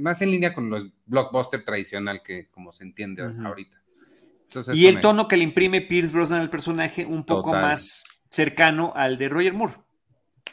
más 0.00 0.22
en 0.22 0.30
línea 0.30 0.54
con 0.54 0.70
los 0.70 0.92
blockbuster 1.06 1.64
tradicional 1.64 2.22
que 2.22 2.48
como 2.50 2.72
se 2.72 2.84
entiende 2.84 3.22
ahorita. 3.22 3.81
Y 4.72 4.86
el 4.86 5.00
tono 5.00 5.28
que 5.28 5.36
le 5.36 5.44
imprime 5.44 5.80
Pierce 5.80 6.12
Brosnan 6.12 6.40
al 6.40 6.50
personaje 6.50 7.06
un 7.06 7.24
poco 7.24 7.52
más 7.52 8.04
cercano 8.28 8.92
al 8.96 9.18
de 9.18 9.28
Roger 9.28 9.52
Moore. 9.52 9.74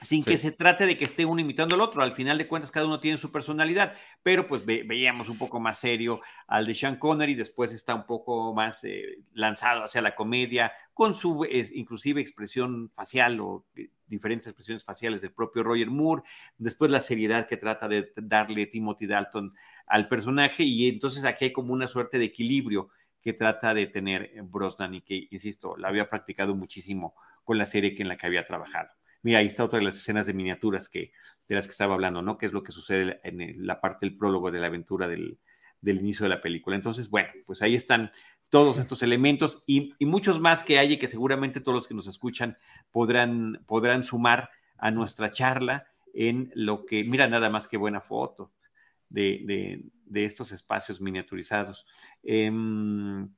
Sin 0.01 0.23
que 0.23 0.37
se 0.37 0.53
trate 0.53 0.85
de 0.85 0.97
que 0.97 1.03
esté 1.03 1.25
uno 1.25 1.41
imitando 1.41 1.75
al 1.75 1.81
otro. 1.81 2.01
Al 2.01 2.15
final 2.15 2.37
de 2.37 2.47
cuentas, 2.47 2.71
cada 2.71 2.85
uno 2.85 3.01
tiene 3.01 3.17
su 3.17 3.31
personalidad, 3.31 3.93
pero 4.23 4.45
pues 4.45 4.65
veíamos 4.65 5.27
un 5.27 5.37
poco 5.37 5.59
más 5.59 5.79
serio 5.79 6.21
al 6.47 6.65
de 6.65 6.73
Sean 6.73 6.95
Connery, 6.95 7.35
después 7.35 7.73
está 7.73 7.95
un 7.95 8.05
poco 8.05 8.53
más 8.53 8.81
eh, 8.85 9.17
lanzado 9.33 9.83
hacia 9.83 10.01
la 10.01 10.15
comedia, 10.15 10.71
con 10.93 11.13
su 11.13 11.45
inclusive 11.73 12.21
expresión 12.21 12.89
facial 12.93 13.41
o 13.41 13.65
eh, 13.75 13.89
diferentes 14.07 14.47
expresiones 14.47 14.85
faciales 14.85 15.21
del 15.21 15.33
propio 15.33 15.63
Roger 15.63 15.89
Moore, 15.89 16.23
después 16.57 16.89
la 16.91 17.01
seriedad 17.01 17.47
que 17.47 17.57
trata 17.57 17.89
de 17.89 18.13
darle 18.15 18.67
Timothy 18.67 19.05
Dalton 19.05 19.53
al 19.85 20.07
personaje, 20.07 20.63
y 20.63 20.87
entonces 20.87 21.25
aquí 21.25 21.45
hay 21.45 21.51
como 21.51 21.73
una 21.73 21.87
suerte 21.87 22.19
de 22.19 22.25
equilibrio 22.25 22.89
que 23.21 23.33
trata 23.33 23.73
de 23.73 23.87
tener 23.87 24.31
Brosnan 24.43 24.95
y 24.95 25.01
que, 25.01 25.27
insisto, 25.31 25.77
la 25.77 25.89
había 25.89 26.09
practicado 26.09 26.55
muchísimo 26.55 27.15
con 27.43 27.57
la 27.57 27.65
serie 27.65 27.95
que 27.95 28.01
en 28.01 28.07
la 28.07 28.17
que 28.17 28.27
había 28.27 28.45
trabajado. 28.45 28.89
Mira, 29.21 29.39
ahí 29.39 29.47
está 29.47 29.65
otra 29.65 29.79
de 29.79 29.85
las 29.85 29.97
escenas 29.97 30.25
de 30.25 30.33
miniaturas 30.33 30.87
que, 30.87 31.11
de 31.47 31.55
las 31.55 31.67
que 31.67 31.71
estaba 31.71 31.93
hablando, 31.93 32.21
¿no? 32.21 32.37
Que 32.37 32.45
es 32.45 32.53
lo 32.53 32.63
que 32.63 32.71
sucede 32.71 33.19
en 33.23 33.67
la 33.67 33.81
parte 33.81 34.05
del 34.05 34.17
prólogo 34.17 34.49
de 34.51 34.59
la 34.59 34.67
aventura 34.67 35.07
del, 35.07 35.39
del 35.81 35.99
inicio 35.99 36.23
de 36.23 36.29
la 36.29 36.41
película. 36.41 36.75
Entonces, 36.75 37.09
bueno, 37.09 37.29
pues 37.45 37.61
ahí 37.61 37.75
están 37.75 38.11
todos 38.49 38.79
estos 38.79 39.03
elementos 39.03 39.63
y, 39.65 39.93
muchos 39.99 40.39
más 40.39 40.63
que 40.63 40.79
hay 40.79 40.93
y 40.93 40.97
que 40.97 41.07
seguramente 41.07 41.61
todos 41.61 41.75
los 41.75 41.87
que 41.87 41.93
nos 41.93 42.07
escuchan 42.07 42.57
podrán, 42.91 43.63
podrán 43.67 44.03
sumar 44.03 44.49
a 44.77 44.91
nuestra 44.91 45.31
charla 45.31 45.87
en 46.13 46.51
lo 46.55 46.85
que, 46.85 47.03
mira 47.03 47.27
nada 47.27 47.49
más 47.49 47.67
que 47.67 47.77
buena 47.77 48.01
foto 48.01 48.51
de, 49.09 49.83
estos 50.13 50.51
espacios 50.51 51.01
miniaturizados, 51.01 51.85
em, 52.23 53.29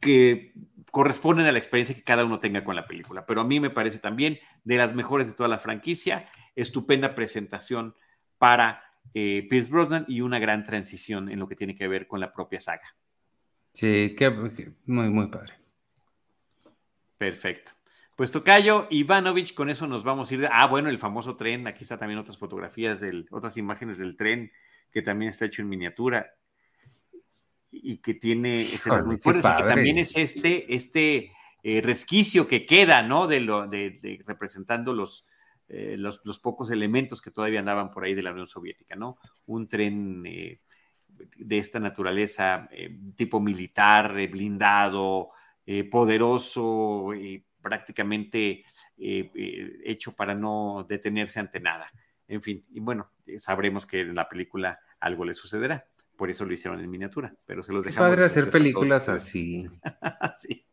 que 0.00 0.52
corresponden 0.90 1.46
a 1.46 1.52
la 1.52 1.58
experiencia 1.58 1.94
que 1.94 2.02
cada 2.02 2.24
uno 2.24 2.40
tenga 2.40 2.64
con 2.64 2.76
la 2.76 2.86
película. 2.86 3.26
Pero 3.26 3.40
a 3.40 3.44
mí 3.44 3.60
me 3.60 3.70
parece 3.70 3.98
también 3.98 4.38
de 4.64 4.76
las 4.76 4.94
mejores 4.94 5.26
de 5.26 5.32
toda 5.32 5.48
la 5.48 5.58
franquicia, 5.58 6.28
estupenda 6.54 7.14
presentación 7.14 7.94
para 8.38 8.82
eh, 9.12 9.46
Pierce 9.48 9.70
Brosnan 9.70 10.04
y 10.08 10.20
una 10.20 10.38
gran 10.38 10.64
transición 10.64 11.30
en 11.30 11.38
lo 11.38 11.48
que 11.48 11.56
tiene 11.56 11.74
que 11.74 11.88
ver 11.88 12.06
con 12.06 12.20
la 12.20 12.32
propia 12.32 12.60
saga. 12.60 12.96
Sí, 13.72 14.14
que, 14.16 14.30
muy, 14.86 15.10
muy 15.10 15.26
padre. 15.26 15.54
Perfecto. 17.18 17.72
Pues 18.16 18.30
Tocayo, 18.30 18.86
Ivanovich, 18.90 19.54
con 19.54 19.68
eso 19.68 19.88
nos 19.88 20.04
vamos 20.04 20.30
a 20.30 20.34
ir. 20.34 20.40
De... 20.40 20.48
Ah, 20.50 20.66
bueno, 20.66 20.88
el 20.88 20.98
famoso 20.98 21.36
tren. 21.36 21.66
Aquí 21.66 21.82
está 21.82 21.98
también 21.98 22.20
otras 22.20 22.38
fotografías, 22.38 23.00
del, 23.00 23.26
otras 23.30 23.56
imágenes 23.56 23.98
del 23.98 24.16
tren, 24.16 24.52
que 24.94 25.02
también 25.02 25.32
está 25.32 25.46
hecho 25.46 25.60
en 25.60 25.68
miniatura 25.68 26.32
y 27.68 27.96
que 27.98 28.14
tiene 28.14 28.62
escenas 28.62 29.04
muy 29.04 29.18
fuertes. 29.18 29.44
Y 29.44 29.56
que 29.56 29.68
también 29.68 29.98
es 29.98 30.16
este, 30.16 30.72
este 30.72 31.32
eh, 31.64 31.80
resquicio 31.80 32.46
que 32.46 32.64
queda, 32.64 33.02
¿no? 33.02 33.26
De 33.26 33.40
lo, 33.40 33.66
de, 33.66 34.22
representando 34.24 34.92
los, 34.92 35.26
eh, 35.68 35.96
los, 35.98 36.20
los, 36.22 36.38
pocos 36.38 36.70
elementos 36.70 37.20
que 37.20 37.32
todavía 37.32 37.58
andaban 37.58 37.90
por 37.90 38.04
ahí 38.04 38.14
de 38.14 38.22
la 38.22 38.30
Unión 38.30 38.46
Soviética, 38.46 38.94
¿no? 38.94 39.18
Un 39.46 39.66
tren 39.66 40.22
eh, 40.26 40.58
de 41.36 41.58
esta 41.58 41.80
naturaleza, 41.80 42.68
tipo 43.16 43.40
militar, 43.40 44.12
blindado, 44.28 45.30
poderoso, 45.90 47.10
prácticamente 47.60 48.64
hecho 48.96 50.12
para 50.12 50.34
no 50.34 50.84
detenerse 50.88 51.40
ante 51.40 51.60
nada. 51.60 51.90
En 52.26 52.42
fin, 52.42 52.64
y 52.70 52.80
bueno, 52.80 53.10
sabremos 53.36 53.86
que 53.86 54.00
en 54.00 54.14
la 54.14 54.28
película 54.28 54.80
algo 55.04 55.24
le 55.24 55.34
sucederá. 55.34 55.86
Por 56.16 56.30
eso 56.30 56.44
lo 56.44 56.54
hicieron 56.54 56.80
en 56.80 56.90
miniatura, 56.90 57.34
pero 57.44 57.62
se 57.62 57.72
los 57.72 57.84
dejamos. 57.84 58.10
padre 58.10 58.24
hacer 58.24 58.48
películas 58.48 59.08
así. 59.08 59.68
sí. 60.40 60.64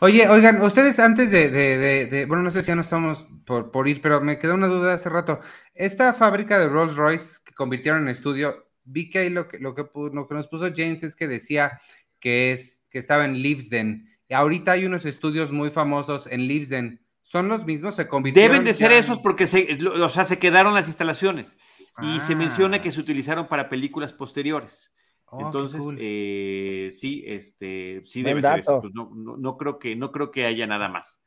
Oye, 0.00 0.28
oigan, 0.28 0.60
ustedes 0.62 0.98
antes 0.98 1.30
de, 1.30 2.24
bueno, 2.26 2.42
no 2.42 2.50
sé 2.50 2.62
si 2.62 2.68
ya 2.68 2.74
no 2.74 2.80
estamos 2.80 3.28
por, 3.46 3.70
por 3.70 3.86
ir, 3.86 4.02
pero 4.02 4.20
me 4.20 4.38
quedó 4.38 4.54
una 4.54 4.66
duda 4.66 4.94
hace 4.94 5.08
rato. 5.08 5.40
Esta 5.74 6.12
fábrica 6.12 6.58
de 6.58 6.68
Rolls 6.68 6.96
Royce 6.96 7.36
que 7.44 7.54
convirtieron 7.54 8.02
en 8.02 8.08
estudio, 8.08 8.68
vi 8.84 9.10
que 9.10 9.20
ahí 9.20 9.30
lo 9.30 9.46
que, 9.46 9.58
lo 9.58 9.74
que, 9.74 9.84
lo 9.94 10.26
que 10.26 10.34
nos 10.34 10.48
puso 10.48 10.72
James 10.74 11.02
es 11.02 11.14
que 11.14 11.28
decía 11.28 11.80
que, 12.18 12.52
es, 12.52 12.82
que 12.90 12.98
estaba 12.98 13.24
en 13.24 13.34
Livesden. 13.34 14.08
Y 14.28 14.34
ahorita 14.34 14.72
hay 14.72 14.86
unos 14.86 15.04
estudios 15.04 15.52
muy 15.52 15.70
famosos 15.70 16.26
en 16.26 16.48
Livesden. 16.48 17.04
¿Son 17.20 17.48
los 17.48 17.64
mismos? 17.64 17.94
¿Se 17.94 18.08
convirtieron? 18.08 18.52
Deben 18.52 18.64
de 18.64 18.74
ser 18.74 18.92
esos 18.92 19.18
porque 19.20 19.46
se, 19.46 19.78
o 19.86 20.08
sea, 20.08 20.24
se 20.24 20.38
quedaron 20.38 20.74
las 20.74 20.88
instalaciones. 20.88 21.52
Y 22.00 22.20
se 22.20 22.34
menciona 22.34 22.80
que 22.80 22.88
ah. 22.88 22.92
se 22.92 23.00
utilizaron 23.00 23.46
para 23.46 23.68
películas 23.68 24.12
posteriores. 24.12 24.94
Oh, 25.26 25.40
Entonces, 25.40 25.82
eh, 25.98 26.88
sí, 26.90 27.24
este, 27.26 28.02
sí 28.06 28.22
debe 28.22 28.40
ser 28.40 28.60
eso. 28.60 28.80
Pues 28.80 28.94
no, 28.94 29.10
no, 29.14 29.56
creo 29.56 29.78
que, 29.78 29.96
no 29.96 30.12
creo 30.12 30.30
que 30.30 30.46
haya 30.46 30.66
nada 30.66 30.88
más. 30.88 31.22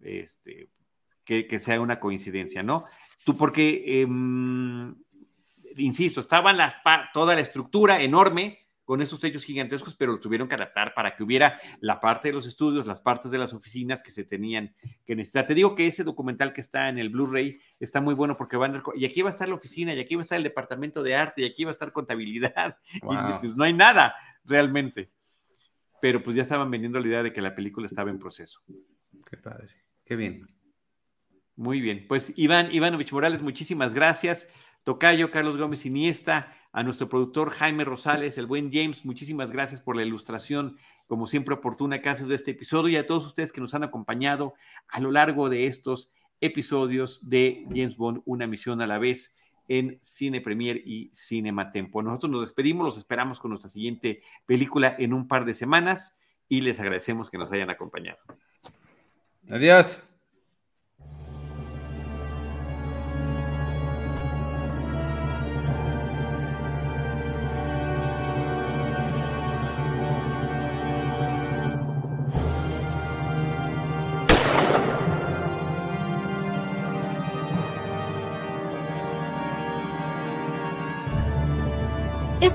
Este, 0.00 0.70
que, 1.24 1.46
que 1.46 1.58
sea 1.58 1.80
una 1.80 2.00
coincidencia, 2.00 2.62
¿no? 2.62 2.84
Tú, 3.24 3.36
porque 3.36 4.00
em, 4.00 4.94
insisto, 5.76 6.20
estaba 6.20 6.52
las, 6.52 6.76
toda 7.12 7.34
la 7.34 7.40
estructura 7.40 8.02
enorme 8.02 8.67
con 8.88 9.02
esos 9.02 9.20
techos 9.20 9.44
gigantescos, 9.44 9.94
pero 9.94 10.12
lo 10.12 10.18
tuvieron 10.18 10.48
que 10.48 10.54
adaptar 10.54 10.94
para 10.94 11.14
que 11.14 11.22
hubiera 11.22 11.60
la 11.80 12.00
parte 12.00 12.28
de 12.28 12.32
los 12.32 12.46
estudios, 12.46 12.86
las 12.86 13.02
partes 13.02 13.30
de 13.30 13.36
las 13.36 13.52
oficinas 13.52 14.02
que 14.02 14.10
se 14.10 14.24
tenían 14.24 14.74
que 15.04 15.14
necesitar. 15.14 15.46
Te 15.46 15.52
digo 15.52 15.74
que 15.74 15.86
ese 15.86 16.04
documental 16.04 16.54
que 16.54 16.62
está 16.62 16.88
en 16.88 16.96
el 16.96 17.10
Blu-ray 17.10 17.60
está 17.78 18.00
muy 18.00 18.14
bueno 18.14 18.38
porque 18.38 18.56
van 18.56 18.82
y 18.96 19.04
aquí 19.04 19.20
va 19.20 19.28
a 19.28 19.32
estar 19.34 19.46
la 19.46 19.56
oficina, 19.56 19.92
y 19.92 20.00
aquí 20.00 20.14
va 20.14 20.22
a 20.22 20.22
estar 20.22 20.38
el 20.38 20.42
departamento 20.42 21.02
de 21.02 21.14
arte, 21.14 21.42
y 21.42 21.44
aquí 21.44 21.64
va 21.64 21.70
a 21.70 21.72
estar 21.72 21.92
contabilidad, 21.92 22.78
y 22.94 23.38
pues 23.40 23.54
no 23.54 23.64
hay 23.64 23.74
nada 23.74 24.14
realmente. 24.42 25.12
Pero 26.00 26.22
pues 26.22 26.34
ya 26.34 26.44
estaban 26.44 26.70
vendiendo 26.70 26.98
la 26.98 27.08
idea 27.08 27.22
de 27.22 27.30
que 27.34 27.42
la 27.42 27.54
película 27.54 27.84
estaba 27.84 28.08
en 28.08 28.18
proceso. 28.18 28.62
Qué 29.28 29.36
padre, 29.36 29.68
qué 30.06 30.16
bien. 30.16 30.46
Muy 31.56 31.82
bien, 31.82 32.06
pues 32.08 32.32
Iván 32.36 32.72
Ivanovich 32.72 33.12
Morales, 33.12 33.42
muchísimas 33.42 33.92
gracias. 33.92 34.48
Tocayo, 34.88 35.30
Carlos 35.30 35.58
Gómez 35.58 35.84
Iniesta, 35.84 36.56
a 36.72 36.82
nuestro 36.82 37.10
productor 37.10 37.50
Jaime 37.50 37.84
Rosales, 37.84 38.38
el 38.38 38.46
buen 38.46 38.72
James, 38.72 39.04
muchísimas 39.04 39.52
gracias 39.52 39.82
por 39.82 39.96
la 39.96 40.02
ilustración, 40.02 40.78
como 41.06 41.26
siempre 41.26 41.54
oportuna 41.54 42.00
que 42.00 42.08
de 42.10 42.34
este 42.34 42.52
episodio 42.52 42.88
y 42.88 42.96
a 42.96 43.06
todos 43.06 43.26
ustedes 43.26 43.52
que 43.52 43.60
nos 43.60 43.74
han 43.74 43.84
acompañado 43.84 44.54
a 44.88 44.98
lo 45.00 45.10
largo 45.10 45.50
de 45.50 45.66
estos 45.66 46.10
episodios 46.40 47.28
de 47.28 47.66
James 47.68 47.98
Bond, 47.98 48.22
una 48.24 48.46
misión 48.46 48.80
a 48.80 48.86
la 48.86 48.96
vez 48.96 49.36
en 49.68 49.98
Cine 50.00 50.40
Premier 50.40 50.78
y 50.82 51.10
Cinema 51.12 51.70
Tempo. 51.70 52.02
Nosotros 52.02 52.32
nos 52.32 52.40
despedimos, 52.40 52.86
los 52.86 52.96
esperamos 52.96 53.40
con 53.40 53.50
nuestra 53.50 53.68
siguiente 53.68 54.22
película 54.46 54.96
en 54.98 55.12
un 55.12 55.28
par 55.28 55.44
de 55.44 55.52
semanas 55.52 56.16
y 56.48 56.62
les 56.62 56.80
agradecemos 56.80 57.30
que 57.30 57.36
nos 57.36 57.52
hayan 57.52 57.68
acompañado. 57.68 58.20
Adiós. 59.50 60.07